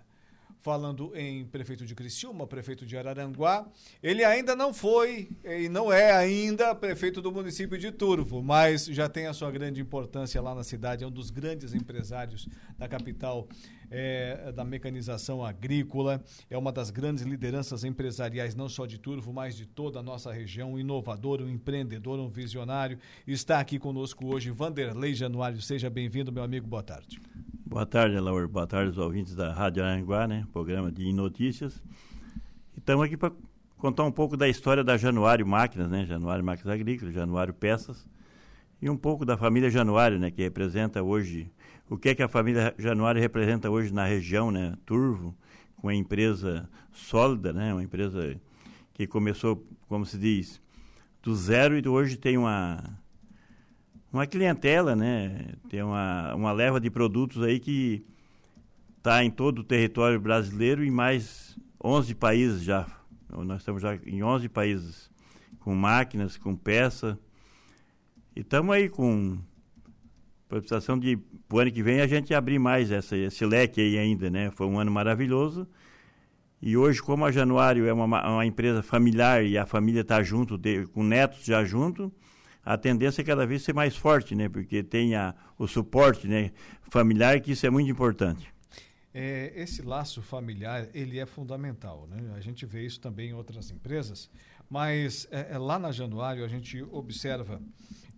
falando 0.63 1.13
em 1.15 1.45
prefeito 1.45 1.85
de 1.85 1.95
Criciúma, 1.95 2.47
prefeito 2.47 2.85
de 2.85 2.97
Araranguá. 2.97 3.67
Ele 4.03 4.25
ainda 4.25 4.55
não 4.55 4.73
foi 4.73 5.31
e 5.45 5.69
não 5.69 5.93
é 5.93 6.13
ainda 6.13 6.75
prefeito 6.75 7.21
do 7.21 7.33
município 7.33 7.79
de 7.79 7.91
Turvo, 7.91 8.43
mas 8.43 8.87
já 8.87 9.09
tem 9.09 9.27
a 9.27 9.33
sua 9.33 9.51
grande 9.51 9.81
importância 9.81 10.41
lá 10.41 10.55
na 10.55 10.63
cidade, 10.65 11.05
é 11.05 11.07
um 11.07 11.11
dos 11.11 11.31
grandes 11.31 11.75
empresários 11.75 12.49
da 12.79 12.89
capital 12.89 13.49
é, 13.91 14.53
da 14.53 14.65
mecanização 14.65 15.45
agrícola, 15.45 16.23
é 16.49 16.57
uma 16.57 16.71
das 16.71 16.91
grandes 16.91 17.25
lideranças 17.25 17.83
empresariais, 17.83 18.55
não 18.55 18.69
só 18.69 18.87
de 18.87 18.99
Turvo, 18.99 19.33
mas 19.33 19.57
de 19.57 19.67
toda 19.67 19.99
a 19.99 20.03
nossa 20.03 20.33
região, 20.33 20.75
um 20.75 20.79
inovador, 20.79 21.43
um 21.43 21.49
empreendedor, 21.49 22.21
um 22.21 22.29
visionário. 22.29 22.99
Está 23.27 23.59
aqui 23.59 23.79
conosco 23.79 24.27
hoje 24.33 24.51
Vanderlei 24.51 25.15
Januário. 25.15 25.61
Seja 25.61 25.91
bem-vindo, 25.91 26.31
meu 26.31 26.45
amigo, 26.45 26.67
boa 26.67 26.83
tarde. 26.83 27.21
Boa 27.71 27.87
tarde, 27.87 28.19
Laura. 28.19 28.49
Boa 28.49 28.67
tarde 28.67 28.89
aos 28.89 28.99
ouvintes 28.99 29.33
da 29.37 29.53
Rádio 29.53 29.85
Aranguá, 29.85 30.27
né? 30.27 30.45
Programa 30.53 30.91
de 30.91 31.13
notícias. 31.13 31.81
Estamos 32.77 33.05
aqui 33.05 33.17
para 33.17 33.33
contar 33.79 34.03
um 34.03 34.11
pouco 34.11 34.37
da 34.37 34.49
história 34.49 34.83
da 34.83 34.97
Januário 34.97 35.47
Máquinas, 35.47 35.89
né? 35.89 36.05
Januário 36.05 36.45
Máquinas 36.45 36.75
Agrícolas, 36.75 37.15
Januário 37.15 37.55
Peças. 37.55 38.05
E 38.83 38.91
um 38.91 38.97
pouco 38.97 39.25
da 39.25 39.37
família 39.37 39.71
Januário, 39.71 40.19
né? 40.19 40.33
Que 40.33 40.43
representa 40.43 41.01
hoje... 41.01 41.49
O 41.89 41.97
que 41.97 42.09
é 42.09 42.15
que 42.17 42.25
a 42.25 42.29
família 42.29 42.75
Januário 42.77 43.21
representa 43.21 43.71
hoje 43.71 43.95
na 43.95 44.05
região, 44.05 44.51
né? 44.51 44.77
Turvo, 44.85 45.33
com 45.77 45.87
uma 45.87 45.95
empresa 45.95 46.69
sólida, 46.91 47.53
né? 47.53 47.73
Uma 47.73 47.85
empresa 47.85 48.37
que 48.93 49.07
começou, 49.07 49.65
como 49.87 50.05
se 50.05 50.19
diz, 50.19 50.61
do 51.23 51.37
zero 51.37 51.79
e 51.79 51.89
hoje 51.89 52.17
tem 52.17 52.37
uma 52.37 52.99
uma 54.13 54.27
clientela, 54.27 54.97
né? 54.97 55.55
Tem 55.69 55.83
uma, 55.83 56.35
uma 56.35 56.53
leva 56.53 56.81
de 56.81 56.91
produtos 56.91 57.43
aí 57.43 57.61
que 57.61 58.05
está 58.99 59.25
em 59.25 59.31
todo 59.31 59.61
o 59.61 59.65
território 59.65 60.21
brasileiro 60.21 60.85
e 60.85 60.91
mais 60.91 61.59
11 61.83 62.15
países 62.15 62.63
já. 62.63 62.87
Nós 63.31 63.61
estamos 63.61 63.81
já 63.81 63.95
em 64.05 64.23
11 64.23 64.49
países 64.49 65.11
com 65.61 65.75
máquinas, 65.75 66.37
com 66.37 66.57
peça. 66.57 67.19
E 68.35 68.41
estamos 68.41 68.75
aí 68.75 68.89
com 68.89 69.39
preparação 70.49 70.99
de 70.99 71.19
o 71.51 71.59
ano 71.59 71.71
que 71.71 71.83
vem 71.83 72.01
a 72.01 72.07
gente 72.07 72.35
abrir 72.35 72.59
mais 72.59 72.91
essa, 72.91 73.17
esse 73.17 73.45
leque 73.47 73.81
aí 73.81 73.99
ainda, 73.99 74.29
né? 74.29 74.51
Foi 74.51 74.67
um 74.67 74.79
ano 74.79 74.91
maravilhoso. 74.91 75.67
E 76.61 76.77
hoje, 76.77 77.01
como 77.01 77.25
a 77.25 77.33
Januário 77.33 77.87
é 77.87 77.93
uma, 77.93 78.05
uma 78.05 78.45
empresa 78.45 78.83
familiar 78.83 79.45
e 79.45 79.57
a 79.57 79.65
família 79.65 80.03
está 80.03 80.23
junto, 80.23 80.59
de, 80.59 80.87
com 80.89 81.03
netos 81.03 81.45
já 81.45 81.65
junto, 81.65 82.13
a 82.65 82.77
tendência 82.77 83.23
é 83.23 83.25
cada 83.25 83.47
vez 83.47 83.63
ser 83.63 83.75
mais 83.75 83.97
forte, 83.97 84.35
né? 84.35 84.49
Porque 84.49 84.83
tem 84.83 85.15
a, 85.15 85.35
o 85.59 85.67
suporte 85.67 86.27
né, 86.27 86.53
familiar, 86.91 87.41
que 87.41 87.53
isso 87.53 87.67
é 87.67 87.71
muito 87.71 87.91
importante. 87.91 88.53
É, 89.13 89.53
esse 89.57 89.83
laço 89.83 90.23
familiar, 90.23 90.89
ele 90.95 91.19
é 91.19 91.27
fundamental, 91.27 92.07
né? 92.07 92.33
A 92.37 92.41
gente 92.41 92.65
vê 92.65 92.85
isso 92.85 93.01
também 93.01 93.31
em 93.31 93.33
outras 93.33 93.71
empresas, 93.71 94.31
mas 94.69 95.27
é, 95.33 95.49
é, 95.53 95.59
lá 95.59 95.79
na 95.79 95.91
Januário 95.91 96.45
a 96.45 96.49
gente 96.49 96.81
observa 96.93 97.61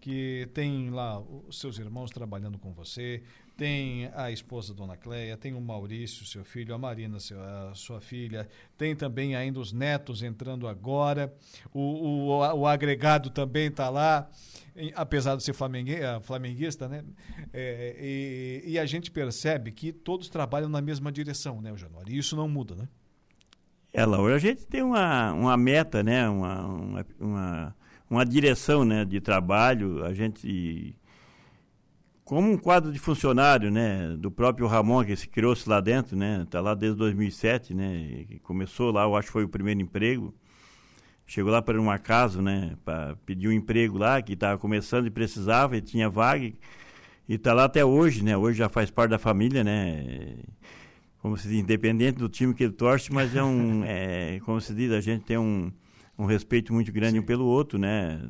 que 0.01 0.49
tem 0.53 0.91
lá 0.91 1.19
os 1.21 1.61
seus 1.61 1.79
irmãos 1.79 2.11
trabalhando 2.11 2.59
com 2.59 2.73
você, 2.73 3.23
tem 3.57 4.11
a 4.15 4.31
esposa 4.31 4.75
Dona 4.75 4.97
Cleia, 4.97 5.37
tem 5.37 5.55
o 5.55 5.61
Maurício, 5.61 6.25
seu 6.25 6.45
filho, 6.45 6.75
a 6.75 6.79
Marina, 6.79 7.21
seu, 7.21 7.41
a 7.41 7.73
sua 7.75 8.01
filha, 8.01 8.49
tem 8.77 8.97
também 8.97 9.37
ainda 9.37 9.61
os 9.61 9.73
netos 9.73 10.23
entrando 10.23 10.67
agora, 10.67 11.33
o, 11.73 11.81
o, 11.81 12.59
o 12.61 12.67
agregado 12.67 13.31
também 13.31 13.69
está 13.69 13.89
lá, 13.89 14.29
apesar 14.95 15.37
de 15.37 15.43
ser 15.43 15.53
flamenguista, 15.53 16.21
flamenguista 16.21 16.89
né? 16.89 17.05
É, 17.53 17.97
e, 18.01 18.73
e, 18.73 18.79
a 18.79 18.87
gente 18.87 19.11
percebe 19.11 19.71
que 19.71 19.93
todos 19.93 20.29
trabalham 20.29 20.69
na 20.69 20.81
mesma 20.81 21.13
direção, 21.13 21.61
né, 21.61 21.73
Januário? 21.77 22.13
E 22.13 22.19
isso 22.19 22.35
não 22.35 22.49
muda, 22.49 22.75
né? 22.75 22.89
É, 23.93 24.07
Laura, 24.07 24.35
a 24.35 24.39
gente 24.39 24.67
tem 24.67 24.83
uma, 24.83 25.33
uma 25.33 25.57
meta, 25.57 26.03
né? 26.03 26.27
Uma, 26.27 26.67
uma, 26.67 27.07
uma, 27.21 27.77
uma 28.09 28.25
direção 28.25 28.85
né? 28.85 29.05
de 29.05 29.21
trabalho, 29.21 30.03
a 30.03 30.15
gente 30.15 30.97
como 32.25 32.51
um 32.51 32.57
quadro 32.57 32.93
de 32.93 32.99
funcionário, 32.99 33.71
né, 33.71 34.17
do 34.17 34.31
próprio 34.31 34.67
Ramon 34.67 35.05
que 35.05 35.15
se 35.17 35.29
criou-se 35.29 35.69
lá 35.69 35.81
dentro, 35.81 36.17
né, 36.17 36.47
tá 36.49 36.61
lá 36.61 36.75
desde 36.75 36.99
2007, 36.99 37.75
né, 37.75 38.25
começou 38.43 38.93
lá, 38.93 39.03
eu 39.03 39.17
acho 39.17 39.27
que 39.27 39.33
foi 39.33 39.45
o 39.45 39.49
primeiro 39.49 39.81
emprego, 39.81 40.35
chegou 41.27 41.51
lá 41.51 41.61
para 41.61 41.81
um 41.81 41.91
acaso, 41.91 42.41
né, 42.41 42.77
para 42.85 43.17
pedir 43.27 43.49
um 43.49 43.53
emprego 43.53 43.99
lá, 43.99 44.23
que 44.23 44.35
estava 44.35 44.57
começando 44.59 45.07
e 45.07 45.11
precisava, 45.11 45.77
e 45.77 45.81
tinha 45.81 46.09
vaga, 46.09 46.45
e 46.45 46.55
está 47.29 47.53
lá 47.53 47.65
até 47.65 47.85
hoje, 47.85 48.23
né, 48.23 48.37
hoje 48.37 48.59
já 48.59 48.69
faz 48.69 48.91
parte 48.91 49.11
da 49.11 49.19
família, 49.19 49.65
né, 49.65 50.37
como 51.19 51.37
se 51.37 51.49
diz, 51.49 51.59
independente 51.59 52.19
do 52.19 52.29
time 52.29 52.55
que 52.55 52.63
ele 52.65 52.73
torce, 52.73 53.13
mas 53.13 53.35
é 53.35 53.43
um, 53.43 53.83
é, 53.85 54.39
como 54.45 54.61
se 54.61 54.73
diz, 54.73 54.93
a 54.93 55.01
gente 55.01 55.25
tem 55.25 55.39
um, 55.39 55.73
um 56.17 56.25
respeito 56.25 56.73
muito 56.73 56.93
grande 56.93 57.15
Sim. 57.15 57.19
um 57.19 57.23
pelo 57.23 57.47
outro, 57.47 57.81
né, 57.81 58.21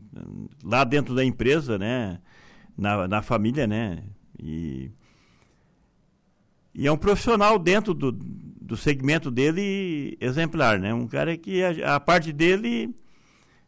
lá 0.65 0.83
dentro 0.83 1.15
da 1.15 1.23
empresa, 1.23 1.79
né, 1.79 2.19
na, 2.77 3.07
na 3.07 3.23
família, 3.23 3.67
né? 3.67 4.03
E, 4.39 4.91
e 6.75 6.87
é 6.87 6.93
um 6.93 6.97
profissional 6.97 7.59
dentro 7.59 7.95
do, 7.95 8.13
do 8.13 8.77
segmento 8.77 9.31
dele 9.31 10.17
exemplar, 10.21 10.79
né? 10.79 10.93
Um 10.95 11.07
cara 11.07 11.37
que 11.37 11.63
a, 11.63 11.97
a, 11.97 12.01
parte 12.01 12.33
dele 12.33 12.95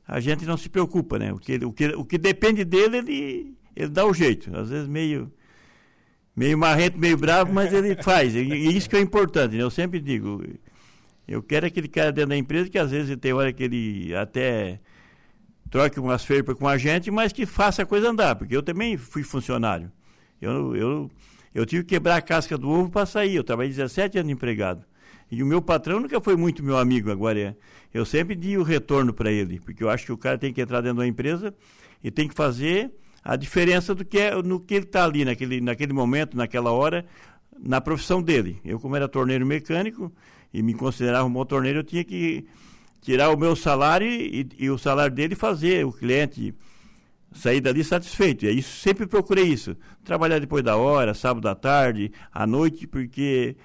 a 0.06 0.20
gente 0.20 0.44
não 0.44 0.56
se 0.56 0.68
preocupa, 0.68 1.18
né? 1.18 1.32
O 1.32 1.38
que, 1.38 1.56
o 1.56 1.72
que, 1.72 1.86
o 1.88 2.04
que 2.04 2.18
depende 2.18 2.64
dele, 2.64 2.98
ele, 2.98 3.54
ele 3.76 3.88
dá 3.88 4.04
o 4.06 4.14
jeito. 4.14 4.54
Às 4.56 4.70
vezes 4.70 4.88
meio, 4.88 5.32
meio 6.34 6.56
marrento, 6.56 6.98
meio 6.98 7.16
bravo, 7.16 7.52
mas 7.52 7.72
ele 7.72 7.94
faz. 8.02 8.34
E, 8.34 8.40
e 8.40 8.76
isso 8.76 8.88
que 8.88 8.96
é 8.96 9.00
importante, 9.00 9.56
né? 9.56 9.62
Eu 9.62 9.70
sempre 9.70 10.00
digo, 10.00 10.42
Eu 11.28 11.42
quero 11.42 11.66
aquele 11.66 11.88
cara 11.88 12.12
dentro 12.12 12.30
da 12.30 12.36
empresa 12.36 12.70
que 12.70 12.78
às 12.78 12.90
vezes 12.90 13.16
tem 13.16 13.32
hora 13.32 13.52
que 13.52 13.62
ele 13.62 14.14
até 14.14 14.80
troque 15.74 15.98
umas 15.98 16.24
feiras 16.24 16.54
com 16.54 16.68
a 16.68 16.78
gente, 16.78 17.10
mas 17.10 17.32
que 17.32 17.44
faça 17.44 17.82
a 17.82 17.84
coisa 17.84 18.08
andar, 18.08 18.36
porque 18.36 18.56
eu 18.56 18.62
também 18.62 18.96
fui 18.96 19.24
funcionário. 19.24 19.90
Eu, 20.40 20.76
eu, 20.76 21.10
eu 21.52 21.66
tive 21.66 21.82
que 21.82 21.96
quebrar 21.96 22.14
a 22.14 22.22
casca 22.22 22.56
do 22.56 22.70
ovo 22.70 22.88
para 22.88 23.04
sair. 23.04 23.34
Eu 23.34 23.42
trabalhei 23.42 23.72
17 23.72 24.18
anos 24.18 24.30
empregado. 24.30 24.84
E 25.28 25.42
o 25.42 25.46
meu 25.46 25.60
patrão 25.60 25.98
nunca 25.98 26.20
foi 26.20 26.36
muito 26.36 26.62
meu 26.62 26.76
amigo, 26.76 27.10
agora 27.10 27.40
é. 27.40 27.56
Eu 27.92 28.06
sempre 28.06 28.36
di 28.36 28.56
o 28.56 28.62
retorno 28.62 29.12
para 29.12 29.32
ele, 29.32 29.58
porque 29.58 29.82
eu 29.82 29.90
acho 29.90 30.06
que 30.06 30.12
o 30.12 30.16
cara 30.16 30.38
tem 30.38 30.52
que 30.52 30.60
entrar 30.60 30.80
dentro 30.80 30.98
da 30.98 31.08
empresa 31.08 31.52
e 32.04 32.08
tem 32.08 32.28
que 32.28 32.34
fazer 32.36 32.92
a 33.24 33.34
diferença 33.34 33.96
do 33.96 34.04
que 34.04 34.20
é 34.20 34.42
no 34.44 34.60
que 34.60 34.74
ele 34.74 34.84
está 34.84 35.04
ali 35.04 35.24
naquele, 35.24 35.60
naquele 35.60 35.92
momento, 35.92 36.36
naquela 36.36 36.70
hora, 36.70 37.04
na 37.58 37.80
profissão 37.80 38.22
dele. 38.22 38.60
Eu, 38.64 38.78
como 38.78 38.94
era 38.94 39.08
torneiro 39.08 39.44
mecânico 39.44 40.12
e 40.52 40.62
me 40.62 40.72
considerava 40.72 41.24
um 41.24 41.32
bom 41.32 41.44
torneiro, 41.44 41.80
eu 41.80 41.84
tinha 41.84 42.04
que 42.04 42.46
tirar 43.04 43.28
o 43.28 43.36
meu 43.36 43.54
salário 43.54 44.08
e, 44.08 44.48
e 44.58 44.70
o 44.70 44.78
salário 44.78 45.14
dele 45.14 45.34
fazer 45.34 45.84
o 45.84 45.92
cliente 45.92 46.54
sair 47.34 47.60
dali 47.60 47.84
satisfeito. 47.84 48.46
E 48.46 48.58
isso, 48.58 48.80
sempre 48.80 49.06
procurei 49.06 49.44
isso. 49.44 49.76
Trabalhar 50.02 50.38
depois 50.38 50.64
da 50.64 50.76
hora, 50.76 51.12
sábado 51.12 51.46
à 51.46 51.54
tarde, 51.54 52.10
à 52.32 52.46
noite, 52.46 52.86
porque 52.86 53.56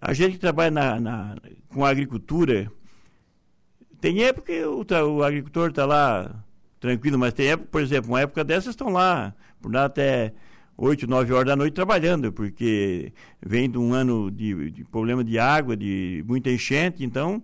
a 0.00 0.12
gente 0.12 0.32
que 0.32 0.38
trabalha 0.38 0.70
na, 0.72 1.00
na 1.00 1.36
com 1.68 1.84
a 1.84 1.90
agricultura, 1.90 2.70
tem 4.00 4.24
época 4.24 4.52
que 4.52 4.64
o, 4.64 4.84
o 5.16 5.22
agricultor 5.22 5.70
está 5.70 5.86
lá 5.86 6.44
tranquilo, 6.80 7.18
mas 7.18 7.34
tem 7.34 7.48
época, 7.48 7.68
por 7.70 7.80
exemplo, 7.80 8.10
uma 8.10 8.20
época 8.20 8.42
dessas 8.42 8.70
estão 8.70 8.88
lá, 8.88 9.32
por 9.60 9.70
nada 9.70 9.86
até 9.86 10.34
8, 10.76 11.06
9 11.06 11.32
horas 11.32 11.46
da 11.46 11.56
noite 11.56 11.74
trabalhando, 11.74 12.32
porque 12.32 13.12
vem 13.40 13.70
de 13.70 13.78
um 13.78 13.92
ano 13.94 14.28
de, 14.28 14.72
de 14.72 14.84
problema 14.84 15.22
de 15.22 15.38
água, 15.38 15.76
de 15.76 16.24
muita 16.26 16.50
enchente, 16.50 17.04
então 17.04 17.42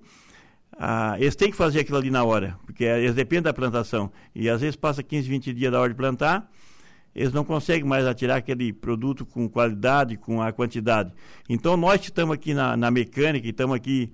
ah, 0.78 1.16
eles 1.18 1.36
têm 1.36 1.50
que 1.50 1.56
fazer 1.56 1.80
aquilo 1.80 1.98
ali 1.98 2.10
na 2.10 2.24
hora, 2.24 2.58
porque 2.64 2.84
eles 2.84 3.14
dependem 3.14 3.42
da 3.42 3.52
plantação. 3.52 4.10
E 4.34 4.48
às 4.48 4.60
vezes 4.60 4.76
passa 4.76 5.02
15, 5.02 5.28
20 5.28 5.52
dias 5.52 5.72
da 5.72 5.80
hora 5.80 5.90
de 5.90 5.94
plantar, 5.96 6.50
eles 7.14 7.32
não 7.32 7.44
conseguem 7.44 7.84
mais 7.84 8.06
atirar 8.06 8.38
aquele 8.38 8.72
produto 8.72 9.26
com 9.26 9.48
qualidade, 9.48 10.16
com 10.16 10.40
a 10.40 10.50
quantidade. 10.50 11.12
Então 11.48 11.76
nós 11.76 12.00
que 12.00 12.06
estamos 12.06 12.34
aqui 12.34 12.54
na, 12.54 12.76
na 12.76 12.90
mecânica, 12.90 13.46
estamos 13.46 13.76
aqui 13.76 14.10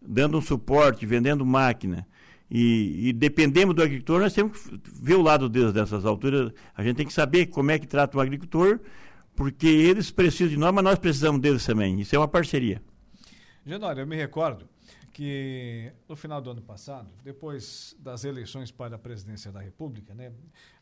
dando 0.00 0.38
um 0.38 0.40
suporte, 0.40 1.04
vendendo 1.04 1.44
máquina, 1.44 2.06
e, 2.54 3.08
e, 3.08 3.12
dependemos 3.14 3.74
do 3.74 3.82
agricultor, 3.82 4.20
nós 4.20 4.34
temos 4.34 4.58
que 4.58 4.78
ver 4.92 5.14
o 5.14 5.22
lado 5.22 5.48
deles 5.48 5.72
nessas 5.72 6.04
alturas. 6.04 6.52
A 6.76 6.82
gente 6.82 6.96
tem 6.96 7.06
que 7.06 7.12
saber 7.12 7.46
como 7.46 7.70
é 7.70 7.78
que 7.78 7.86
trata 7.86 8.18
o 8.18 8.20
agricultor, 8.20 8.78
porque 9.34 9.66
eles 9.66 10.10
precisam 10.10 10.48
de 10.48 10.58
nós, 10.58 10.70
mas 10.74 10.84
nós 10.84 10.98
precisamos 10.98 11.40
deles 11.40 11.64
também. 11.64 11.98
Isso 11.98 12.14
é 12.14 12.18
uma 12.18 12.28
parceria. 12.28 12.82
Genório, 13.64 14.02
eu 14.02 14.06
me 14.06 14.16
recordo 14.16 14.66
que 15.12 15.92
no 16.08 16.16
final 16.16 16.40
do 16.40 16.50
ano 16.50 16.62
passado, 16.62 17.12
depois 17.22 17.94
das 17.98 18.24
eleições 18.24 18.70
para 18.70 18.96
a 18.96 18.98
presidência 18.98 19.52
da 19.52 19.60
República, 19.60 20.14
né, 20.14 20.32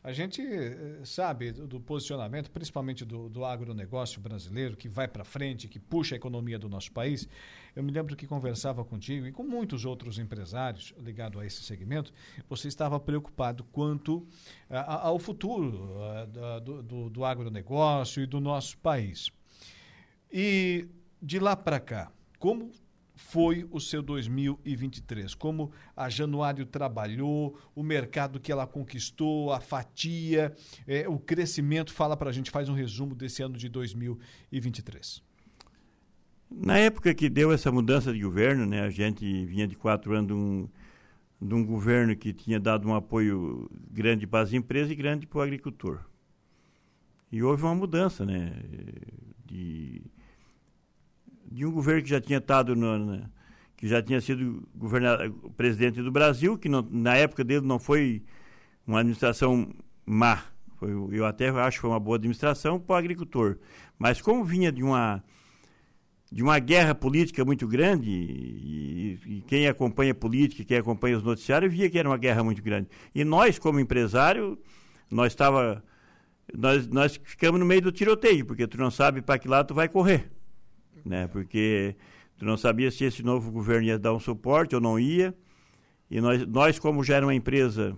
a 0.01 0.13
gente 0.13 0.41
eh, 0.41 1.01
sabe 1.03 1.51
do, 1.51 1.67
do 1.67 1.79
posicionamento, 1.81 2.49
principalmente 2.49 3.03
do, 3.03 3.27
do 3.27 3.43
agronegócio 3.43 4.21
brasileiro, 4.21 4.77
que 4.77 4.87
vai 4.87 5.07
para 5.07 5.25
frente, 5.25 5.67
que 5.67 5.79
puxa 5.79 6.15
a 6.15 6.17
economia 6.17 6.57
do 6.57 6.69
nosso 6.69 6.91
país. 6.93 7.27
Eu 7.75 7.83
me 7.83 7.91
lembro 7.91 8.15
que 8.15 8.25
conversava 8.25 8.85
contigo 8.85 9.27
e 9.27 9.33
com 9.33 9.43
muitos 9.43 9.83
outros 9.83 10.17
empresários 10.17 10.93
ligados 10.97 11.41
a 11.41 11.45
esse 11.45 11.61
segmento, 11.61 12.13
você 12.47 12.69
estava 12.69 12.99
preocupado 12.99 13.65
quanto 13.65 14.25
a, 14.69 15.07
ao 15.07 15.19
futuro 15.19 16.01
a, 16.03 16.59
do, 16.59 16.81
do, 16.81 17.09
do 17.09 17.25
agronegócio 17.25 18.23
e 18.23 18.25
do 18.25 18.39
nosso 18.39 18.77
país. 18.77 19.29
E 20.31 20.87
de 21.21 21.37
lá 21.37 21.55
para 21.55 21.81
cá, 21.81 22.11
como 22.39 22.71
foi 23.15 23.67
o 23.71 23.79
seu 23.79 24.01
2023? 24.01 25.33
Como 25.35 25.71
a 25.95 26.09
Januário 26.09 26.65
trabalhou, 26.65 27.57
o 27.75 27.83
mercado 27.83 28.39
que 28.39 28.51
ela 28.51 28.65
conquistou, 28.65 29.51
a 29.51 29.59
fatia, 29.59 30.55
é, 30.87 31.07
o 31.07 31.19
crescimento? 31.19 31.93
Fala 31.93 32.15
para 32.15 32.29
a 32.29 32.33
gente, 32.33 32.51
faz 32.51 32.69
um 32.69 32.73
resumo 32.73 33.15
desse 33.15 33.41
ano 33.43 33.57
de 33.57 33.69
2023. 33.69 35.21
Na 36.49 36.77
época 36.77 37.13
que 37.13 37.29
deu 37.29 37.51
essa 37.51 37.71
mudança 37.71 38.11
de 38.11 38.19
governo, 38.21 38.65
né, 38.65 38.81
a 38.81 38.89
gente 38.89 39.45
vinha 39.45 39.67
de 39.67 39.75
quatro 39.75 40.13
anos 40.13 40.27
de 40.27 40.33
um, 40.33 40.67
de 41.41 41.53
um 41.53 41.65
governo 41.65 42.15
que 42.15 42.33
tinha 42.33 42.59
dado 42.59 42.87
um 42.87 42.93
apoio 42.93 43.69
grande 43.89 44.27
para 44.27 44.41
as 44.41 44.51
empresas 44.51 44.91
e 44.91 44.95
grande 44.95 45.25
para 45.25 45.39
o 45.39 45.41
agricultor. 45.41 46.01
E 47.31 47.41
houve 47.41 47.63
uma 47.63 47.73
mudança, 47.73 48.25
né, 48.25 48.51
de 49.45 50.01
de 51.51 51.65
um 51.65 51.71
governo 51.71 52.01
que 52.01 52.09
já 52.09 52.21
tinha 52.21 52.39
estado 52.39 52.75
no, 52.75 53.29
que 53.75 53.87
já 53.87 54.01
tinha 54.01 54.21
sido 54.21 54.67
presidente 55.57 56.01
do 56.01 56.11
Brasil, 56.11 56.57
que 56.57 56.69
não, 56.69 56.87
na 56.89 57.15
época 57.15 57.43
dele 57.43 57.65
não 57.65 57.77
foi 57.77 58.23
uma 58.87 58.99
administração 58.99 59.69
má. 60.05 60.43
Foi, 60.77 60.91
eu 61.11 61.25
até 61.25 61.49
acho 61.49 61.77
que 61.77 61.81
foi 61.81 61.89
uma 61.89 61.99
boa 61.99 62.15
administração 62.15 62.79
para 62.79 62.93
o 62.93 62.95
agricultor. 62.95 63.57
Mas 63.99 64.21
como 64.21 64.43
vinha 64.43 64.71
de 64.71 64.81
uma 64.81 65.23
de 66.31 66.41
uma 66.41 66.57
guerra 66.59 66.95
política 66.95 67.43
muito 67.43 67.67
grande, 67.67 68.09
e, 68.09 69.19
e, 69.25 69.41
quem 69.41 69.67
acompanha 69.67 70.15
política, 70.15 70.63
quem 70.63 70.77
acompanha 70.77 71.17
os 71.17 71.23
noticiários, 71.23 71.73
via 71.73 71.89
que 71.89 71.99
era 71.99 72.07
uma 72.07 72.17
guerra 72.17 72.41
muito 72.41 72.63
grande. 72.63 72.87
E 73.13 73.25
nós, 73.25 73.59
como 73.59 73.81
empresário, 73.81 74.57
nós 75.09 75.33
estava 75.33 75.83
nós, 76.57 76.87
nós 76.87 77.19
ficamos 77.21 77.59
no 77.59 77.65
meio 77.65 77.81
do 77.81 77.91
tiroteio, 77.91 78.45
porque 78.45 78.65
tu 78.65 78.77
não 78.77 78.89
sabe 78.89 79.21
para 79.21 79.37
que 79.37 79.47
lado 79.47 79.67
tu 79.67 79.73
vai 79.73 79.89
correr 79.89 80.31
né? 81.05 81.27
Porque 81.27 81.95
tu 82.37 82.45
não 82.45 82.57
sabia 82.57 82.91
se 82.91 83.03
esse 83.03 83.23
novo 83.23 83.51
governo 83.51 83.87
ia 83.87 83.99
dar 83.99 84.13
um 84.13 84.19
suporte 84.19 84.75
ou 84.75 84.81
não 84.81 84.99
ia. 84.99 85.35
E 86.09 86.19
nós, 86.19 86.45
nós 86.47 86.79
como 86.79 87.03
já 87.03 87.15
era 87.15 87.25
uma 87.25 87.35
empresa 87.35 87.95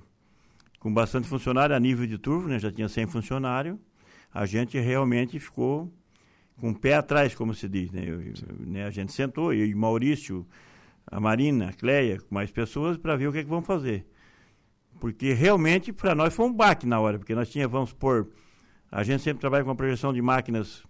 com 0.79 0.93
bastante 0.93 1.27
funcionário 1.27 1.75
a 1.75 1.79
nível 1.79 2.05
de 2.05 2.17
turvo, 2.17 2.47
né? 2.47 2.59
Já 2.59 2.71
tinha 2.71 2.89
100 2.89 3.07
funcionários, 3.07 3.77
a 4.33 4.45
gente 4.45 4.77
realmente 4.79 5.39
ficou 5.39 5.91
com 6.59 6.71
o 6.71 6.75
pé 6.75 6.95
atrás, 6.95 7.33
como 7.33 7.53
se 7.53 7.67
diz, 7.67 7.91
né? 7.91 8.03
Eu, 8.05 8.21
né? 8.59 8.85
A 8.85 8.91
gente 8.91 9.11
sentou, 9.11 9.53
eu 9.53 9.65
e 9.65 9.73
Maurício, 9.73 10.45
a 11.07 11.19
Marina, 11.19 11.69
a 11.69 11.73
Cleia, 11.73 12.19
com 12.19 12.35
mais 12.35 12.51
pessoas, 12.51 12.97
para 12.97 13.15
ver 13.15 13.27
o 13.27 13.31
que, 13.31 13.39
é 13.39 13.43
que 13.43 13.49
vamos 13.49 13.65
fazer. 13.65 14.05
Porque 14.99 15.33
realmente, 15.33 15.91
para 15.91 16.13
nós, 16.13 16.33
foi 16.33 16.45
um 16.45 16.53
baque 16.53 16.85
na 16.85 16.99
hora, 16.99 17.17
porque 17.17 17.33
nós 17.33 17.49
tínhamos, 17.49 17.71
vamos 17.71 17.93
por 17.93 18.29
a 18.95 19.01
gente 19.01 19.23
sempre 19.23 19.41
trabalha 19.41 19.63
com 19.63 19.71
a 19.71 19.75
projeção 19.75 20.13
de 20.13 20.21
máquinas 20.21 20.83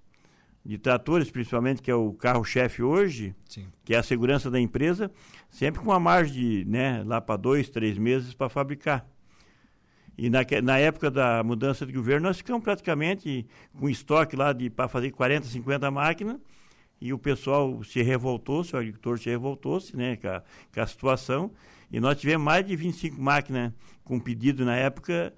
de 0.66 0.78
tratores, 0.78 1.30
principalmente, 1.30 1.82
que 1.82 1.92
é 1.92 1.96
o 1.96 2.14
carro-chefe 2.14 2.82
hoje, 2.82 3.36
Sim. 3.50 3.68
que 3.84 3.94
é 3.94 3.98
a 3.98 4.04
segurança 4.04 4.50
da 4.50 4.60
empresa, 4.60 5.12
sempre 5.50 5.82
com 5.82 5.90
uma 5.90 6.00
margem 6.00 6.34
de, 6.34 6.66
né, 6.66 7.04
lá 7.06 7.20
para 7.20 7.36
dois, 7.36 7.70
três 7.70 7.98
meses 7.98 8.34
para 8.34 8.48
fabricar. 8.48 9.06
E 10.18 10.30
na, 10.30 10.40
na 10.64 10.78
época 10.78 11.12
da 11.12 11.44
mudança 11.44 11.86
de 11.86 11.92
governo, 11.92 12.28
nós 12.28 12.38
ficamos 12.38 12.64
praticamente 12.64 13.46
com 13.78 13.90
estoque 13.90 14.36
lá 14.36 14.54
de 14.54 14.70
para 14.70 14.88
fazer 14.88 15.12
40, 15.12 15.48
50 15.48 15.92
máquinas, 15.92 16.38
e 17.02 17.12
o 17.12 17.20
pessoal 17.20 17.84
se 17.84 18.02
revoltou, 18.02 18.64
o 18.74 18.78
agricultor 18.78 19.20
se 19.20 19.30
revoltou-se 19.30 19.98
né, 19.98 20.16
com 20.16 20.30
a, 20.30 20.44
com 20.74 20.80
a 20.82 20.88
situação, 20.88 21.52
e 21.92 22.00
nós 22.00 22.18
tivemos 22.18 22.46
mais 22.46 22.66
de 22.66 22.76
25 22.76 23.22
máquinas 23.22 23.74
com 24.04 24.18
pedido 24.20 24.64
na 24.64 24.76
época 24.76 25.34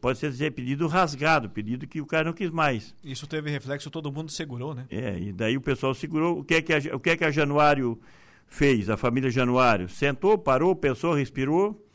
pode 0.00 0.18
ser 0.18 0.30
dizer 0.30 0.52
pedido 0.52 0.86
rasgado, 0.86 1.50
pedido 1.50 1.86
que 1.86 2.00
o 2.00 2.06
cara 2.06 2.24
não 2.24 2.32
quis 2.32 2.50
mais. 2.50 2.94
Isso 3.04 3.26
teve 3.26 3.50
reflexo, 3.50 3.90
todo 3.90 4.10
mundo 4.10 4.30
segurou, 4.30 4.74
né? 4.74 4.86
É, 4.90 5.18
e 5.18 5.32
daí 5.32 5.56
o 5.56 5.60
pessoal 5.60 5.92
segurou. 5.94 6.38
O 6.38 6.44
que 6.44 6.54
é 6.54 6.62
que 6.62 6.72
a, 6.72 6.96
o 6.96 7.00
que 7.00 7.10
é 7.10 7.16
que 7.16 7.24
a 7.24 7.30
Januário 7.30 8.00
fez, 8.46 8.88
a 8.88 8.96
família 8.96 9.30
Januário? 9.30 9.88
Sentou, 9.88 10.38
parou, 10.38 10.74
pensou, 10.74 11.14
respirou, 11.14 11.86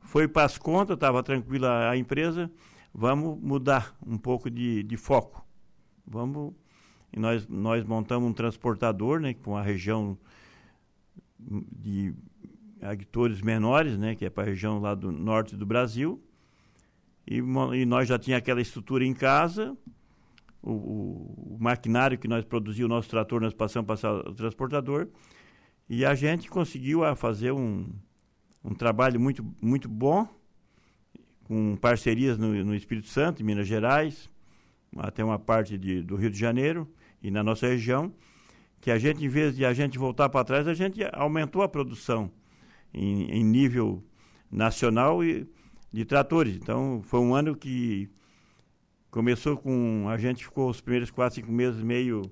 foi 0.00 0.28
para 0.28 0.44
as 0.44 0.56
contas, 0.56 0.94
estava 0.94 1.22
tranquila 1.22 1.90
a 1.90 1.96
empresa, 1.96 2.50
vamos 2.94 3.40
mudar 3.42 3.96
um 4.06 4.16
pouco 4.16 4.48
de, 4.48 4.84
de 4.84 4.96
foco. 4.96 5.44
Vamos. 6.06 6.54
E 7.12 7.18
nós, 7.18 7.46
nós 7.48 7.84
montamos 7.84 8.30
um 8.30 8.32
transportador, 8.32 9.18
né, 9.18 9.34
com 9.34 9.56
a 9.56 9.62
região 9.62 10.16
de 11.40 12.14
agricultores 12.80 13.42
menores, 13.42 13.98
né, 13.98 14.14
que 14.14 14.24
é 14.24 14.30
para 14.30 14.44
a 14.44 14.46
região 14.46 14.78
lá 14.78 14.94
do 14.94 15.10
norte 15.10 15.56
do 15.56 15.66
Brasil 15.66 16.22
e, 17.30 17.36
e 17.36 17.86
nós 17.86 18.08
já 18.08 18.18
tinha 18.18 18.36
aquela 18.36 18.60
estrutura 18.60 19.04
em 19.04 19.14
casa, 19.14 19.76
o, 20.60 20.72
o, 20.72 21.54
o, 21.54 21.56
maquinário 21.60 22.18
que 22.18 22.26
nós 22.26 22.44
produzíamos, 22.44 22.90
o 22.90 22.94
nosso 22.96 23.08
trator, 23.08 23.40
nós 23.40 23.54
passamos 23.54 23.86
para 23.86 24.28
o 24.28 24.34
transportador, 24.34 25.06
e 25.88 26.04
a 26.04 26.12
gente 26.16 26.50
conseguiu 26.50 27.04
a, 27.04 27.14
fazer 27.14 27.52
um, 27.52 27.88
um 28.64 28.74
trabalho 28.74 29.20
muito, 29.20 29.46
muito 29.62 29.88
bom, 29.88 30.28
com 31.44 31.76
parcerias 31.76 32.36
no, 32.36 32.52
no 32.64 32.74
Espírito 32.74 33.06
Santo, 33.06 33.42
em 33.42 33.44
Minas 33.44 33.68
Gerais, 33.68 34.28
até 34.96 35.24
uma 35.24 35.38
parte 35.38 35.78
de, 35.78 36.02
do 36.02 36.16
Rio 36.16 36.30
de 36.30 36.38
Janeiro 36.38 36.88
e 37.22 37.30
na 37.30 37.44
nossa 37.44 37.68
região, 37.68 38.12
que 38.80 38.90
a 38.90 38.98
gente, 38.98 39.24
em 39.24 39.28
vez 39.28 39.54
de 39.54 39.64
a 39.64 39.72
gente 39.72 39.98
voltar 39.98 40.28
para 40.28 40.44
trás, 40.44 40.66
a 40.66 40.74
gente 40.74 41.00
aumentou 41.12 41.62
a 41.62 41.68
produção 41.68 42.30
em, 42.92 43.30
em 43.30 43.44
nível 43.44 44.02
nacional 44.50 45.22
e 45.22 45.46
de 45.92 46.04
tratores. 46.04 46.56
Então, 46.56 47.02
foi 47.04 47.20
um 47.20 47.34
ano 47.34 47.56
que 47.56 48.08
começou 49.10 49.56
com. 49.56 50.06
A 50.08 50.16
gente 50.16 50.44
ficou 50.44 50.70
os 50.70 50.80
primeiros 50.80 51.10
quatro, 51.10 51.34
cinco 51.34 51.50
meses 51.50 51.82
meio 51.82 52.22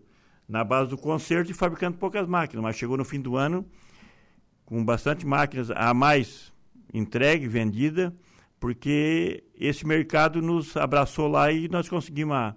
na 0.49 0.65
base 0.65 0.91
do 0.91 0.97
conserto 0.97 1.51
e 1.51 1.55
fabricando 1.55 1.99
poucas 1.99 2.27
máquinas, 2.27 2.63
mas 2.63 2.77
chegou 2.77 2.97
no 2.97 3.05
fim 3.05 3.21
do 3.21 3.37
ano 3.37 3.67
com 4.65 4.85
bastante 4.85 5.27
máquinas 5.27 5.71
a 5.71 5.95
mais 5.95 6.53
entregue, 6.93 7.49
vendida, 7.49 8.15
porque 8.61 9.45
esse 9.59 9.87
mercado 9.87 10.43
nos 10.43 10.77
abraçou 10.77 11.27
lá 11.27 11.51
e 11.51 11.69
nós 11.69 11.89
conseguimos 11.89 12.37
a, 12.37 12.55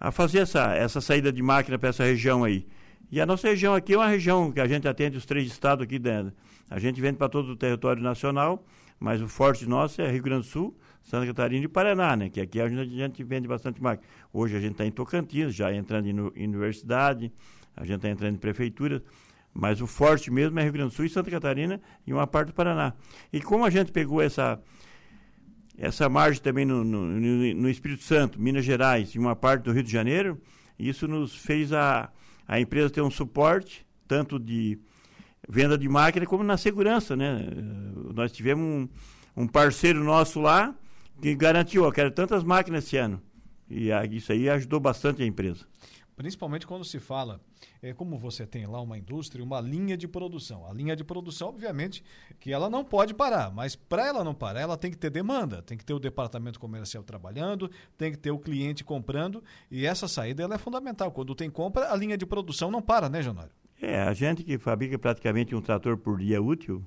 a 0.00 0.10
fazer 0.10 0.38
essa, 0.38 0.74
essa 0.74 1.00
saída 1.00 1.30
de 1.30 1.42
máquina 1.42 1.78
para 1.78 1.90
essa 1.90 2.04
região 2.04 2.42
aí. 2.42 2.66
E 3.10 3.20
a 3.20 3.26
nossa 3.26 3.48
região 3.48 3.74
aqui 3.74 3.92
é 3.92 3.98
uma 3.98 4.08
região 4.08 4.50
que 4.50 4.60
a 4.60 4.66
gente 4.66 4.88
atende 4.88 5.18
os 5.18 5.26
três 5.26 5.46
estados 5.46 5.84
aqui 5.84 5.98
dentro. 5.98 6.32
A 6.70 6.78
gente 6.78 6.98
vende 7.02 7.18
para 7.18 7.28
todo 7.28 7.50
o 7.50 7.56
território 7.56 8.02
nacional, 8.02 8.64
mas 9.02 9.20
o 9.20 9.26
forte 9.26 9.68
nosso 9.68 10.00
é 10.00 10.08
Rio 10.08 10.22
Grande 10.22 10.42
do 10.42 10.48
Sul, 10.48 10.78
Santa 11.02 11.26
Catarina 11.26 11.64
e 11.64 11.68
Paraná, 11.68 12.14
né? 12.14 12.30
Que 12.30 12.40
aqui 12.40 12.60
a 12.60 12.68
gente, 12.68 12.80
a 12.80 12.84
gente 12.84 13.24
vende 13.24 13.48
bastante 13.48 13.82
máquina. 13.82 14.08
Hoje 14.32 14.56
a 14.56 14.60
gente 14.60 14.72
está 14.72 14.86
em 14.86 14.92
Tocantins, 14.92 15.52
já 15.52 15.74
entrando 15.74 16.06
em 16.06 16.44
universidade, 16.44 17.32
a 17.76 17.84
gente 17.84 17.96
está 17.96 18.08
entrando 18.08 18.36
em 18.36 18.38
prefeitura, 18.38 19.02
mas 19.52 19.80
o 19.80 19.88
forte 19.88 20.30
mesmo 20.30 20.56
é 20.60 20.62
Rio 20.62 20.72
Grande 20.72 20.90
do 20.90 20.94
Sul 20.94 21.04
e 21.04 21.08
Santa 21.08 21.32
Catarina 21.32 21.80
e 22.06 22.12
uma 22.12 22.28
parte 22.28 22.48
do 22.48 22.54
Paraná. 22.54 22.94
E 23.32 23.40
como 23.40 23.64
a 23.64 23.70
gente 23.70 23.90
pegou 23.90 24.22
essa 24.22 24.62
essa 25.76 26.08
margem 26.08 26.40
também 26.40 26.64
no, 26.64 26.84
no, 26.84 27.04
no, 27.08 27.68
Espírito 27.68 28.04
Santo, 28.04 28.40
Minas 28.40 28.64
Gerais 28.64 29.16
e 29.16 29.18
uma 29.18 29.34
parte 29.34 29.64
do 29.64 29.72
Rio 29.72 29.82
de 29.82 29.90
Janeiro, 29.90 30.40
isso 30.78 31.08
nos 31.08 31.34
fez 31.34 31.72
a, 31.72 32.12
a 32.46 32.60
empresa 32.60 32.88
ter 32.88 33.00
um 33.00 33.10
suporte, 33.10 33.84
tanto 34.06 34.38
de 34.38 34.78
venda 35.48 35.76
de 35.76 35.88
máquina 35.88 36.26
como 36.26 36.42
na 36.42 36.56
segurança, 36.56 37.16
né? 37.16 37.48
Nós 38.14 38.32
tivemos 38.32 38.64
um, 38.64 38.88
um 39.36 39.46
parceiro 39.46 40.02
nosso 40.02 40.40
lá 40.40 40.74
que 41.20 41.34
garantiu, 41.34 41.84
ó, 41.84 41.92
quero 41.92 42.10
tantas 42.10 42.42
máquinas 42.42 42.84
esse 42.84 42.96
ano. 42.96 43.22
E 43.68 43.92
a, 43.92 44.04
isso 44.04 44.32
aí 44.32 44.48
ajudou 44.48 44.80
bastante 44.80 45.22
a 45.22 45.26
empresa. 45.26 45.66
Principalmente 46.14 46.66
quando 46.66 46.84
se 46.84 47.00
fala, 47.00 47.40
é, 47.82 47.92
como 47.94 48.18
você 48.18 48.46
tem 48.46 48.66
lá 48.66 48.80
uma 48.80 48.98
indústria, 48.98 49.42
uma 49.42 49.60
linha 49.60 49.96
de 49.96 50.06
produção. 50.06 50.66
A 50.68 50.72
linha 50.72 50.94
de 50.94 51.02
produção, 51.02 51.48
obviamente, 51.48 52.04
que 52.38 52.52
ela 52.52 52.68
não 52.68 52.84
pode 52.84 53.14
parar, 53.14 53.50
mas 53.50 53.74
para 53.74 54.06
ela 54.06 54.22
não 54.22 54.34
parar, 54.34 54.60
ela 54.60 54.76
tem 54.76 54.90
que 54.90 54.98
ter 54.98 55.10
demanda, 55.10 55.62
tem 55.62 55.76
que 55.76 55.84
ter 55.84 55.94
o 55.94 55.98
departamento 55.98 56.60
comercial 56.60 57.02
trabalhando, 57.02 57.70
tem 57.96 58.12
que 58.12 58.18
ter 58.18 58.30
o 58.30 58.38
cliente 58.38 58.84
comprando, 58.84 59.42
e 59.70 59.86
essa 59.86 60.06
saída 60.06 60.42
ela 60.42 60.54
é 60.54 60.58
fundamental. 60.58 61.10
Quando 61.10 61.34
tem 61.34 61.50
compra, 61.50 61.90
a 61.90 61.96
linha 61.96 62.16
de 62.16 62.26
produção 62.26 62.70
não 62.70 62.82
para, 62.82 63.08
né, 63.08 63.22
Januário? 63.22 63.52
É, 63.82 64.00
a 64.00 64.14
gente 64.14 64.44
que 64.44 64.56
fabrica 64.58 64.96
praticamente 64.96 65.56
um 65.56 65.60
trator 65.60 65.96
por 65.96 66.20
dia 66.20 66.40
útil, 66.40 66.84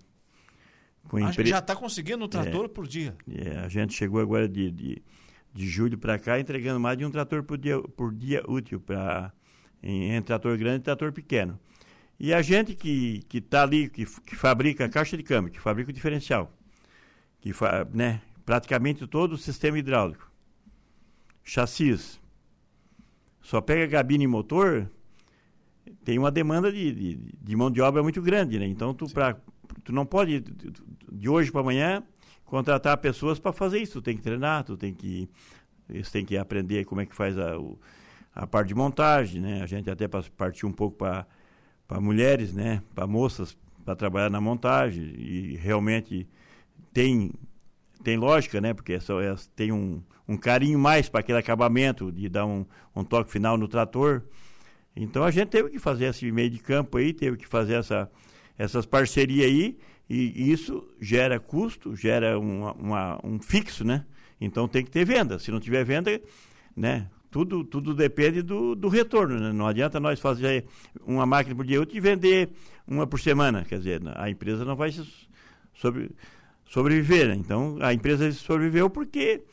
com 1.09 1.17
a 1.17 1.29
gente 1.29 1.49
já 1.49 1.59
está 1.59 1.75
conseguindo 1.75 2.23
um 2.23 2.27
trator 2.27 2.65
é, 2.65 2.67
por 2.69 2.87
dia. 2.87 3.13
É, 3.29 3.57
a 3.57 3.67
gente 3.67 3.93
chegou 3.93 4.21
agora 4.21 4.47
de, 4.47 4.71
de, 4.71 5.03
de 5.53 5.67
julho 5.67 5.97
para 5.97 6.17
cá 6.17 6.39
entregando 6.39 6.79
mais 6.79 6.97
de 6.97 7.03
um 7.03 7.11
trator 7.11 7.43
por 7.43 7.57
dia, 7.57 7.81
por 7.81 8.13
dia 8.13 8.41
útil 8.47 8.79
para 8.79 9.33
em, 9.83 10.15
em, 10.15 10.21
trator 10.21 10.57
grande 10.57 10.77
e 10.77 10.83
trator 10.83 11.11
pequeno. 11.11 11.59
E 12.17 12.33
a 12.33 12.41
gente 12.41 12.73
que 12.73 13.25
está 13.33 13.63
ali, 13.63 13.89
que, 13.89 14.05
que 14.21 14.35
fabrica 14.37 14.85
a 14.85 14.89
caixa 14.89 15.17
de 15.17 15.23
câmbio, 15.23 15.51
que 15.51 15.59
fabrica 15.59 15.91
o 15.91 15.93
diferencial, 15.93 16.49
que 17.41 17.51
fa, 17.51 17.85
né, 17.93 18.21
praticamente 18.45 19.05
todo 19.05 19.33
o 19.33 19.37
sistema 19.37 19.77
hidráulico, 19.77 20.31
chassis, 21.43 22.21
só 23.41 23.59
pega 23.59 23.85
gabine 23.85 24.23
e 24.23 24.27
motor, 24.27 24.89
tem 26.03 26.17
uma 26.17 26.31
demanda 26.31 26.71
de, 26.71 26.91
de, 26.91 27.19
de 27.41 27.55
mão 27.55 27.69
de 27.71 27.81
obra 27.81 28.01
muito 28.01 28.21
grande, 28.21 28.59
né? 28.59 28.65
Então, 28.65 28.93
tu, 28.93 29.07
para 29.11 29.37
tu 29.83 29.91
não 29.91 30.05
pode, 30.05 30.43
de 31.11 31.29
hoje 31.29 31.51
para 31.51 31.61
amanhã, 31.61 32.03
contratar 32.45 32.97
pessoas 32.97 33.39
para 33.39 33.51
fazer 33.51 33.79
isso. 33.79 33.93
Tu 33.93 34.01
tem 34.01 34.15
que 34.15 34.21
treinar, 34.21 34.63
tu 34.63 34.77
tem 34.77 34.93
que, 34.93 35.29
eles 35.89 36.09
têm 36.11 36.25
que 36.25 36.37
aprender 36.37 36.85
como 36.85 37.01
é 37.01 37.05
que 37.05 37.15
faz 37.15 37.37
a, 37.37 37.53
a 38.33 38.47
parte 38.47 38.69
de 38.69 38.75
montagem, 38.75 39.41
né? 39.41 39.61
A 39.61 39.65
gente 39.65 39.89
até 39.89 40.07
partiu 40.07 40.69
um 40.69 40.71
pouco 40.71 40.97
para 40.97 42.01
mulheres, 42.01 42.53
né? 42.53 42.81
Para 42.93 43.07
moças, 43.07 43.57
para 43.83 43.95
trabalhar 43.95 44.29
na 44.29 44.41
montagem. 44.41 45.03
E 45.17 45.55
realmente 45.55 46.27
tem, 46.93 47.31
tem 48.03 48.17
lógica, 48.17 48.59
né? 48.61 48.73
Porque 48.73 48.93
essa, 48.93 49.13
essa 49.21 49.49
tem 49.55 49.71
um, 49.71 50.01
um 50.27 50.37
carinho 50.37 50.79
mais 50.79 51.09
para 51.09 51.19
aquele 51.19 51.37
acabamento, 51.37 52.11
de 52.11 52.29
dar 52.29 52.45
um, 52.45 52.65
um 52.95 53.03
toque 53.03 53.31
final 53.31 53.57
no 53.57 53.67
trator. 53.67 54.23
Então 54.95 55.23
a 55.23 55.31
gente 55.31 55.49
teve 55.49 55.69
que 55.69 55.79
fazer 55.79 56.05
esse 56.05 56.31
meio 56.31 56.49
de 56.49 56.59
campo 56.59 56.97
aí, 56.97 57.13
teve 57.13 57.37
que 57.37 57.47
fazer 57.47 57.73
essa 57.73 58.09
essas 58.57 58.85
parcerias 58.85 59.47
aí, 59.47 59.77
e 60.09 60.51
isso 60.51 60.87
gera 61.01 61.39
custo, 61.39 61.95
gera 61.95 62.39
uma, 62.39 62.73
uma, 62.73 63.19
um 63.23 63.39
fixo, 63.39 63.83
né? 63.83 64.05
Então 64.39 64.67
tem 64.67 64.83
que 64.83 64.91
ter 64.91 65.05
venda. 65.05 65.39
Se 65.39 65.51
não 65.51 65.59
tiver 65.59 65.83
venda, 65.83 66.21
né? 66.75 67.09
Tudo, 67.31 67.65
tudo 67.65 67.93
depende 67.93 68.41
do, 68.41 68.75
do 68.75 68.87
retorno, 68.87 69.37
né? 69.39 69.51
Não 69.51 69.67
adianta 69.67 69.99
nós 69.99 70.19
fazer 70.19 70.65
uma 71.05 71.25
máquina 71.25 71.55
por 71.55 71.65
dia 71.65 71.85
e 71.91 71.99
vender 71.99 72.49
uma 72.87 73.05
por 73.05 73.19
semana. 73.19 73.65
Quer 73.65 73.79
dizer, 73.79 74.01
a 74.15 74.29
empresa 74.29 74.63
não 74.63 74.75
vai 74.75 74.93
sobre, 75.73 76.11
sobreviver. 76.69 77.27
Né? 77.27 77.35
Então, 77.35 77.77
a 77.81 77.93
empresa 77.93 78.31
sobreviveu 78.31 78.89
porque 78.89 79.43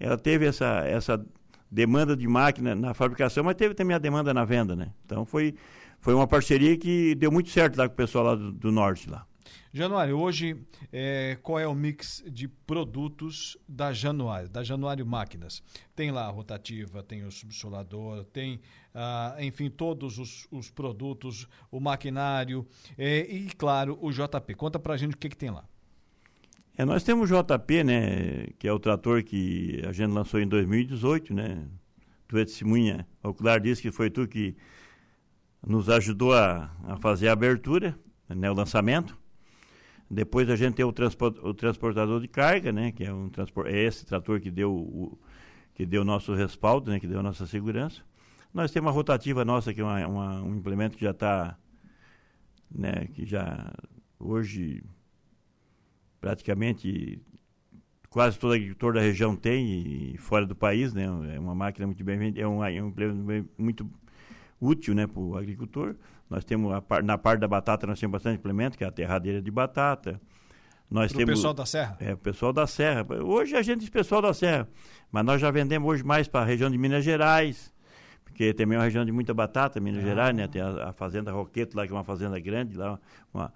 ela 0.00 0.16
teve 0.18 0.46
essa, 0.46 0.82
essa 0.86 1.24
demanda 1.70 2.16
de 2.16 2.26
máquina 2.26 2.74
na 2.74 2.94
fabricação, 2.94 3.44
mas 3.44 3.54
teve 3.54 3.74
também 3.74 3.94
a 3.94 3.98
demanda 3.98 4.32
na 4.32 4.44
venda, 4.44 4.74
né? 4.74 4.92
Então, 5.04 5.24
foi 5.24 5.54
foi 6.00 6.14
uma 6.14 6.26
parceria 6.26 6.76
que 6.76 7.14
deu 7.14 7.30
muito 7.30 7.50
certo 7.50 7.76
lá 7.76 7.88
com 7.88 7.94
o 7.94 7.96
pessoal 7.96 8.24
lá 8.24 8.34
do, 8.34 8.52
do 8.52 8.70
norte 8.70 9.10
lá. 9.10 9.26
Januário, 9.72 10.18
hoje 10.18 10.56
é, 10.90 11.36
qual 11.42 11.58
é 11.58 11.66
o 11.66 11.74
mix 11.74 12.24
de 12.26 12.48
produtos 12.48 13.56
da 13.68 13.92
Januário, 13.92 14.48
da 14.48 14.62
Januário 14.62 15.04
Máquinas? 15.04 15.62
Tem 15.94 16.10
lá 16.10 16.26
a 16.26 16.30
rotativa, 16.30 17.02
tem 17.02 17.24
o 17.24 17.30
subsolador, 17.30 18.24
tem, 18.24 18.60
ah, 18.94 19.36
enfim, 19.40 19.68
todos 19.68 20.18
os, 20.18 20.46
os, 20.50 20.70
produtos, 20.70 21.46
o 21.70 21.80
maquinário 21.80 22.66
é, 22.96 23.20
e, 23.20 23.50
claro, 23.50 23.98
o 24.00 24.10
JP. 24.10 24.54
Conta 24.54 24.78
pra 24.78 24.96
gente 24.96 25.14
o 25.14 25.18
que, 25.18 25.28
que 25.28 25.36
tem 25.36 25.50
lá. 25.50 25.64
É, 26.78 26.84
nós 26.84 27.02
temos 27.02 27.28
o 27.28 27.42
JP, 27.42 27.82
né, 27.82 28.46
que 28.56 28.68
é 28.68 28.72
o 28.72 28.78
trator 28.78 29.24
que 29.24 29.82
a 29.84 29.90
gente 29.90 30.12
lançou 30.12 30.38
em 30.38 30.46
2018, 30.46 31.34
né? 31.34 31.66
Tu 32.28 32.38
é 32.38 32.44
testemunha 32.44 33.04
ocular 33.20 33.60
disse 33.60 33.82
que 33.82 33.90
foi 33.90 34.08
tu 34.10 34.28
que 34.28 34.56
nos 35.66 35.90
ajudou 35.90 36.32
a, 36.32 36.70
a 36.84 36.96
fazer 36.96 37.30
a 37.30 37.32
abertura, 37.32 37.98
né, 38.28 38.48
o 38.48 38.54
lançamento. 38.54 39.18
Depois 40.08 40.48
a 40.48 40.54
gente 40.54 40.76
tem 40.76 40.84
o, 40.84 40.94
o 41.42 41.52
transportador 41.52 42.20
de 42.20 42.28
carga, 42.28 42.70
né, 42.70 42.92
que 42.92 43.02
é, 43.02 43.12
um 43.12 43.28
transport, 43.28 43.66
é 43.66 43.76
esse 43.76 44.06
trator 44.06 44.40
que 44.40 44.50
deu 44.50 44.72
o 44.72 45.18
que 45.74 45.84
deu 45.84 46.04
nosso 46.04 46.32
respaldo, 46.32 46.92
né, 46.92 47.00
que 47.00 47.08
deu 47.08 47.20
nossa 47.24 47.44
segurança. 47.44 48.02
Nós 48.54 48.70
temos 48.70 48.86
uma 48.86 48.94
rotativa 48.94 49.44
nossa, 49.44 49.74
que 49.74 49.80
é 49.80 49.84
uma, 49.84 50.06
uma, 50.06 50.42
um 50.42 50.54
implemento 50.54 50.96
que 50.96 51.04
já 51.04 51.10
está, 51.10 51.58
né, 52.70 53.08
que 53.14 53.26
já 53.26 53.72
hoje 54.20 54.84
praticamente 56.20 57.20
quase 58.10 58.38
todo 58.38 58.54
agricultor 58.54 58.94
da 58.94 59.00
região 59.00 59.36
tem 59.36 60.12
e 60.12 60.18
fora 60.18 60.46
do 60.46 60.56
país, 60.56 60.94
né, 60.94 61.04
é 61.34 61.38
uma 61.38 61.54
máquina 61.54 61.86
muito 61.86 62.02
bem 62.02 62.18
vendida, 62.18 62.40
é 62.40 62.48
um, 62.48 62.64
é 62.64 62.82
um 62.82 62.88
implemento 62.88 63.50
muito 63.56 63.90
útil 64.60 64.94
né, 64.94 65.06
para 65.06 65.20
o 65.20 65.36
agricultor. 65.36 65.94
Nós 66.28 66.44
temos, 66.44 66.72
a, 66.72 67.02
na 67.02 67.16
parte 67.16 67.40
da 67.40 67.48
batata, 67.48 67.86
nós 67.86 67.98
temos 67.98 68.12
bastante 68.12 68.38
implemento, 68.38 68.76
que 68.76 68.84
é 68.84 68.86
a 68.86 68.90
terradeira 68.90 69.40
de 69.40 69.50
batata. 69.50 70.20
Nós 70.90 71.12
Pro 71.12 71.18
temos, 71.18 71.34
pessoal 71.34 71.54
da 71.54 71.66
Serra? 71.66 71.96
É, 72.00 72.14
o 72.14 72.18
pessoal 72.18 72.52
da 72.52 72.66
Serra. 72.66 73.06
Hoje 73.22 73.54
a 73.54 73.62
gente 73.62 73.80
diz 73.80 73.90
pessoal 73.90 74.22
da 74.22 74.32
Serra, 74.32 74.68
mas 75.12 75.24
nós 75.24 75.40
já 75.40 75.50
vendemos 75.50 75.88
hoje 75.88 76.02
mais 76.02 76.26
para 76.26 76.40
a 76.40 76.44
região 76.44 76.70
de 76.70 76.78
Minas 76.78 77.04
Gerais, 77.04 77.72
porque 78.24 78.52
também 78.54 78.76
é 78.76 78.78
uma 78.78 78.84
região 78.84 79.04
de 79.04 79.12
muita 79.12 79.34
batata, 79.34 79.80
Minas 79.80 80.02
ah. 80.02 80.06
Gerais, 80.06 80.34
né? 80.34 80.46
Tem 80.48 80.62
a, 80.62 80.88
a, 80.88 80.92
Fazenda 80.92 81.30
Roqueto 81.30 81.76
lá, 81.76 81.86
que 81.86 81.92
é 81.92 81.96
uma 81.96 82.04
fazenda 82.04 82.38
grande, 82.40 82.76
lá, 82.76 82.98
uma, 83.32 83.52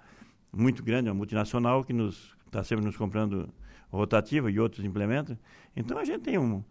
muito 0.53 0.83
grande, 0.83 1.09
uma 1.09 1.15
multinacional 1.15 1.83
que 1.85 1.93
nos 1.93 2.37
está 2.53 2.63
sempre 2.63 2.85
nos 2.85 2.97
comprando 2.97 3.49
rotativa 3.91 4.51
e 4.51 4.61
outros 4.61 4.85
implementos. 4.85 5.37
Então 5.75 5.99
a 5.99 6.05
gente 6.05 6.21
tem 6.21 6.39
um 6.39 6.63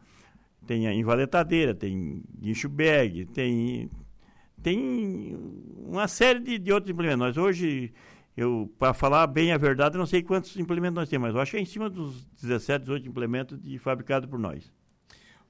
tem 0.66 0.88
a 0.88 0.94
envaletadeira, 0.94 1.74
tem 1.74 2.24
guincho 2.40 2.70
bag, 2.70 3.26
tem 3.26 3.90
tem 4.62 5.36
uma 5.76 6.08
série 6.08 6.40
de, 6.40 6.60
de 6.60 6.72
outros 6.72 6.92
implementos. 6.92 7.20
Nós 7.20 7.38
hoje, 7.38 7.92
eu 8.38 8.72
para 8.78 8.94
falar 8.94 9.26
bem 9.26 9.52
a 9.52 9.58
verdade, 9.58 9.98
não 9.98 10.06
sei 10.06 10.22
quantos 10.22 10.56
implementos 10.56 10.96
nós 10.96 11.10
temos, 11.10 11.30
mas 11.30 11.36
eu 11.36 11.42
acho 11.42 11.52
que 11.52 11.58
é 11.58 11.62
em 11.62 11.66
cima 11.66 11.90
dos 11.90 12.24
17, 12.40 12.84
18 12.84 13.10
implementos 13.10 13.60
de, 13.60 13.80
fabricados 13.80 14.30
por 14.30 14.38
nós. 14.38 14.72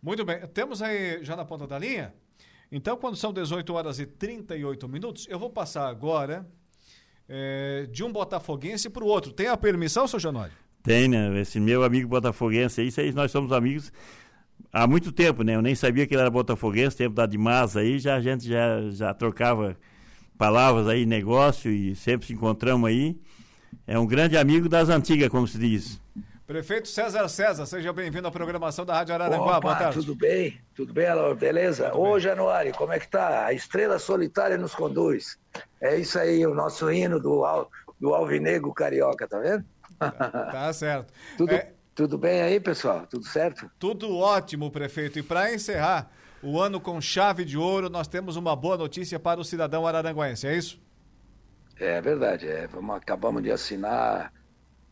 Muito 0.01 0.23
bem. 0.23 0.39
Temos 0.47 0.81
aí 0.81 1.23
já 1.23 1.35
na 1.35 1.43
ponta 1.43 1.67
da 1.67 1.77
linha? 1.77 2.13
Então, 2.71 2.95
quando 2.95 3.17
são 3.17 3.33
18 3.33 3.73
horas 3.73 3.99
e 3.99 4.05
38 4.05 4.87
minutos, 4.87 5.27
eu 5.29 5.37
vou 5.37 5.49
passar 5.49 5.89
agora 5.89 6.49
é, 7.33 7.87
de 7.89 8.03
um 8.03 8.11
botafoguense 8.11 8.89
para 8.89 9.03
o 9.03 9.07
outro. 9.07 9.31
Tem 9.31 9.47
a 9.47 9.55
permissão, 9.55 10.05
seu 10.05 10.19
Janório? 10.19 10.51
Tem, 10.83 11.07
né? 11.07 11.39
Esse 11.39 11.59
meu 11.61 11.83
amigo 11.83 12.09
botafoguense 12.09 12.81
aí, 12.81 13.13
nós 13.13 13.31
somos 13.31 13.53
amigos 13.53 13.91
há 14.73 14.85
muito 14.85 15.13
tempo, 15.13 15.41
né? 15.41 15.55
Eu 15.55 15.61
nem 15.61 15.73
sabia 15.73 16.05
que 16.05 16.13
ele 16.13 16.21
era 16.21 16.29
botafoguense, 16.29 16.97
tempo 16.97 17.15
da 17.15 17.25
Dimas 17.25 17.77
aí, 17.77 17.99
já 17.99 18.15
a 18.15 18.21
gente 18.21 18.45
já, 18.45 18.81
já 18.89 19.13
trocava 19.13 19.77
palavras 20.37 20.87
aí, 20.87 21.05
negócio 21.05 21.71
e 21.71 21.95
sempre 21.95 22.27
se 22.27 22.33
encontramos 22.33 22.89
aí. 22.89 23.17
É 23.87 23.97
um 23.97 24.05
grande 24.05 24.35
amigo 24.37 24.67
das 24.67 24.89
antigas, 24.89 25.29
como 25.29 25.47
se 25.47 25.57
diz. 25.57 26.01
Prefeito 26.51 26.89
César 26.89 27.29
César, 27.29 27.65
seja 27.65 27.93
bem-vindo 27.93 28.27
à 28.27 28.31
programação 28.31 28.85
da 28.85 28.93
Rádio 28.93 29.15
Araranguá. 29.15 29.51
Opa, 29.51 29.59
Boa 29.61 29.75
tarde. 29.77 29.99
Tudo 29.99 30.13
bem? 30.13 30.59
Tudo 30.75 30.91
bem, 30.91 31.07
Alô? 31.07 31.33
Beleza? 31.33 31.89
Tudo 31.91 32.01
Ô, 32.01 32.11
bem. 32.11 32.19
Januário, 32.19 32.73
como 32.75 32.91
é 32.91 32.99
que 32.99 33.07
tá? 33.07 33.45
A 33.45 33.53
estrela 33.53 33.97
solitária 33.97 34.57
nos 34.57 34.75
conduz. 34.75 35.39
É 35.79 35.95
isso 35.95 36.19
aí, 36.19 36.45
o 36.45 36.53
nosso 36.53 36.91
hino 36.91 37.21
do, 37.21 37.45
do 37.97 38.13
Alvinegro 38.13 38.73
Carioca, 38.73 39.29
tá 39.29 39.39
vendo? 39.39 39.63
Tá, 39.97 40.11
tá 40.11 40.73
certo. 40.73 41.13
tudo, 41.37 41.53
é... 41.53 41.71
tudo 41.95 42.17
bem 42.17 42.41
aí, 42.41 42.59
pessoal? 42.59 43.07
Tudo 43.09 43.25
certo? 43.25 43.71
Tudo 43.79 44.13
ótimo, 44.17 44.69
prefeito. 44.69 45.19
E 45.19 45.23
para 45.23 45.53
encerrar 45.53 46.11
o 46.43 46.59
ano 46.59 46.81
com 46.81 46.99
chave 46.99 47.45
de 47.45 47.57
ouro, 47.57 47.89
nós 47.89 48.09
temos 48.09 48.35
uma 48.35 48.57
boa 48.57 48.75
notícia 48.75 49.17
para 49.17 49.39
o 49.39 49.45
cidadão 49.45 49.87
araranguense, 49.87 50.45
é 50.47 50.57
isso? 50.57 50.81
É 51.79 52.01
verdade. 52.01 52.45
É. 52.45 52.67
Vamos, 52.67 52.97
acabamos 52.97 53.41
de 53.41 53.49
assinar 53.53 54.33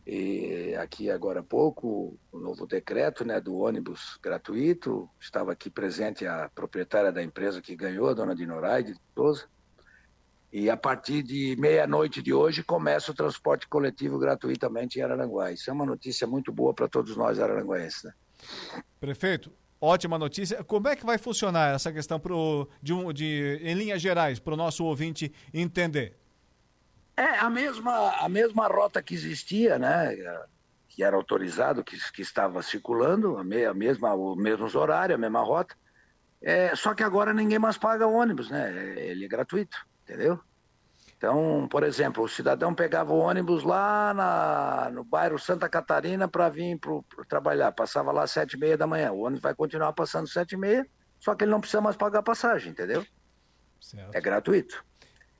e 0.06 0.74
aqui 0.76 1.10
agora 1.10 1.40
há 1.40 1.42
pouco 1.42 2.18
o 2.32 2.38
novo 2.38 2.66
decreto 2.66 3.24
né, 3.24 3.40
do 3.40 3.56
ônibus 3.56 4.18
gratuito. 4.22 5.08
Estava 5.20 5.52
aqui 5.52 5.70
presente 5.70 6.26
a 6.26 6.50
proprietária 6.54 7.12
da 7.12 7.22
empresa 7.22 7.60
que 7.60 7.76
ganhou, 7.76 8.08
a 8.08 8.14
dona 8.14 8.34
Dinoraide 8.34 8.94
Souza. 9.14 9.46
E 10.52 10.68
a 10.68 10.76
partir 10.76 11.22
de 11.22 11.54
meia-noite 11.58 12.20
de 12.20 12.32
hoje 12.32 12.64
começa 12.64 13.12
o 13.12 13.14
transporte 13.14 13.68
coletivo 13.68 14.18
gratuitamente 14.18 14.98
em 14.98 15.02
Araranguá. 15.02 15.52
Isso 15.52 15.70
é 15.70 15.72
uma 15.72 15.86
notícia 15.86 16.26
muito 16.26 16.50
boa 16.50 16.74
para 16.74 16.88
todos 16.88 17.16
nós 17.16 17.38
araranguenses. 17.38 18.02
Né? 18.02 18.12
Prefeito, 18.98 19.52
ótima 19.80 20.18
notícia. 20.18 20.64
Como 20.64 20.88
é 20.88 20.96
que 20.96 21.06
vai 21.06 21.18
funcionar 21.18 21.74
essa 21.74 21.92
questão 21.92 22.18
pro, 22.18 22.68
de, 22.82 22.92
de, 23.12 23.60
em 23.62 23.74
linhas 23.74 24.02
gerais 24.02 24.40
para 24.40 24.54
o 24.54 24.56
nosso 24.56 24.84
ouvinte 24.84 25.32
entender? 25.54 26.16
É 27.16 27.38
a 27.38 27.50
mesma, 27.50 28.16
a 28.16 28.28
mesma 28.28 28.66
rota 28.66 29.02
que 29.02 29.14
existia, 29.14 29.78
né? 29.78 30.16
Que 30.88 31.02
era 31.04 31.16
autorizado, 31.16 31.84
que, 31.84 31.96
que 32.12 32.22
estava 32.22 32.62
circulando, 32.62 33.36
a, 33.36 33.44
me, 33.44 33.64
a 33.64 33.74
mesma, 33.74 34.14
os 34.14 34.36
mesmos 34.36 34.74
horários, 34.74 35.16
a 35.16 35.20
mesma 35.20 35.40
rota. 35.40 35.74
É, 36.42 36.74
só 36.74 36.94
que 36.94 37.02
agora 37.02 37.34
ninguém 37.34 37.58
mais 37.58 37.76
paga 37.76 38.06
ônibus, 38.06 38.50
né? 38.50 38.72
Ele 38.98 39.24
é 39.24 39.28
gratuito, 39.28 39.76
entendeu? 40.02 40.40
Então, 41.20 41.68
por 41.70 41.82
exemplo, 41.82 42.24
o 42.24 42.28
cidadão 42.28 42.74
pegava 42.74 43.12
o 43.12 43.18
ônibus 43.18 43.62
lá 43.62 44.14
na, 44.14 44.90
no 44.90 45.04
bairro 45.04 45.38
Santa 45.38 45.68
Catarina 45.68 46.26
para 46.26 46.48
vir 46.48 46.78
pro, 46.78 47.02
pro 47.02 47.26
trabalhar. 47.26 47.72
Passava 47.72 48.10
lá 48.10 48.22
às 48.22 48.30
sete 48.30 48.54
e 48.54 48.58
meia 48.58 48.78
da 48.78 48.86
manhã. 48.86 49.12
O 49.12 49.26
ônibus 49.26 49.42
vai 49.42 49.54
continuar 49.54 49.92
passando 49.92 50.26
sete 50.26 50.52
e 50.52 50.56
meia, 50.56 50.86
só 51.18 51.34
que 51.34 51.44
ele 51.44 51.50
não 51.50 51.60
precisa 51.60 51.82
mais 51.82 51.94
pagar 51.94 52.22
passagem, 52.22 52.72
entendeu? 52.72 53.04
Certo. 53.78 54.14
É 54.14 54.20
gratuito. 54.20 54.82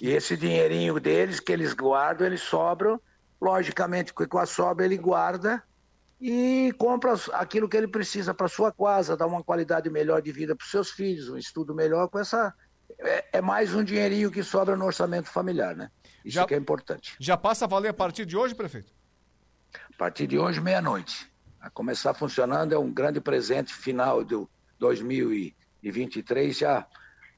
E 0.00 0.10
esse 0.10 0.36
dinheirinho 0.36 0.98
deles 0.98 1.40
que 1.40 1.52
eles 1.52 1.74
guardam, 1.74 2.26
eles 2.26 2.40
sobram. 2.40 3.00
Logicamente, 3.40 4.12
com 4.12 4.38
a 4.38 4.46
sobra 4.46 4.84
ele 4.84 4.98
guarda 4.98 5.62
e 6.20 6.72
compra 6.76 7.14
aquilo 7.32 7.68
que 7.68 7.76
ele 7.76 7.88
precisa 7.88 8.34
para 8.34 8.46
sua 8.46 8.70
casa, 8.70 9.16
dar 9.16 9.26
uma 9.26 9.42
qualidade 9.42 9.88
melhor 9.88 10.20
de 10.20 10.30
vida 10.30 10.54
para 10.54 10.62
os 10.62 10.70
seus 10.70 10.90
filhos, 10.90 11.30
um 11.30 11.38
estudo 11.38 11.74
melhor 11.74 12.08
com 12.08 12.18
essa. 12.18 12.52
É, 12.98 13.38
é, 13.38 13.40
mais 13.40 13.74
um 13.74 13.82
dinheirinho 13.82 14.30
que 14.30 14.42
sobra 14.42 14.76
no 14.76 14.84
orçamento 14.84 15.30
familiar, 15.30 15.74
né? 15.74 15.90
Isso 16.22 16.34
já, 16.34 16.46
que 16.46 16.52
é 16.52 16.58
importante. 16.58 17.16
Já 17.18 17.36
passa 17.36 17.64
a 17.64 17.68
valer 17.68 17.88
a 17.88 17.94
partir 17.94 18.26
de 18.26 18.36
hoje, 18.36 18.54
prefeito? 18.54 18.92
A 19.74 19.96
partir 19.96 20.26
de 20.26 20.38
hoje, 20.38 20.60
meia-noite. 20.60 21.30
A 21.58 21.70
começar 21.70 22.12
funcionando 22.12 22.74
é 22.74 22.78
um 22.78 22.92
grande 22.92 23.20
presente 23.20 23.72
final 23.72 24.22
de 24.22 24.46
2023 24.78 26.58
já, 26.58 26.86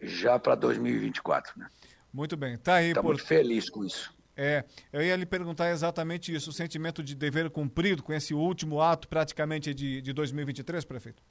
já 0.00 0.38
para 0.38 0.56
2024, 0.56 1.52
né? 1.56 1.68
Muito 2.12 2.36
bem, 2.36 2.58
tá 2.58 2.74
aí. 2.74 2.88
Está 2.88 3.00
por... 3.00 3.08
muito 3.08 3.24
feliz 3.24 3.70
com 3.70 3.84
isso. 3.84 4.12
É, 4.36 4.64
eu 4.92 5.02
ia 5.02 5.14
lhe 5.14 5.26
perguntar 5.26 5.70
exatamente 5.70 6.34
isso, 6.34 6.50
o 6.50 6.52
sentimento 6.52 7.02
de 7.02 7.14
dever 7.14 7.50
cumprido 7.50 8.02
com 8.02 8.12
esse 8.12 8.32
último 8.32 8.80
ato 8.80 9.06
praticamente 9.06 9.74
de, 9.74 10.00
de 10.00 10.12
2023, 10.12 10.84
prefeito? 10.84 11.22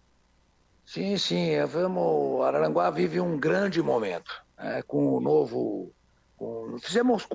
Sim, 0.85 1.17
sim, 1.17 1.49
é, 1.49 1.65
vamos, 1.65 2.43
Araranguá 2.43 2.89
vive 2.89 3.19
um 3.19 3.39
grande 3.39 3.81
momento, 3.81 4.31
é, 4.57 4.81
com 4.83 5.15
o 5.15 5.19
novo, 5.19 5.91
com, 6.37 6.77
fizemos 6.79 7.27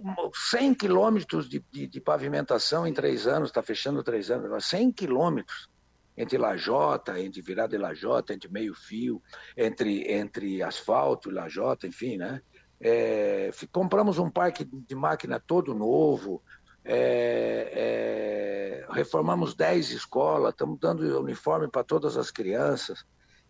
100 0.51 0.75
quilômetros 0.75 1.49
de, 1.49 1.65
de, 1.73 1.87
de, 1.87 2.01
pavimentação 2.01 2.87
em 2.87 2.93
três 2.93 3.27
anos, 3.27 3.49
está 3.49 3.63
fechando 3.63 4.03
três 4.05 4.31
anos, 4.31 4.65
100 4.67 4.93
quilômetros 4.93 5.69
entre 6.17 6.39
lajota, 6.39 7.21
entre 7.21 7.43
virada 7.43 7.75
e 7.75 7.79
lajota, 7.79 8.33
entre 8.33 8.51
meio 8.51 8.75
fio, 8.75 9.23
entre, 9.57 10.11
entre 10.13 10.63
asfalto 10.63 11.29
e 11.29 11.33
lajota, 11.33 11.87
enfim, 11.87 12.17
né? 12.17 12.41
É, 12.81 13.51
compramos 13.73 14.19
um 14.19 14.31
parque 14.31 14.65
de 14.65 14.95
máquina 14.95 15.41
todo 15.41 15.75
novo, 15.75 16.43
é, 16.85 17.73
é, 17.73 18.87
reformamos 18.93 19.55
10 19.55 19.91
escolas, 19.91 20.53
estamos 20.53 20.79
dando 20.79 21.21
uniforme 21.21 21.69
para 21.69 21.83
todas 21.83 22.17
as 22.17 22.31
crianças. 22.31 23.05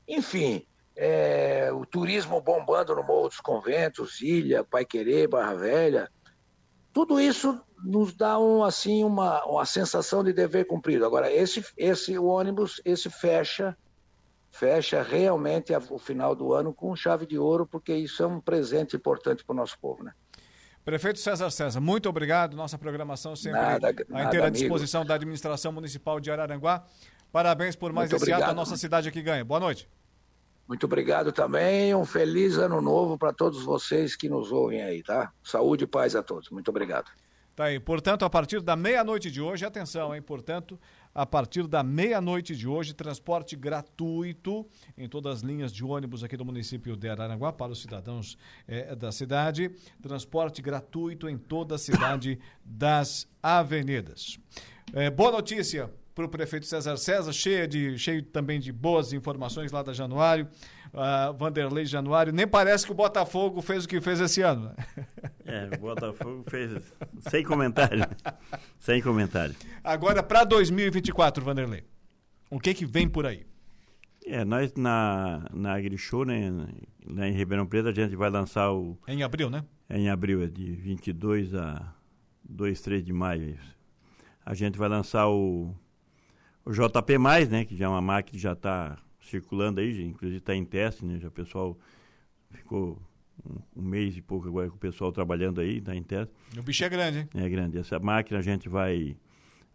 Enfim, 0.08 0.66
é, 0.96 1.70
o 1.72 1.84
turismo 1.84 2.40
bombando 2.40 2.94
no 2.94 3.02
Morro 3.02 3.28
dos 3.28 3.40
Conventos, 3.40 4.22
Ilha, 4.22 4.64
Paiquerê, 4.64 5.26
Barra 5.26 5.54
Velha. 5.54 6.10
Tudo 6.92 7.20
isso 7.20 7.60
nos 7.84 8.14
dá 8.14 8.38
um, 8.38 8.64
assim, 8.64 9.04
uma, 9.04 9.44
uma 9.44 9.66
sensação 9.66 10.24
de 10.24 10.32
dever 10.32 10.66
cumprido. 10.66 11.04
Agora, 11.04 11.30
esse, 11.30 11.62
esse 11.76 12.18
ônibus, 12.18 12.80
esse 12.84 13.10
fecha 13.10 13.76
fecha 14.58 15.02
realmente 15.02 15.72
o 15.90 15.98
final 15.98 16.34
do 16.34 16.52
ano 16.52 16.72
com 16.72 16.96
chave 16.96 17.26
de 17.26 17.38
ouro, 17.38 17.66
porque 17.66 17.94
isso 17.94 18.22
é 18.22 18.26
um 18.26 18.40
presente 18.40 18.96
importante 18.96 19.44
para 19.44 19.52
o 19.52 19.56
nosso 19.56 19.78
povo, 19.78 20.02
né? 20.02 20.12
Prefeito 20.84 21.18
César 21.18 21.50
César, 21.50 21.80
muito 21.80 22.08
obrigado. 22.08 22.56
Nossa 22.56 22.78
programação 22.78 23.34
sempre 23.34 23.60
nada, 23.60 23.88
à 24.12 24.24
inteira 24.24 24.50
disposição 24.50 25.04
da 25.04 25.14
administração 25.14 25.72
municipal 25.72 26.20
de 26.20 26.30
Araranguá. 26.30 26.84
Parabéns 27.32 27.74
por 27.74 27.92
mais 27.92 28.08
muito 28.08 28.22
esse 28.22 28.24
obrigado. 28.24 28.42
ato, 28.42 28.50
a 28.52 28.54
nossa 28.54 28.76
cidade 28.76 29.08
aqui 29.08 29.20
ganha. 29.20 29.44
Boa 29.44 29.60
noite. 29.60 29.88
Muito 30.66 30.84
obrigado 30.86 31.32
também. 31.32 31.94
Um 31.94 32.04
feliz 32.04 32.56
ano 32.56 32.80
novo 32.80 33.18
para 33.18 33.32
todos 33.32 33.64
vocês 33.64 34.16
que 34.16 34.28
nos 34.28 34.50
ouvem 34.50 34.82
aí, 34.82 35.02
tá? 35.02 35.32
Saúde 35.42 35.84
e 35.84 35.86
paz 35.86 36.16
a 36.16 36.22
todos. 36.22 36.50
Muito 36.50 36.68
obrigado. 36.68 37.10
Tá 37.56 37.64
aí. 37.64 37.80
Portanto, 37.80 38.24
a 38.24 38.30
partir 38.30 38.60
da 38.60 38.76
meia-noite 38.76 39.30
de 39.30 39.40
hoje, 39.40 39.64
atenção, 39.64 40.14
hein? 40.14 40.20
Portanto, 40.20 40.78
a 41.16 41.24
partir 41.24 41.66
da 41.66 41.82
meia-noite 41.82 42.54
de 42.54 42.68
hoje, 42.68 42.92
transporte 42.92 43.56
gratuito 43.56 44.66
em 44.98 45.08
todas 45.08 45.36
as 45.36 45.40
linhas 45.40 45.72
de 45.72 45.82
ônibus 45.82 46.22
aqui 46.22 46.36
do 46.36 46.44
município 46.44 46.94
de 46.94 47.08
Araranguá 47.08 47.50
para 47.50 47.72
os 47.72 47.80
cidadãos 47.80 48.36
é, 48.68 48.94
da 48.94 49.10
cidade. 49.10 49.70
Transporte 50.02 50.60
gratuito 50.60 51.26
em 51.26 51.38
toda 51.38 51.76
a 51.76 51.78
cidade 51.78 52.38
das 52.62 53.26
avenidas. 53.42 54.38
É, 54.92 55.08
boa 55.08 55.32
notícia 55.32 55.90
para 56.14 56.26
o 56.26 56.28
prefeito 56.28 56.66
César 56.66 56.98
César, 56.98 57.32
cheia 57.32 57.66
de, 57.66 57.98
cheio 57.98 58.22
também 58.22 58.60
de 58.60 58.70
boas 58.70 59.14
informações 59.14 59.72
lá 59.72 59.82
da 59.82 59.94
Januário 59.94 60.46
uh, 60.96 61.32
Vanderlei 61.34 61.84
Januário. 61.84 62.32
Nem 62.32 62.46
parece 62.46 62.86
que 62.86 62.92
o 62.92 62.94
Botafogo 62.94 63.60
fez 63.62 63.84
o 63.84 63.88
que 63.88 64.00
fez 64.00 64.20
esse 64.20 64.42
ano. 64.42 64.74
É, 65.48 65.70
o 65.76 65.78
Botafogo 65.78 66.44
fez 66.48 66.92
sem 67.20 67.44
comentário. 67.44 68.04
sem 68.80 69.00
comentário. 69.00 69.54
Agora, 69.84 70.20
para 70.20 70.42
2024, 70.42 71.44
Vanderlei, 71.44 71.84
o 72.50 72.58
que 72.58 72.74
que 72.74 72.84
vem 72.84 73.08
por 73.08 73.24
aí? 73.24 73.46
É, 74.26 74.44
nós 74.44 74.74
na, 74.74 75.46
na 75.54 75.74
AgriShow, 75.74 76.24
né, 76.24 76.50
lá 77.08 77.28
em 77.28 77.32
Ribeirão 77.32 77.64
Preto, 77.64 77.90
a 77.90 77.92
gente 77.92 78.16
vai 78.16 78.28
lançar 78.28 78.72
o... 78.72 78.98
É 79.06 79.14
em 79.14 79.22
abril, 79.22 79.48
né? 79.48 79.64
É 79.88 79.96
em 79.96 80.10
abril, 80.10 80.42
é 80.42 80.48
de 80.48 80.72
22 80.72 81.54
a 81.54 81.94
2, 82.42 82.80
3 82.80 83.04
de 83.04 83.12
maio. 83.12 83.50
É 83.50 83.76
a 84.46 84.54
gente 84.54 84.78
vai 84.78 84.88
lançar 84.88 85.28
o, 85.28 85.74
o 86.64 86.70
JP+, 86.70 87.18
né, 87.50 87.64
que 87.64 87.76
já 87.76 87.86
é 87.86 87.88
uma 87.88 88.00
máquina 88.00 88.32
que 88.32 88.38
já 88.38 88.52
está 88.52 88.96
circulando 89.28 89.80
aí, 89.80 90.02
inclusive 90.02 90.38
está 90.38 90.54
em 90.54 90.64
teste, 90.64 91.04
né? 91.04 91.18
Já 91.18 91.28
o 91.28 91.32
pessoal 91.32 91.78
ficou 92.50 93.00
um, 93.44 93.80
um, 93.80 93.82
mês 93.82 94.16
e 94.16 94.22
pouco 94.22 94.48
agora 94.48 94.68
com 94.68 94.76
o 94.76 94.78
pessoal 94.78 95.12
trabalhando 95.12 95.60
aí, 95.60 95.78
está 95.78 95.94
em 95.94 96.02
teste. 96.02 96.34
O 96.56 96.62
bicho 96.62 96.84
é 96.84 96.88
grande, 96.88 97.18
hein? 97.18 97.28
É 97.34 97.48
grande. 97.48 97.78
Essa 97.78 97.98
máquina 97.98 98.38
a 98.38 98.42
gente 98.42 98.68
vai, 98.68 99.16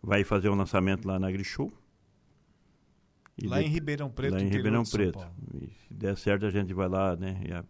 vai 0.02 0.24
fazer 0.24 0.50
um 0.50 0.56
lançamento 0.56 1.08
lá 1.08 1.20
na 1.20 1.28
AgriShow. 1.28 1.72
lá 3.44 3.60
de, 3.60 3.68
em 3.68 3.70
Ribeirão 3.70 4.10
Preto, 4.10 4.34
Lá 4.34 4.42
em 4.42 4.48
Ribeirão 4.48 4.84
Preto. 4.84 5.20
Se 5.88 5.94
der 5.94 6.18
certo, 6.18 6.46
a 6.46 6.50
gente 6.50 6.74
vai 6.74 6.88
lá, 6.88 7.16
né? 7.16 7.42
A, 7.54 7.64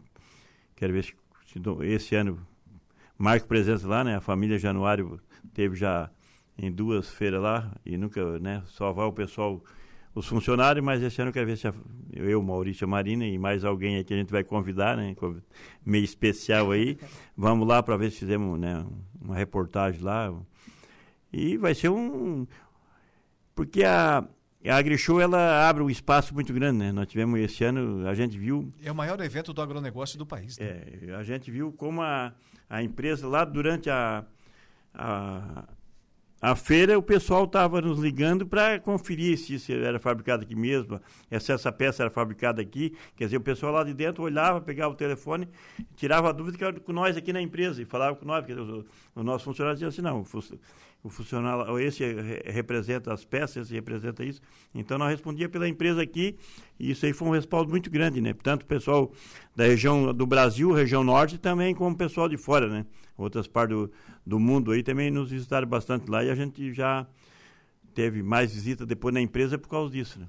quero 0.76 0.94
ver 0.94 1.04
se, 1.04 1.14
se 1.46 1.60
esse 1.86 2.16
ano 2.16 2.46
marco 3.18 3.48
presença 3.48 3.88
lá, 3.88 4.04
né? 4.04 4.16
A 4.16 4.22
família 4.22 4.58
Januário 4.58 5.20
teve 5.54 5.76
já 5.76 6.10
em 6.58 6.72
duas 6.72 7.10
feiras 7.10 7.42
lá 7.42 7.76
e 7.86 7.98
nunca, 7.98 8.40
né? 8.40 8.64
Só 8.68 8.92
vai 8.92 9.06
o 9.06 9.12
pessoal 9.12 9.64
os 10.14 10.28
funcionários, 10.28 10.84
mas 10.84 11.02
esse 11.02 11.22
ano 11.22 11.30
eu 11.30 11.34
quero 11.34 11.48
ver 11.48 11.58
se 11.58 11.68
a, 11.68 11.74
eu, 12.14 12.42
Maurício 12.42 12.88
Marina 12.88 13.26
e 13.26 13.38
mais 13.38 13.64
alguém 13.64 13.96
aí 13.96 14.04
que 14.04 14.14
a 14.14 14.18
gente 14.18 14.32
vai 14.32 14.44
convidar, 14.44 14.98
né? 14.98 15.16
Meio 15.86 16.04
especial 16.04 16.72
aí. 16.72 16.98
Vamos 17.36 17.68
lá 17.68 17.82
para 17.82 17.96
ver 17.98 18.12
se 18.12 18.20
fizemos 18.20 18.60
né, 18.60 18.86
uma 19.22 19.36
reportagem 19.36 20.02
lá. 20.02 20.34
E 21.32 21.58
vai 21.58 21.74
ser 21.74 21.90
um. 21.90 22.46
Porque 23.56 23.84
a, 23.84 24.28
a 24.66 24.76
AgriShow 24.76 25.22
ela 25.22 25.68
abre 25.68 25.82
um 25.82 25.90
espaço 25.90 26.34
muito 26.34 26.54
grande, 26.54 26.80
né? 26.80 26.92
Nós 26.92 27.08
tivemos 27.08 27.40
esse 27.40 27.64
ano, 27.64 28.08
a 28.08 28.14
gente 28.14 28.38
viu. 28.38 28.72
É 28.84 28.92
o 28.92 28.96
maior 28.96 29.20
evento 29.22 29.54
do 29.54 29.62
agronegócio 29.62 30.18
do 30.18 30.26
país. 30.26 30.58
Né? 30.58 30.84
É, 31.08 31.16
a 31.16 31.24
gente 31.24 31.50
viu 31.50 31.72
como 31.72 32.02
a, 32.02 32.34
a 32.70 32.84
empresa 32.84 33.28
lá 33.28 33.46
durante 33.46 33.90
a, 33.90 34.26
a 34.94 35.64
a 36.42 36.56
feira, 36.56 36.98
o 36.98 37.04
pessoal 37.04 37.44
estava 37.44 37.80
nos 37.80 38.00
ligando 38.00 38.48
para 38.48 38.80
conferir 38.80 39.38
se 39.38 39.54
isso 39.54 39.72
era 39.72 40.00
fabricado 40.00 40.44
aqui 40.44 40.56
mesmo, 40.56 41.00
se 41.40 41.52
essa 41.52 41.72
peça 41.72 42.02
era 42.02 42.10
fabricada 42.10 42.62
aqui. 42.62 42.98
Quer 43.16 43.26
dizer, 43.26 43.38
o 43.38 43.42
pessoal 43.42 43.74
lá 43.74 43.84
de 43.84 43.94
dentro 43.94 44.24
olhava, 44.24 44.60
pegava 44.60 44.92
o 44.92 44.98
telefone, 44.98 45.48
tirava 45.96 46.30
a 46.30 46.32
dúvida 46.32 46.58
que 46.58 46.64
era 46.64 46.80
com 46.80 46.92
nós 46.92 47.16
aqui 47.16 47.32
na 47.32 47.42
empresa 47.42 47.80
e 47.80 47.86
falava 47.86 48.16
com 48.16 48.26
nós, 48.26 48.44
porque 48.44 48.60
o, 48.60 48.86
o 49.16 49.24
nosso 49.24 49.46
funcionário 49.46 49.76
dizia 49.76 49.90
assim, 49.90 50.02
não, 50.02 50.26
o, 51.04 51.10
funcionário, 51.10 51.80
esse 51.80 52.04
representa 52.46 53.14
as 53.14 53.26
peças, 53.26 53.68
esse 53.68 53.74
representa 53.74 54.24
isso. 54.24 54.42
Então, 54.74 54.98
nós 54.98 55.10
respondia 55.10 55.50
pela 55.50 55.68
empresa 55.68 56.02
aqui 56.02 56.38
e 56.80 56.92
isso 56.92 57.06
aí 57.06 57.14
foi 57.14 57.28
um 57.28 57.32
respaldo 57.32 57.70
muito 57.70 57.90
grande, 57.90 58.22
né? 58.22 58.34
Tanto 58.34 58.64
o 58.64 58.66
pessoal 58.66 59.12
da 59.56 59.66
região 59.66 60.14
do 60.14 60.26
Brasil, 60.26 60.72
região 60.72 61.04
norte, 61.04 61.38
também 61.38 61.74
como 61.74 61.96
o 61.96 61.98
pessoal 61.98 62.30
de 62.30 62.38
fora, 62.38 62.68
né? 62.68 62.86
Outras 63.18 63.48
partes 63.48 63.76
do, 63.76 63.92
do 64.26 64.40
mundo 64.40 64.72
aí 64.72 64.84
também 64.84 65.12
nos 65.12 65.32
visitaram 65.32 65.68
bastante 65.68 66.10
lá 66.10 66.24
e 66.24 66.30
a 66.30 66.36
gente 66.36 66.74
já 66.74 67.08
teve 67.94 68.24
mais 68.24 68.54
visita 68.54 68.86
depois 68.86 69.14
na 69.14 69.22
empresa 69.22 69.58
por 69.58 69.70
causa 69.70 69.92
disso. 69.92 70.20
Né? 70.20 70.28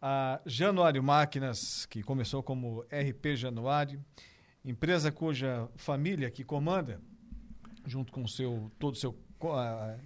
A 0.00 0.40
Januário 0.46 1.02
Máquinas, 1.02 1.86
que 1.86 2.02
começou 2.02 2.42
como 2.42 2.80
RP 2.82 3.36
Januário, 3.36 4.04
empresa 4.64 5.10
cuja 5.10 5.68
família 5.76 6.30
que 6.30 6.44
comanda, 6.44 7.00
junto 7.86 8.12
com 8.12 8.26
seu, 8.26 8.70
todo 8.78 8.94
o 8.94 8.96
seu 8.96 9.16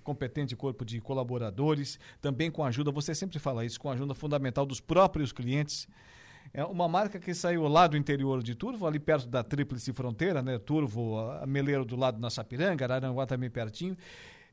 competente 0.02 0.56
corpo 0.56 0.84
de 0.84 1.00
colaboradores, 1.00 1.98
também 2.22 2.50
com 2.50 2.64
a 2.64 2.68
ajuda, 2.68 2.90
você 2.90 3.14
sempre 3.14 3.38
fala 3.38 3.64
isso, 3.64 3.78
com 3.78 3.90
a 3.90 3.92
ajuda 3.92 4.14
fundamental 4.14 4.64
dos 4.64 4.80
próprios 4.80 5.30
clientes, 5.30 5.86
é 6.54 6.64
uma 6.64 6.88
marca 6.88 7.18
que 7.18 7.34
saiu 7.34 7.68
lá 7.68 7.86
do 7.86 7.96
interior 7.96 8.42
de 8.42 8.54
Turvo, 8.54 8.86
ali 8.86 8.98
perto 8.98 9.26
da 9.28 9.42
Tríplice 9.42 9.92
Fronteira, 9.92 10.42
né? 10.42 10.58
Turvo, 10.58 11.16
Meleiro 11.46 11.84
do 11.84 11.96
lado 11.96 12.18
na 12.18 12.30
Sapiranga, 12.30 12.84
Araranguá 12.84 13.26
também 13.26 13.50
pertinho. 13.50 13.96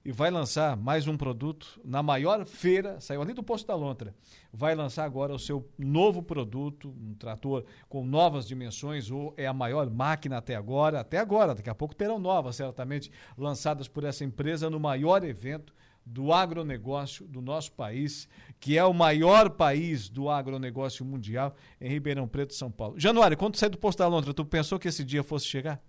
E 0.05 0.11
vai 0.11 0.29
lançar 0.29 0.75
mais 0.75 1.07
um 1.07 1.15
produto 1.15 1.79
na 1.81 2.03
maior 2.03 2.45
feira, 2.45 2.99
saiu 2.99 3.21
ali 3.21 3.31
do 3.31 3.41
Posto 3.41 3.67
da 3.67 3.73
Lontra. 3.73 4.13
Vai 4.51 4.75
lançar 4.75 5.05
agora 5.05 5.33
o 5.33 5.39
seu 5.39 5.65
novo 5.77 6.21
produto, 6.21 6.89
um 6.89 7.13
trator 7.13 7.63
com 7.87 8.05
novas 8.05 8.45
dimensões, 8.45 9.09
ou 9.09 9.33
é 9.37 9.47
a 9.47 9.53
maior 9.53 9.89
máquina 9.89 10.39
até 10.39 10.55
agora, 10.55 10.99
até 10.99 11.19
agora, 11.19 11.55
daqui 11.55 11.69
a 11.69 11.75
pouco 11.75 11.95
terão 11.95 12.19
novas, 12.19 12.57
certamente, 12.57 13.09
lançadas 13.37 13.87
por 13.87 14.03
essa 14.03 14.25
empresa 14.25 14.69
no 14.69 14.77
maior 14.77 15.23
evento 15.23 15.73
do 16.05 16.33
agronegócio 16.33 17.25
do 17.25 17.41
nosso 17.41 17.71
país, 17.71 18.27
que 18.59 18.77
é 18.77 18.83
o 18.83 18.93
maior 18.93 19.51
país 19.51 20.09
do 20.09 20.29
agronegócio 20.29 21.05
mundial, 21.05 21.55
em 21.79 21.87
Ribeirão 21.87 22.27
Preto, 22.27 22.53
São 22.53 22.69
Paulo. 22.69 22.99
Januário, 22.99 23.37
quando 23.37 23.53
tu 23.53 23.59
saiu 23.59 23.69
do 23.69 23.77
posto 23.77 23.99
da 23.99 24.07
Londra, 24.09 24.33
tu 24.33 24.43
pensou 24.43 24.77
que 24.77 24.89
esse 24.89 25.01
dia 25.01 25.23
fosse 25.23 25.45
chegar? 25.45 25.81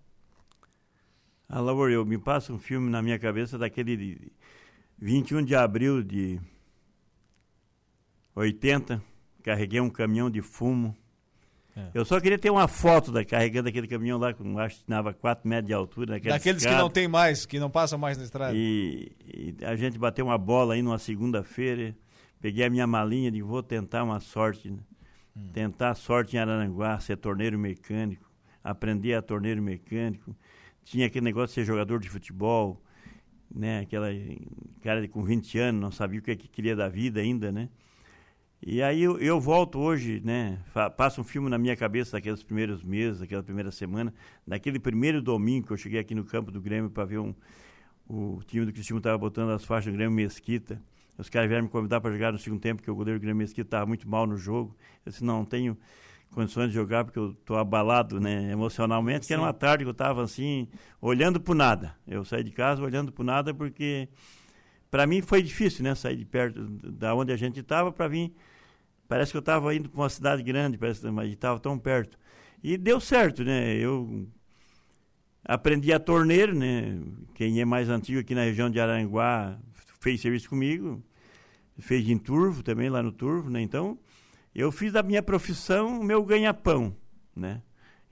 Ah, 1.49 1.61
Laura, 1.61 1.93
eu 1.93 2.05
me 2.05 2.19
passa 2.19 2.53
um 2.53 2.59
filme 2.59 2.91
na 2.91 3.03
minha 3.03 3.19
cabeça 3.19 3.59
daquele 3.59 4.33
21 4.99 5.45
de 5.45 5.55
abril 5.55 6.03
de 6.03 6.41
80, 8.35 9.03
carreguei 9.43 9.81
um 9.81 9.91
caminhão 9.91 10.31
de 10.31 10.41
fumo 10.41 10.97
é. 11.77 11.91
Eu 11.93 12.05
só 12.05 12.21
queria 12.21 12.39
ter 12.39 12.51
uma 12.51 12.69
foto 12.69 13.11
da 13.11 13.25
carregando 13.25 13.69
aquele 13.69 13.89
caminhão 13.89 14.19
lá 14.19 14.33
com 14.33 14.59
acho 14.59 14.79
que 14.79 14.85
tinha 14.85 15.03
4 15.13 15.49
metros 15.49 15.67
de 15.67 15.73
altura. 15.73 16.21
Daqueles 16.21 16.63
escada. 16.63 16.77
que 16.77 16.83
não 16.83 16.89
tem 16.89 17.09
mais, 17.09 17.45
que 17.45 17.59
não 17.59 17.69
passam 17.69 17.99
mais 17.99 18.17
na 18.17 18.25
estrada. 18.25 18.53
E, 18.55 19.11
e 19.27 19.65
a 19.65 19.75
gente 19.75 19.99
bateu 19.99 20.27
uma 20.27 20.39
bola 20.39 20.75
aí 20.75 20.83
numa 20.83 20.99
segunda-feira. 20.99 21.95
Peguei 22.41 22.65
a 22.65 22.71
minha 22.71 22.87
malinha 22.87 23.31
e 23.35 23.43
vou 23.43 23.63
tentar 23.63 24.05
uma 24.05 24.21
sorte. 24.21 24.71
Né? 24.71 24.79
Hum. 25.37 25.51
Tentar 25.53 25.91
a 25.91 25.95
sorte 25.95 26.37
em 26.37 26.39
Araranguá, 26.39 27.01
ser 27.01 27.17
torneiro 27.17 27.59
mecânico, 27.59 28.31
aprender 28.63 29.15
a 29.15 29.23
torneiro 29.23 29.61
mecânico. 29.61 30.37
Tinha 30.85 31.07
aquele 31.07 31.25
negócio 31.25 31.49
de 31.49 31.55
ser 31.55 31.65
jogador 31.65 31.99
de 31.99 32.09
futebol, 32.09 32.81
né? 33.55 33.81
Aquela 33.81 34.09
cara 34.83 35.07
com 35.09 35.23
20 35.23 35.59
anos, 35.59 35.81
não 35.81 35.91
sabia 35.91 36.21
o 36.21 36.23
que, 36.23 36.31
é 36.31 36.37
que 36.37 36.49
queria 36.49 36.77
da 36.77 36.89
vida 36.89 37.21
ainda, 37.21 37.51
né? 37.51 37.69
E 38.67 38.83
aí 38.83 39.03
eu, 39.03 39.19
eu, 39.19 39.39
volto 39.39 39.79
hoje, 39.79 40.23
né? 40.25 40.59
Passa 40.97 41.21
um 41.21 41.25
filme 41.25 41.51
na 41.51 41.59
minha 41.59 41.77
cabeça 41.77 42.13
daqueles 42.13 42.43
primeiros 42.43 42.83
meses, 42.83 43.21
daquela 43.21 43.43
primeira 43.43 43.71
semana, 43.71 44.13
daquele 44.47 44.79
primeiro 44.79 45.21
domingo 45.21 45.67
que 45.67 45.73
eu 45.73 45.77
cheguei 45.77 46.01
aqui 46.01 46.15
no 46.15 46.25
campo 46.25 46.51
do 46.51 46.63
Grêmio 46.63 46.89
para 46.89 47.05
ver 47.05 47.19
um, 47.19 47.35
o 48.09 48.41
time 48.47 48.65
do 48.65 48.73
Cristiano 48.73 48.99
estava 48.99 49.19
botando 49.19 49.51
as 49.51 49.65
faixas 49.65 49.93
do 49.93 49.97
Grêmio 49.97 50.15
Mesquita. 50.15 50.81
Os 51.19 51.29
caras 51.29 51.49
vieram 51.49 51.65
me 51.65 51.71
convidar 51.71 52.01
para 52.01 52.11
jogar 52.11 52.33
no 52.33 52.39
segundo 52.39 52.61
tempo, 52.61 52.77
porque 52.81 52.91
o 52.91 52.95
goleiro 52.95 53.21
do 53.21 53.23
Grêmio 53.23 53.39
Mesquita 53.39 53.67
estava 53.67 53.87
muito 53.87 54.09
mal 54.09 54.27
no 54.27 54.37
jogo. 54.37 54.75
Eu 55.05 55.13
disse, 55.13 55.23
não, 55.23 55.39
não 55.39 55.45
tenho 55.45 55.77
condições 56.35 56.69
de 56.69 56.75
jogar 56.75 57.05
porque 57.05 57.19
eu 57.19 57.31
estou 57.31 57.57
abalado 57.57 58.21
né, 58.21 58.51
emocionalmente, 58.51 59.25
Sim. 59.25 59.29
que 59.29 59.33
era 59.33 59.43
uma 59.43 59.53
tarde 59.53 59.85
que 59.85 59.89
eu 59.89 59.93
estava 59.93 60.23
assim, 60.23 60.69
olhando 61.01 61.41
para 61.41 61.55
nada. 61.55 61.97
Eu 62.07 62.25
saí 62.25 62.43
de 62.43 62.51
casa 62.51 62.83
olhando 62.83 63.13
para 63.13 63.25
nada 63.25 63.55
porque 63.55 64.09
para 64.91 65.07
mim 65.07 65.23
foi 65.23 65.43
difícil, 65.43 65.85
né, 65.85 65.95
sair 65.95 66.17
de 66.17 66.25
perto 66.25 66.61
da 66.63 67.15
onde 67.15 67.33
a 67.33 67.37
gente 67.37 67.61
estava 67.61 67.91
para 67.91 68.09
vir 68.09 68.35
Parece 69.09 69.33
que 69.33 69.37
eu 69.37 69.41
estava 69.41 69.75
indo 69.75 69.89
para 69.89 70.01
uma 70.01 70.09
cidade 70.09 70.43
grande, 70.43 70.79
parece, 70.79 71.09
mas 71.11 71.31
estava 71.31 71.61
tão 71.61 71.79
perto. 71.79 72.19
E 72.63 72.77
deu 72.77 72.99
certo, 73.01 73.45
né? 73.45 73.75
Eu 73.77 74.27
aprendi 75.45 75.93
a 75.93 76.01
torneiro, 76.01 76.55
né? 76.55 76.99
Quem 77.35 77.61
é 77.61 77.65
mais 77.65 77.89
antigo 77.89 78.21
aqui 78.21 78.35
na 78.35 78.43
região 78.45 78.71
de 78.71 78.81
Aranguá 78.81 79.59
fez 80.01 80.21
serviço 80.21 80.49
comigo, 80.49 81.03
fez 81.79 82.09
em 82.09 82.17
Turvo 82.17 82.63
também, 82.63 82.89
lá 82.89 83.03
no 83.03 83.13
Turvo, 83.13 83.51
né? 83.51 83.61
Então, 83.61 83.99
eu 84.55 84.71
fiz 84.71 84.93
da 84.93 85.03
minha 85.03 85.23
profissão 85.23 86.01
o 86.01 86.05
meu 86.05 86.25
ganha-pão, 86.25 86.97
né? 87.35 87.63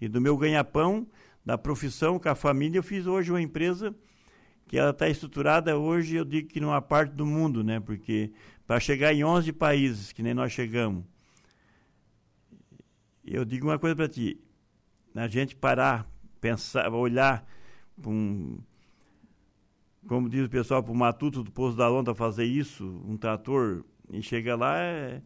E 0.01 0.09
do 0.09 0.20
meu 0.20 0.36
ganha-pão, 0.36 1.07
da 1.45 1.57
profissão 1.57 2.18
com 2.18 2.28
a 2.28 2.34
família, 2.34 2.78
eu 2.78 2.82
fiz 2.82 3.07
hoje 3.07 3.30
uma 3.30 3.40
empresa 3.40 3.95
que 4.66 4.78
ela 4.78 4.90
está 4.90 5.09
estruturada 5.09 5.76
hoje, 5.76 6.16
eu 6.16 6.24
digo 6.24 6.49
que 6.49 6.61
numa 6.61 6.80
parte 6.80 7.12
do 7.12 7.26
mundo, 7.26 7.62
né? 7.62 7.78
Porque 7.78 8.32
para 8.66 8.80
chegar 8.80 9.12
em 9.12 9.22
11 9.22 9.53
países, 9.53 10.12
que 10.12 10.22
nem 10.22 10.34
nós 10.34 10.53
chegamos, 10.53 11.05
eu 13.24 13.45
digo 13.45 13.68
uma 13.68 13.78
coisa 13.78 13.95
para 13.95 14.09
ti, 14.09 14.40
a 15.14 15.28
gente 15.28 15.55
parar, 15.55 16.11
pensar, 16.40 16.93
olhar 16.93 17.47
um, 18.05 18.59
como 20.07 20.28
diz 20.28 20.47
o 20.47 20.51
pessoal, 20.51 20.82
para 20.82 20.93
o 20.93 20.97
matuto 20.97 21.43
do 21.43 21.51
Poço 21.51 21.76
da 21.76 21.88
Lonta 21.88 22.14
fazer 22.14 22.45
isso, 22.45 22.84
um 23.07 23.16
trator, 23.16 23.84
e 24.11 24.22
chega 24.22 24.57
lá, 24.57 24.78
é, 24.78 25.22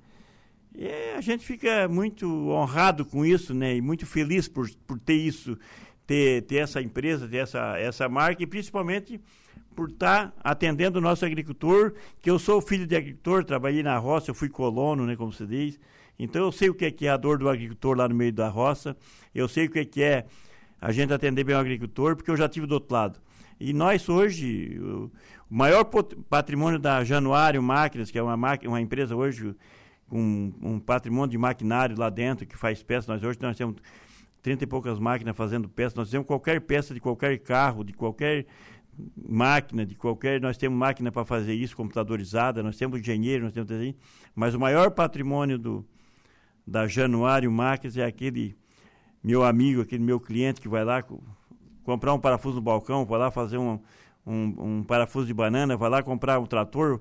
é, 0.79 1.15
a 1.17 1.21
gente 1.21 1.45
fica 1.45 1.89
muito 1.89 2.51
honrado 2.51 3.05
com 3.05 3.25
isso, 3.25 3.55
né? 3.55 3.77
E 3.77 3.81
muito 3.81 4.05
feliz 4.05 4.47
por, 4.47 4.69
por 4.87 4.99
ter 4.99 5.15
isso, 5.15 5.59
ter, 6.07 6.43
ter 6.43 6.57
essa 6.57 6.83
empresa, 6.83 7.27
ter 7.27 7.39
essa, 7.39 7.79
essa 7.79 8.09
marca, 8.09 8.43
e 8.43 8.47
principalmente 8.47 9.21
por 9.75 9.91
estar 9.91 10.35
atendendo 10.43 10.99
o 10.99 11.03
nosso 11.03 11.25
agricultor, 11.25 11.93
que 12.21 12.31
eu 12.31 12.39
sou 12.39 12.61
filho 12.61 12.87
de 12.87 12.97
agricultor, 12.97 13.45
trabalhei 13.45 13.83
na 13.83 13.97
roça, 13.99 14.31
eu 14.31 14.35
fui 14.35 14.49
colono, 14.49 15.05
né, 15.07 15.17
como 15.17 15.33
se 15.33 15.47
diz. 15.47 15.79
Então 16.19 16.43
eu 16.43 16.53
sei 16.53 16.71
o 16.71 16.75
que 16.75 16.87
é, 16.87 16.91
que 16.91 17.07
é 17.07 17.11
a 17.11 17.17
dor 17.17 17.39
do 17.39 17.49
agricultor 17.49 17.97
lá 17.97 18.09
no 18.09 18.15
meio 18.15 18.33
da 18.33 18.49
roça, 18.49 18.97
eu 19.35 19.47
sei 19.47 19.67
o 19.67 19.71
que 19.71 19.81
é, 19.81 19.85
que 19.85 20.03
é 20.03 20.27
a 20.81 20.93
gente 20.93 21.13
atender 21.13 21.45
bem 21.45 21.55
o 21.55 21.59
agricultor, 21.59 22.17
porque 22.17 22.31
eu 22.31 22.37
já 22.37 22.49
tive 22.49 22.67
do 22.67 22.73
outro 22.73 22.95
lado. 22.95 23.21
E 23.59 23.73
nós 23.73 24.09
hoje, 24.09 24.79
o 24.79 25.11
maior 25.49 25.85
patrimônio 26.29 26.79
da 26.79 27.05
Januário 27.05 27.63
Máquinas, 27.63 28.11
que 28.11 28.19
é 28.19 28.23
uma, 28.23 28.35
uma 28.65 28.81
empresa 28.81 29.17
hoje 29.17 29.55
com 30.09 30.53
um 30.63 30.79
patrimônio 30.79 31.31
de 31.31 31.39
maquinário 31.39 31.99
lá 31.99 32.09
dentro, 32.09 32.47
que 32.47 32.57
faz 32.57 32.83
peças, 32.83 33.07
nós 33.07 33.23
hoje 33.23 33.39
nós 33.41 33.57
temos 33.57 33.77
30 34.43 34.65
e 34.65 34.67
poucas 34.67 34.99
máquinas 34.99 35.37
fazendo 35.37 35.69
peças, 35.69 35.95
nós 35.95 36.11
temos 36.11 36.27
qualquer 36.27 36.61
peça 36.61 36.95
de 36.95 37.01
qualquer 37.01 37.39
carro, 37.39 37.83
de 37.83 37.93
qualquer 37.93 38.47
máquina 39.29 39.85
de 39.85 39.95
qualquer, 39.95 40.41
nós 40.41 40.57
temos 40.57 40.79
máquina 40.79 41.13
para 41.13 41.25
fazer 41.25 41.55
isso, 41.55 41.77
computadorizada, 41.77 42.63
nós 42.63 42.77
temos 42.77 43.01
engenheiro, 43.01 43.45
nós 43.45 43.53
temos 43.53 43.71
assim, 43.71 43.95
mas 44.35 44.55
o 44.55 44.61
maior 44.61 44.91
patrimônio 44.91 45.59
do, 45.59 45.85
da 46.67 46.87
Januário 46.87 47.51
Máquinas 47.51 47.97
é 47.97 48.05
aquele 48.05 48.57
meu 49.23 49.45
amigo, 49.45 49.83
aquele 49.83 50.03
meu 50.03 50.21
cliente 50.21 50.61
que 50.61 50.69
vai 50.69 50.85
lá 50.85 51.05
comprar 51.85 52.15
um 52.15 52.19
parafuso 52.19 52.57
no 52.57 52.63
balcão, 52.63 53.05
vai 53.05 53.19
lá 53.19 53.31
fazer 53.31 53.59
um, 53.59 53.79
um, 54.27 54.55
um 54.59 54.83
parafuso 54.83 55.27
de 55.27 55.35
banana, 55.35 55.77
vai 55.77 55.91
lá 55.91 56.03
comprar 56.03 56.39
um 56.39 56.47
trator, 56.47 57.01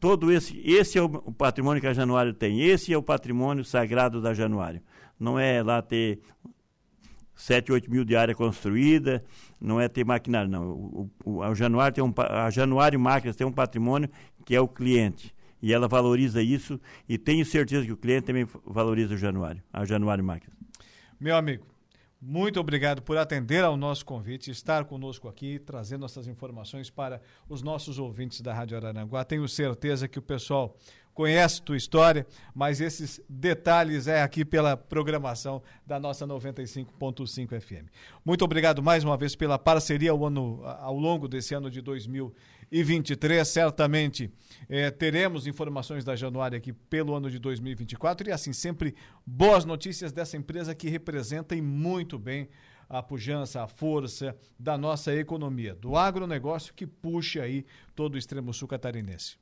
todo 0.00 0.32
esse, 0.32 0.60
esse 0.64 0.98
é 0.98 1.02
o 1.02 1.08
patrimônio 1.32 1.80
que 1.80 1.86
a 1.86 1.92
Januário 1.92 2.34
tem, 2.34 2.60
esse 2.60 2.92
é 2.92 2.98
o 2.98 3.02
patrimônio 3.02 3.64
sagrado 3.64 4.20
da 4.20 4.34
Januário. 4.34 4.80
Não 5.18 5.38
é 5.38 5.62
lá 5.62 5.80
ter 5.82 6.20
7, 7.34 7.72
8 7.72 7.90
mil 7.90 8.04
de 8.04 8.16
área 8.16 8.34
construída, 8.34 9.24
não 9.60 9.80
é 9.80 9.88
ter 9.88 10.04
maquinário, 10.04 10.50
não. 10.50 10.70
O, 10.70 11.10
o, 11.24 11.42
a, 11.42 11.54
Januário 11.54 11.94
tem 11.94 12.04
um, 12.04 12.12
a 12.16 12.50
Januário 12.50 12.98
Máquinas 12.98 13.36
tem 13.36 13.46
um 13.46 13.52
patrimônio 13.52 14.10
que 14.44 14.54
é 14.54 14.60
o 14.60 14.68
cliente. 14.68 15.34
E 15.62 15.72
ela 15.72 15.86
valoriza 15.86 16.42
isso 16.42 16.80
e 17.08 17.18
tenho 17.18 17.44
certeza 17.44 17.84
que 17.84 17.92
o 17.92 17.96
cliente 17.96 18.26
também 18.26 18.46
valoriza 18.64 19.14
o 19.14 19.18
Januário, 19.18 19.62
a 19.72 19.84
Januário 19.84 20.24
Máquinas. 20.24 20.56
Meu 21.18 21.36
amigo, 21.36 21.66
muito 22.20 22.60
obrigado 22.60 23.00
por 23.00 23.16
atender 23.16 23.64
ao 23.64 23.76
nosso 23.76 24.04
convite, 24.04 24.50
estar 24.50 24.84
conosco 24.84 25.26
aqui, 25.26 25.58
trazendo 25.58 26.04
essas 26.04 26.28
informações 26.28 26.90
para 26.90 27.20
os 27.48 27.62
nossos 27.62 27.98
ouvintes 27.98 28.42
da 28.42 28.52
Rádio 28.52 28.76
Araranguá. 28.76 29.24
Tenho 29.24 29.48
certeza 29.48 30.06
que 30.06 30.18
o 30.18 30.22
pessoal 30.22 30.76
conhece 31.14 31.62
tua 31.62 31.76
história, 31.76 32.26
mas 32.54 32.80
esses 32.80 33.20
detalhes 33.28 34.06
é 34.06 34.22
aqui 34.22 34.44
pela 34.44 34.76
programação 34.76 35.62
da 35.86 35.98
nossa 35.98 36.26
95.5 36.26 37.60
FM. 37.60 37.88
Muito 38.24 38.44
obrigado 38.44 38.82
mais 38.82 39.02
uma 39.02 39.16
vez 39.16 39.34
pela 39.34 39.58
parceria 39.58 40.10
ao, 40.10 40.26
ano, 40.26 40.62
ao 40.64 40.96
longo 40.96 41.26
desse 41.26 41.54
ano 41.54 41.70
de 41.70 41.80
2020 41.80 42.59
2023. 42.70 43.46
Certamente 43.46 44.30
é, 44.68 44.90
teremos 44.90 45.46
informações 45.46 46.04
da 46.04 46.14
Januária 46.14 46.56
aqui 46.56 46.72
pelo 46.72 47.14
ano 47.14 47.30
de 47.30 47.38
2024 47.38 48.28
e 48.28 48.32
assim 48.32 48.52
sempre 48.52 48.94
boas 49.26 49.64
notícias 49.64 50.12
dessa 50.12 50.36
empresa 50.36 50.74
que 50.74 50.88
representa 50.88 51.54
e 51.54 51.60
muito 51.60 52.18
bem 52.18 52.48
a 52.88 53.02
pujança, 53.02 53.62
a 53.62 53.68
força 53.68 54.36
da 54.58 54.76
nossa 54.76 55.14
economia, 55.14 55.74
do 55.74 55.96
agronegócio 55.96 56.74
que 56.74 56.86
puxa 56.86 57.42
aí 57.42 57.64
todo 57.94 58.14
o 58.14 58.18
extremo 58.18 58.52
sul 58.52 58.66
catarinense. 58.66 59.36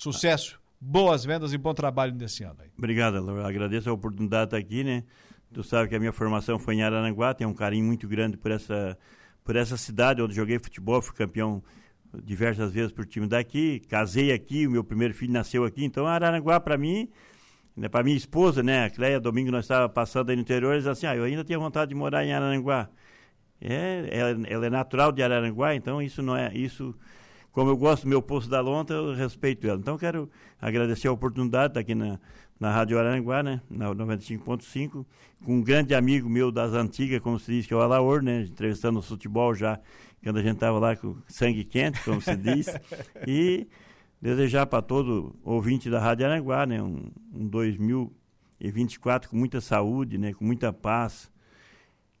Sucesso, 0.00 0.60
boas 0.80 1.24
vendas 1.24 1.52
e 1.52 1.58
bom 1.58 1.72
trabalho 1.74 2.14
nesse 2.14 2.42
ano 2.42 2.56
aí. 2.60 2.70
Obrigado, 2.76 3.24
Laura. 3.24 3.48
Agradeço 3.48 3.88
a 3.88 3.92
oportunidade 3.92 4.50
de 4.50 4.56
estar 4.56 4.66
aqui, 4.66 4.82
né? 4.82 5.04
Tu 5.52 5.62
sabe 5.62 5.88
que 5.88 5.94
a 5.94 5.98
minha 5.98 6.12
formação 6.12 6.58
foi 6.58 6.74
em 6.74 6.82
Araranguá, 6.82 7.32
tenho 7.34 7.48
um 7.50 7.54
carinho 7.54 7.84
muito 7.84 8.06
grande 8.06 8.36
por 8.36 8.50
essa, 8.50 8.98
por 9.44 9.56
essa 9.56 9.76
cidade 9.76 10.20
onde 10.20 10.34
joguei 10.34 10.58
futebol, 10.58 11.00
fui 11.00 11.14
campeão 11.14 11.62
diversas 12.24 12.72
vezes 12.72 12.92
por 12.92 13.06
time 13.06 13.26
daqui, 13.26 13.80
casei 13.88 14.32
aqui, 14.32 14.66
o 14.66 14.70
meu 14.70 14.84
primeiro 14.84 15.14
filho 15.14 15.32
nasceu 15.32 15.64
aqui, 15.64 15.84
então 15.84 16.06
Araranguá 16.06 16.58
para 16.58 16.76
mim, 16.76 17.08
né, 17.76 17.88
para 17.88 18.02
minha 18.02 18.16
esposa, 18.16 18.62
né, 18.62 18.84
a 18.84 18.90
Cleia, 18.90 19.20
domingo 19.20 19.50
nós 19.50 19.64
estávamos 19.64 19.94
passando 19.94 20.30
aí 20.30 20.36
no 20.36 20.42
interior, 20.42 20.72
eles 20.74 20.86
assim, 20.86 21.06
ah, 21.06 21.14
eu 21.14 21.24
ainda 21.24 21.44
tenho 21.44 21.60
vontade 21.60 21.90
de 21.90 21.94
morar 21.94 22.24
em 22.24 22.32
Araranguá. 22.32 22.88
É, 23.60 24.08
ela, 24.10 24.46
ela, 24.46 24.66
é 24.66 24.70
natural 24.70 25.10
de 25.10 25.22
Araranguá, 25.22 25.74
então 25.74 26.00
isso 26.00 26.22
não 26.22 26.36
é, 26.36 26.52
isso, 26.54 26.94
como 27.50 27.70
eu 27.70 27.76
gosto 27.76 28.04
do 28.04 28.08
meu 28.08 28.22
posto 28.22 28.48
da 28.48 28.60
lonta, 28.60 28.94
eu 28.94 29.14
respeito 29.14 29.66
ela. 29.66 29.78
Então 29.78 29.98
quero 29.98 30.30
agradecer 30.60 31.08
a 31.08 31.12
oportunidade 31.12 31.74
de 31.74 31.80
estar 31.80 31.80
aqui 31.80 31.94
na, 31.94 32.20
na 32.58 32.72
Rádio 32.72 32.98
Aranguá, 32.98 33.42
né, 33.42 33.60
na 33.70 33.88
95.5, 33.94 35.06
com 35.44 35.56
um 35.56 35.62
grande 35.62 35.94
amigo 35.94 36.28
meu 36.28 36.50
das 36.50 36.72
antigas, 36.72 37.20
como 37.20 37.38
se 37.38 37.52
diz, 37.52 37.66
que 37.66 37.72
é 37.72 37.76
o 37.76 37.80
Alaor, 37.80 38.22
né, 38.22 38.42
entrevistando 38.42 38.98
o 38.98 39.02
futebol 39.02 39.54
já, 39.54 39.78
quando 40.22 40.38
a 40.38 40.42
gente 40.42 40.54
estava 40.54 40.78
lá 40.78 40.96
com 40.96 41.16
sangue 41.28 41.64
quente, 41.64 42.02
como 42.02 42.20
se 42.20 42.36
diz, 42.36 42.66
e 43.26 43.68
desejar 44.20 44.66
para 44.66 44.82
todo 44.82 45.36
ouvinte 45.44 45.88
da 45.88 46.00
Rádio 46.00 46.26
Aranguá, 46.26 46.66
né, 46.66 46.82
um, 46.82 47.10
um 47.32 47.46
2024 47.46 49.30
com 49.30 49.36
muita 49.36 49.60
saúde, 49.60 50.18
né, 50.18 50.32
com 50.32 50.44
muita 50.44 50.72
paz, 50.72 51.30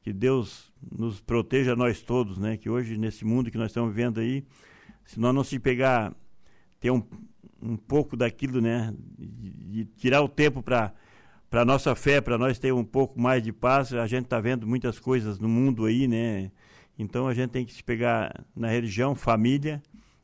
que 0.02 0.12
Deus 0.12 0.72
nos 0.96 1.20
proteja 1.20 1.74
nós 1.74 2.00
todos, 2.00 2.38
né, 2.38 2.56
que 2.56 2.70
hoje 2.70 2.96
nesse 2.96 3.24
mundo 3.24 3.50
que 3.50 3.58
nós 3.58 3.70
estamos 3.70 3.92
vivendo 3.92 4.20
aí, 4.20 4.44
se 5.04 5.18
nós 5.18 5.34
não 5.34 5.42
se 5.42 5.58
pegar, 5.58 6.14
ter 6.78 6.92
um 6.92 7.02
um 7.62 7.76
pouco 7.76 8.16
daquilo, 8.16 8.60
né? 8.60 8.94
De, 9.18 9.50
de 9.50 9.84
tirar 9.96 10.22
o 10.22 10.28
tempo 10.28 10.62
para 10.62 10.92
para 11.50 11.64
nossa 11.64 11.94
fé, 11.94 12.20
para 12.20 12.36
nós 12.36 12.58
ter 12.58 12.72
um 12.72 12.84
pouco 12.84 13.18
mais 13.18 13.42
de 13.42 13.52
paz. 13.52 13.92
A 13.94 14.06
gente 14.06 14.24
está 14.24 14.38
vendo 14.38 14.66
muitas 14.66 14.98
coisas 14.98 15.38
no 15.38 15.48
mundo 15.48 15.86
aí, 15.86 16.06
né? 16.06 16.50
Então 16.98 17.26
a 17.26 17.34
gente 17.34 17.50
tem 17.50 17.64
que 17.64 17.72
se 17.72 17.82
pegar 17.82 18.44
na 18.54 18.68
religião, 18.68 19.14
família, 19.14 19.82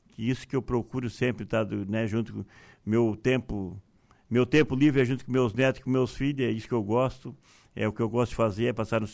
que 0.08 0.28
isso 0.28 0.46
que 0.46 0.54
eu 0.54 0.60
procuro 0.60 1.08
sempre 1.08 1.44
estar, 1.44 1.64
tá, 1.64 1.74
né? 1.88 2.06
Junto 2.06 2.32
com 2.32 2.44
meu 2.84 3.16
tempo, 3.16 3.80
meu 4.28 4.44
tempo 4.44 4.74
livre 4.74 5.00
é 5.00 5.04
junto 5.04 5.24
com 5.24 5.32
meus 5.32 5.54
netos, 5.54 5.82
com 5.82 5.88
meus 5.88 6.14
filhos, 6.14 6.46
é 6.46 6.50
isso 6.50 6.68
que 6.68 6.74
eu 6.74 6.82
gosto, 6.82 7.34
é 7.74 7.88
o 7.88 7.92
que 7.92 8.02
eu 8.02 8.08
gosto 8.08 8.30
de 8.30 8.36
fazer, 8.36 8.66
é 8.66 8.72
passar 8.72 9.00
no, 9.00 9.08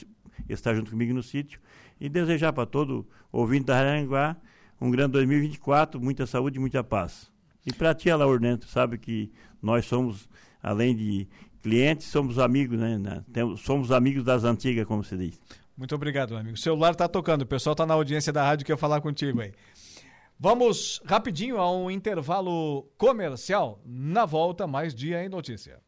estar 0.48 0.74
junto 0.74 0.90
comigo 0.90 1.14
no 1.14 1.22
sítio 1.22 1.60
e 2.00 2.08
desejar 2.08 2.52
para 2.52 2.66
todo 2.66 3.06
ouvinte 3.30 3.66
da 3.66 3.78
Aranguá 3.78 4.36
um 4.80 4.90
grande 4.90 5.12
2024, 5.12 6.00
muita 6.00 6.26
saúde 6.26 6.56
e 6.56 6.60
muita 6.60 6.82
paz. 6.82 7.29
E 7.66 7.72
para 7.72 7.94
ti, 7.94 8.10
Alaur, 8.10 8.40
sabe 8.66 8.98
que 8.98 9.30
nós 9.62 9.84
somos, 9.84 10.28
além 10.62 10.96
de 10.96 11.28
clientes, 11.62 12.06
somos 12.06 12.38
amigos, 12.38 12.78
né? 12.78 13.22
Temos, 13.32 13.60
somos 13.60 13.92
amigos 13.92 14.24
das 14.24 14.44
antigas, 14.44 14.86
como 14.86 15.04
se 15.04 15.16
diz. 15.16 15.40
Muito 15.76 15.94
obrigado, 15.94 16.36
amigo. 16.36 16.54
O 16.54 16.60
celular 16.60 16.92
está 16.92 17.08
tocando, 17.08 17.42
o 17.42 17.46
pessoal 17.46 17.72
está 17.72 17.86
na 17.86 17.94
audiência 17.94 18.32
da 18.32 18.42
rádio 18.42 18.64
que 18.64 18.72
quer 18.72 18.78
falar 18.78 19.00
contigo 19.00 19.40
aí. 19.40 19.52
Vamos 20.38 21.02
rapidinho 21.04 21.58
a 21.58 21.70
um 21.70 21.90
intervalo 21.90 22.88
comercial. 22.96 23.80
Na 23.84 24.24
volta, 24.24 24.66
mais 24.66 24.94
dia 24.94 25.22
em 25.22 25.28
notícia. 25.28 25.78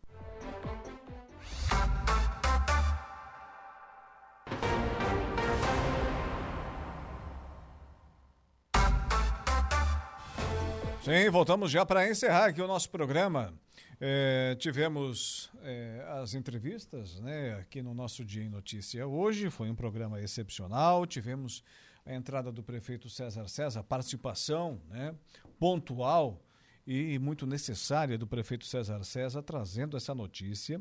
Sim, 11.04 11.28
voltamos 11.30 11.68
já 11.68 11.84
para 11.84 12.08
encerrar 12.08 12.44
aqui 12.44 12.62
o 12.62 12.66
nosso 12.68 12.88
programa. 12.88 13.52
É, 14.00 14.54
tivemos 14.56 15.50
é, 15.64 16.06
as 16.22 16.32
entrevistas 16.32 17.18
né, 17.18 17.54
aqui 17.54 17.82
no 17.82 17.92
nosso 17.92 18.24
Dia 18.24 18.44
em 18.44 18.48
Notícia 18.48 19.04
hoje, 19.04 19.50
foi 19.50 19.68
um 19.68 19.74
programa 19.74 20.20
excepcional. 20.20 21.04
Tivemos 21.04 21.64
a 22.06 22.14
entrada 22.14 22.52
do 22.52 22.62
prefeito 22.62 23.10
César 23.10 23.48
César, 23.48 23.82
participação 23.82 24.80
né, 24.88 25.12
pontual 25.58 26.40
e 26.86 27.18
muito 27.18 27.46
necessária 27.46 28.18
do 28.18 28.26
prefeito 28.26 28.66
César 28.66 29.04
César, 29.04 29.42
trazendo 29.42 29.96
essa 29.96 30.14
notícia 30.14 30.80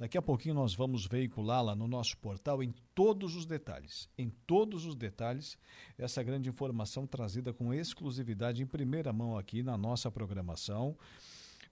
Daqui 0.00 0.16
a 0.16 0.22
pouquinho 0.22 0.54
nós 0.54 0.74
vamos 0.74 1.04
veiculá-la 1.04 1.76
no 1.76 1.86
nosso 1.86 2.16
portal 2.16 2.62
em 2.62 2.72
todos 2.94 3.36
os 3.36 3.44
detalhes, 3.44 4.08
em 4.16 4.30
todos 4.46 4.86
os 4.86 4.94
detalhes, 4.94 5.58
essa 5.98 6.22
grande 6.22 6.48
informação 6.48 7.06
trazida 7.06 7.52
com 7.52 7.74
exclusividade 7.74 8.62
em 8.62 8.66
primeira 8.66 9.12
mão 9.12 9.36
aqui 9.36 9.62
na 9.62 9.76
nossa 9.76 10.10
programação 10.10 10.96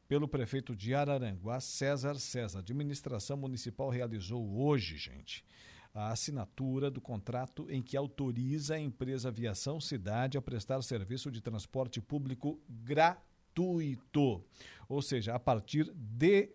pelo 0.07 0.29
prefeito 0.29 0.77
de 0.77 0.95
Araranguá, 0.95 1.59
César 1.59 2.17
César. 2.19 2.59
A 2.59 2.61
administração 2.61 3.35
municipal 3.35 3.89
realizou 3.89 4.61
hoje, 4.61 4.99
gente, 4.99 5.43
a 5.95 6.11
assinatura 6.11 6.91
do 6.91 7.01
contrato 7.01 7.67
em 7.71 7.81
que 7.81 7.97
autoriza 7.97 8.75
a 8.75 8.79
empresa 8.79 9.29
Aviação 9.31 9.81
Cidade 9.81 10.37
a 10.37 10.43
prestar 10.43 10.83
serviço 10.83 11.31
de 11.31 11.41
transporte 11.41 11.99
público 11.99 12.61
gratuito. 12.69 13.28
Ou 14.89 15.03
seja, 15.03 15.35
a 15.35 15.39
partir 15.39 15.93
de 15.95 16.51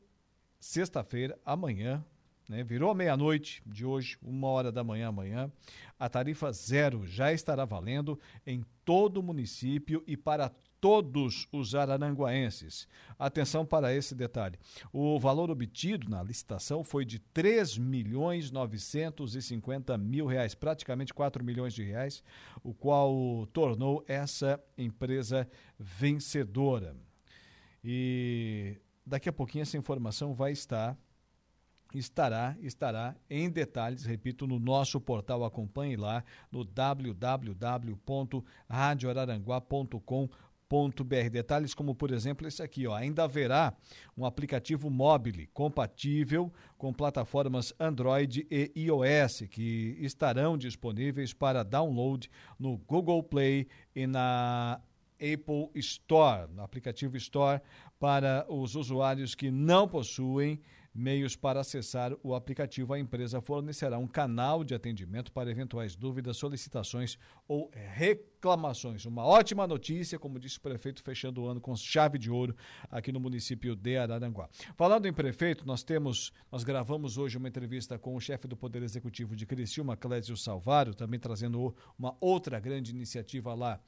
sexta-feira, 0.59 1.37
amanhã, 1.45 2.03
né, 2.47 2.63
virou 2.63 2.93
meia-noite 2.95 3.61
de 3.65 3.85
hoje, 3.85 4.17
uma 4.21 4.47
hora 4.47 4.71
da 4.71 4.83
manhã 4.83 5.09
amanhã, 5.09 5.51
a 5.99 6.09
tarifa 6.09 6.51
zero 6.51 7.05
já 7.05 7.31
estará 7.31 7.65
valendo 7.65 8.19
em 8.45 8.63
todo 8.83 9.17
o 9.17 9.23
município 9.23 10.03
e 10.07 10.17
para 10.17 10.51
todos 10.83 11.47
os 11.49 11.75
araranguaenses. 11.75 12.89
Atenção 13.17 13.65
para 13.65 13.95
esse 13.95 14.13
detalhe. 14.13 14.59
O 14.91 15.17
valor 15.17 15.49
obtido 15.49 16.09
na 16.09 16.21
licitação 16.21 16.83
foi 16.83 17.05
de 17.05 17.19
3 17.19 17.77
milhões 17.77 18.51
950 18.51 19.97
mil 19.97 20.25
reais, 20.25 20.53
praticamente 20.53 21.13
4 21.13 21.41
milhões 21.41 21.73
de 21.73 21.83
reais, 21.83 22.21
o 22.61 22.73
qual 22.73 23.47
tornou 23.53 24.03
essa 24.09 24.61
empresa 24.77 25.49
vencedora. 25.79 26.97
E 27.81 28.75
Daqui 29.05 29.29
a 29.29 29.33
pouquinho 29.33 29.61
essa 29.61 29.77
informação 29.77 30.33
vai 30.33 30.51
estar 30.51 30.97
estará 31.93 32.57
estará 32.59 33.15
em 33.29 33.49
detalhes, 33.49 34.03
repito, 34.03 34.47
no 34.47 34.57
nosso 34.57 34.99
portal 34.99 35.45
acompanhe 35.45 35.95
lá 35.95 36.23
no 36.51 36.65
www.radioararanguá.com.br. 40.73 41.29
Detalhes 41.29 41.73
como, 41.73 41.93
por 41.93 42.11
exemplo, 42.11 42.47
esse 42.47 42.61
aqui, 42.61 42.87
ó, 42.87 42.95
ainda 42.95 43.23
haverá 43.23 43.73
um 44.17 44.25
aplicativo 44.25 44.89
móvel 44.89 45.13
compatível 45.53 46.51
com 46.77 46.91
plataformas 46.91 47.73
Android 47.79 48.47
e 48.49 48.71
iOS 48.75 49.43
que 49.49 49.97
estarão 49.99 50.57
disponíveis 50.57 51.33
para 51.33 51.63
download 51.63 52.29
no 52.59 52.77
Google 52.77 53.21
Play 53.21 53.67
e 53.95 54.07
na 54.07 54.81
Apple 55.15 55.69
Store, 55.75 56.51
no 56.51 56.63
aplicativo 56.63 57.15
Store, 57.17 57.61
para 57.99 58.45
os 58.49 58.75
usuários 58.75 59.35
que 59.35 59.51
não 59.51 59.87
possuem 59.87 60.59
meios 60.93 61.35
para 61.35 61.61
acessar 61.61 62.13
o 62.21 62.35
aplicativo. 62.35 62.93
A 62.93 62.99
empresa 62.99 63.41
fornecerá 63.41 63.97
um 63.97 64.07
canal 64.07 64.63
de 64.63 64.75
atendimento 64.75 65.31
para 65.31 65.49
eventuais 65.49 65.95
dúvidas, 65.95 66.37
solicitações 66.37 67.17
ou 67.47 67.71
reclamações. 67.73 69.05
Uma 69.05 69.25
ótima 69.25 69.65
notícia, 69.65 70.19
como 70.19 70.39
disse 70.39 70.57
o 70.57 70.61
prefeito, 70.61 71.01
fechando 71.01 71.41
o 71.41 71.47
ano 71.47 71.59
com 71.59 71.75
chave 71.75 72.17
de 72.19 72.29
ouro 72.29 72.55
aqui 72.89 73.11
no 73.11 73.19
município 73.19 73.75
de 73.75 73.97
Araranguá. 73.97 74.49
Falando 74.75 75.07
em 75.07 75.13
prefeito, 75.13 75.65
nós 75.65 75.83
temos, 75.83 76.31
nós 76.51 76.63
gravamos 76.63 77.17
hoje 77.17 77.37
uma 77.37 77.47
entrevista 77.47 77.97
com 77.97 78.15
o 78.15 78.19
chefe 78.19 78.47
do 78.47 78.55
Poder 78.55 78.83
Executivo 78.83 79.35
de 79.35 79.45
Criciúma, 79.45 79.97
Clésio 79.97 80.37
Salvário, 80.37 80.93
também 80.93 81.19
trazendo 81.19 81.75
uma 81.97 82.15
outra 82.19 82.59
grande 82.59 82.91
iniciativa 82.91 83.53
lá 83.53 83.79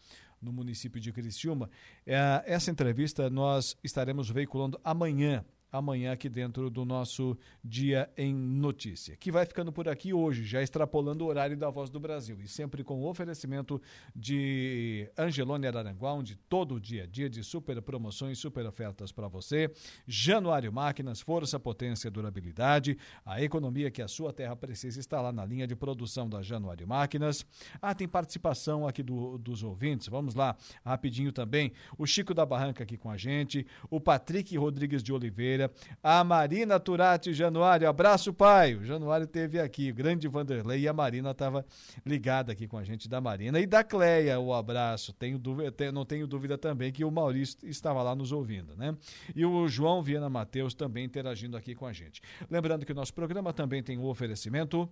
no 0.42 0.52
município 0.52 1.00
de 1.00 1.12
Criciúma. 1.12 1.70
É, 2.06 2.44
essa 2.46 2.72
entrevista 2.72 3.30
nós 3.30 3.78
estaremos 3.84 4.30
veiculando 4.30 4.80
amanhã 4.84 5.44
amanhã 5.76 6.14
aqui 6.14 6.30
dentro 6.30 6.70
do 6.70 6.86
nosso 6.86 7.38
Dia 7.64 8.10
em 8.18 8.34
Notícia, 8.34 9.16
que 9.16 9.32
vai 9.32 9.46
ficando 9.46 9.72
por 9.72 9.90
aqui 9.90 10.14
hoje, 10.14 10.46
já 10.46 10.62
extrapolando 10.62 11.26
o 11.26 11.28
horário 11.28 11.58
da 11.58 11.70
Voz 11.70 11.90
do 11.90 12.00
Brasil 12.00 12.38
e 12.42 12.48
sempre 12.48 12.84
com 12.84 13.02
o 13.02 13.10
oferecimento 13.10 13.82
de 14.16 15.10
Angelone 15.18 15.68
Araranguá, 15.68 16.14
onde 16.14 16.36
todo 16.36 16.80
dia 16.80 17.04
é 17.04 17.08
dia 17.08 17.30
de 17.30 17.44
super 17.44 17.82
promoções, 17.82 18.40
super 18.40 18.66
ofertas 18.66 19.12
para 19.12 19.28
você. 19.28 19.70
Januário 20.08 20.72
Máquinas, 20.72 21.22
força, 21.22 21.60
potência, 21.60 22.10
durabilidade, 22.10 22.98
a 23.26 23.42
economia 23.42 23.92
que 23.92 24.02
a 24.02 24.08
sua 24.08 24.32
terra 24.32 24.56
precisa 24.56 25.00
está 25.00 25.22
lá 25.22 25.32
na 25.32 25.46
linha 25.46 25.68
de 25.68 25.76
produção 25.76 26.30
da 26.30 26.42
Januário 26.42 26.88
Máquinas. 26.88 27.46
Ah, 27.82 27.94
tem 27.94 28.08
participação 28.08 28.88
aqui 28.88 29.04
do, 29.04 29.38
dos 29.38 29.64
ouvintes, 29.64 30.08
vamos 30.08 30.36
lá, 30.36 30.56
rapidinho 30.84 31.32
também. 31.32 31.72
O 31.98 32.06
Chico 32.06 32.34
da 32.34 32.46
Barranca 32.46 32.84
aqui 32.84 32.98
com 32.98 33.10
a 33.10 33.18
gente, 33.18 33.66
o 33.90 34.00
Patrick 34.00 34.56
Rodrigues 34.58 35.04
de 35.04 35.12
Oliveira, 35.12 35.65
a 36.04 36.24
Marina 36.24 36.80
Turati 36.80 37.34
Januário, 37.34 37.88
abraço 37.88 38.34
pai, 38.34 38.76
o 38.76 38.84
Januário 38.84 39.28
teve 39.28 39.60
aqui, 39.60 39.92
o 39.92 39.96
grande 39.96 40.28
Vanderlei 40.28 40.82
e 40.82 40.88
a 40.88 40.94
Marina 40.94 41.32
estava 41.32 41.66
ligada 42.06 42.52
aqui 42.52 42.68
com 42.68 42.78
a 42.78 42.84
gente 42.84 43.08
da 43.08 43.20
Marina 43.22 43.60
e 43.60 43.66
da 43.66 43.84
Cleia, 43.84 44.40
o 44.40 44.54
abraço, 44.54 45.14
tenho 45.14 45.38
dúvida, 45.38 45.92
não 45.92 46.06
tenho 46.06 46.28
dúvida 46.28 46.58
também 46.58 46.92
que 46.92 47.04
o 47.04 47.12
Maurício 47.12 47.58
estava 47.64 48.02
lá 48.02 48.16
nos 48.16 48.32
ouvindo, 48.32 48.76
né? 48.76 48.96
E 49.36 49.46
o 49.46 49.68
João 49.68 50.02
Viana 50.02 50.30
Mateus 50.30 50.74
também 50.74 51.06
interagindo 51.06 51.58
aqui 51.58 51.76
com 51.76 51.86
a 51.86 51.94
gente. 51.94 52.22
Lembrando 52.50 52.86
que 52.86 52.92
o 52.92 52.96
nosso 52.96 53.14
programa 53.14 53.54
também 53.54 53.82
tem 53.82 53.98
um 53.98 54.06
oferecimento 54.06 54.90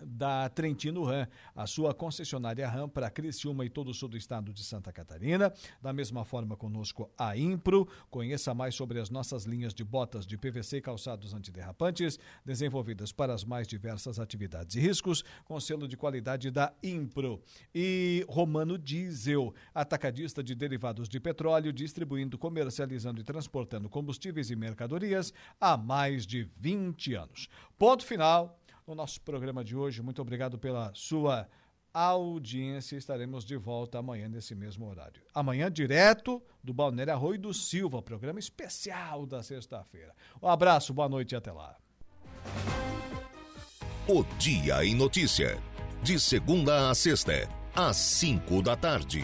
da 0.00 0.48
Trentino 0.48 1.04
Ram, 1.04 1.26
a 1.54 1.66
sua 1.66 1.94
concessionária 1.94 2.68
Ram 2.68 2.88
para 2.88 3.10
Criciúma 3.10 3.64
e 3.64 3.70
todo 3.70 3.90
o 3.90 3.94
sul 3.94 4.08
do 4.08 4.16
estado 4.16 4.52
de 4.52 4.62
Santa 4.62 4.92
Catarina. 4.92 5.52
Da 5.80 5.92
mesma 5.92 6.24
forma 6.24 6.56
conosco 6.56 7.10
a 7.18 7.36
Impro. 7.36 7.88
Conheça 8.10 8.54
mais 8.54 8.74
sobre 8.74 9.00
as 9.00 9.10
nossas 9.10 9.44
linhas 9.44 9.74
de 9.74 9.84
botas 9.84 10.26
de 10.26 10.36
PVC 10.36 10.78
e 10.78 10.80
calçados 10.80 11.34
antiderrapantes, 11.34 12.18
desenvolvidas 12.44 13.12
para 13.12 13.34
as 13.34 13.44
mais 13.44 13.66
diversas 13.66 14.18
atividades 14.18 14.76
e 14.76 14.80
riscos, 14.80 15.24
com 15.44 15.58
selo 15.60 15.86
de 15.86 15.96
qualidade 15.96 16.50
da 16.50 16.72
Impro. 16.82 17.40
E 17.74 18.24
Romano 18.28 18.78
Diesel, 18.78 19.54
atacadista 19.74 20.42
de 20.42 20.54
derivados 20.54 21.08
de 21.08 21.20
petróleo, 21.20 21.72
distribuindo, 21.72 22.38
comercializando 22.38 23.20
e 23.20 23.24
transportando 23.24 23.88
combustíveis 23.88 24.50
e 24.50 24.56
mercadorias 24.56 25.32
há 25.60 25.76
mais 25.76 26.26
de 26.26 26.42
20 26.42 27.14
anos. 27.14 27.48
Ponto 27.78 28.04
final 28.04 28.58
no 28.86 28.94
nosso 28.94 29.20
programa 29.20 29.64
de 29.64 29.76
hoje. 29.76 30.02
Muito 30.02 30.20
obrigado 30.20 30.58
pela 30.58 30.92
sua 30.94 31.48
audiência. 31.92 32.96
Estaremos 32.96 33.44
de 33.44 33.56
volta 33.56 33.98
amanhã 33.98 34.28
nesse 34.28 34.54
mesmo 34.54 34.88
horário. 34.88 35.22
Amanhã, 35.34 35.70
direto 35.70 36.42
do 36.62 36.72
Balneário 36.72 37.12
Arroio 37.12 37.38
do 37.38 37.54
Silva, 37.54 38.02
programa 38.02 38.38
especial 38.38 39.26
da 39.26 39.42
sexta-feira. 39.42 40.14
Um 40.42 40.48
abraço, 40.48 40.92
boa 40.92 41.08
noite 41.08 41.32
e 41.32 41.36
até 41.36 41.52
lá. 41.52 41.76
O 44.06 44.22
Dia 44.38 44.84
em 44.84 44.94
Notícia. 44.94 45.58
De 46.02 46.20
segunda 46.20 46.90
a 46.90 46.94
sexta, 46.94 47.48
às 47.74 47.96
cinco 47.96 48.60
da 48.60 48.76
tarde. 48.76 49.22